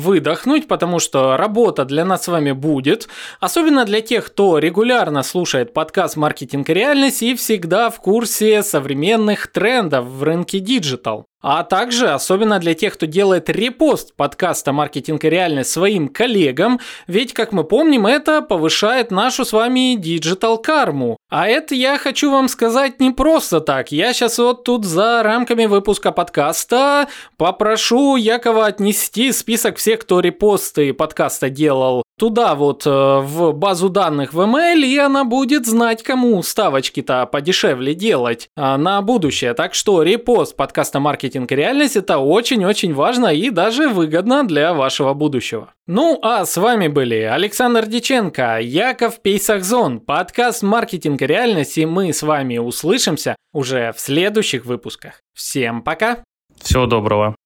выдохнуть, 0.00 0.68
потому 0.68 0.98
что 0.98 1.38
работа 1.38 1.86
для 1.86 2.04
нас 2.04 2.24
с 2.24 2.28
вами 2.28 2.52
будет. 2.52 3.08
Особенно 3.40 3.86
для 3.86 4.02
тех, 4.02 4.26
кто 4.26 4.58
регулярно 4.58 5.22
слушает 5.22 5.72
подкаст 5.72 6.16
«Маркетинг 6.16 6.68
и 6.68 6.74
реальность» 6.74 7.22
и 7.22 7.34
всегда 7.34 7.88
в 7.88 8.02
курсе 8.02 8.62
современных 8.62 9.46
трендов 9.46 10.04
в 10.04 10.22
рынке 10.24 10.58
digital. 10.58 11.24
А 11.40 11.62
также, 11.62 12.08
особенно 12.08 12.58
для 12.58 12.74
тех, 12.74 12.94
кто 12.94 13.06
делает 13.06 13.48
репост 13.48 14.14
подкаста 14.16 14.72
«Маркетинг 14.72 15.24
и 15.24 15.30
реальность» 15.30 15.70
своим 15.70 16.08
коллегам, 16.08 16.80
ведь, 17.06 17.32
как 17.32 17.52
мы 17.52 17.62
помним, 17.62 18.06
это 18.06 18.42
повышает 18.42 19.12
нашу 19.12 19.44
с 19.44 19.52
вами 19.52 19.94
digital 19.94 20.58
карму. 20.58 21.16
А 21.30 21.46
это 21.46 21.76
я 21.76 21.96
хочу 21.96 22.32
вам 22.32 22.48
сказать 22.48 22.98
не 22.98 23.12
просто 23.12 23.60
так. 23.60 23.92
Я 23.92 24.12
сейчас 24.12 24.38
вот 24.38 24.64
тут 24.64 24.84
за 24.84 25.22
рамками 25.22 25.66
выпуска 25.66 26.10
подкаста 26.10 27.08
попрошу 27.36 28.16
Якова 28.16 28.66
отнести 28.66 29.30
список 29.30 29.76
всех, 29.76 30.00
кто 30.00 30.18
репосты 30.18 30.92
подкаста 30.92 31.50
делал 31.50 32.02
туда 32.18 32.54
вот 32.54 32.86
э, 32.86 32.90
в 32.90 33.52
базу 33.52 33.88
данных 33.88 34.34
в 34.34 34.40
ML, 34.40 34.84
и 34.84 34.98
она 34.98 35.24
будет 35.24 35.66
знать, 35.66 36.02
кому 36.02 36.42
ставочки-то 36.42 37.26
подешевле 37.26 37.94
делать 37.94 38.50
а, 38.56 38.76
на 38.76 39.00
будущее. 39.00 39.54
Так 39.54 39.74
что 39.74 40.02
репост 40.02 40.56
подкаста 40.56 41.00
«Маркетинг 41.00 41.50
и 41.52 41.56
реальность» 41.56 41.96
это 41.96 42.18
очень-очень 42.18 42.92
важно 42.92 43.28
и 43.28 43.50
даже 43.50 43.88
выгодно 43.88 44.46
для 44.46 44.74
вашего 44.74 45.14
будущего. 45.14 45.72
Ну 45.86 46.18
а 46.22 46.44
с 46.44 46.56
вами 46.56 46.88
были 46.88 47.20
Александр 47.20 47.86
Диченко, 47.86 48.58
Яков 48.60 49.22
Пейсахзон, 49.22 50.00
подкаст 50.00 50.62
«Маркетинг 50.62 51.22
и 51.22 51.26
реальность», 51.26 51.78
и 51.78 51.86
мы 51.86 52.12
с 52.12 52.22
вами 52.22 52.58
услышимся 52.58 53.36
уже 53.52 53.92
в 53.96 54.00
следующих 54.00 54.66
выпусках. 54.66 55.22
Всем 55.34 55.82
пока! 55.82 56.18
Всего 56.60 56.86
доброго! 56.86 57.38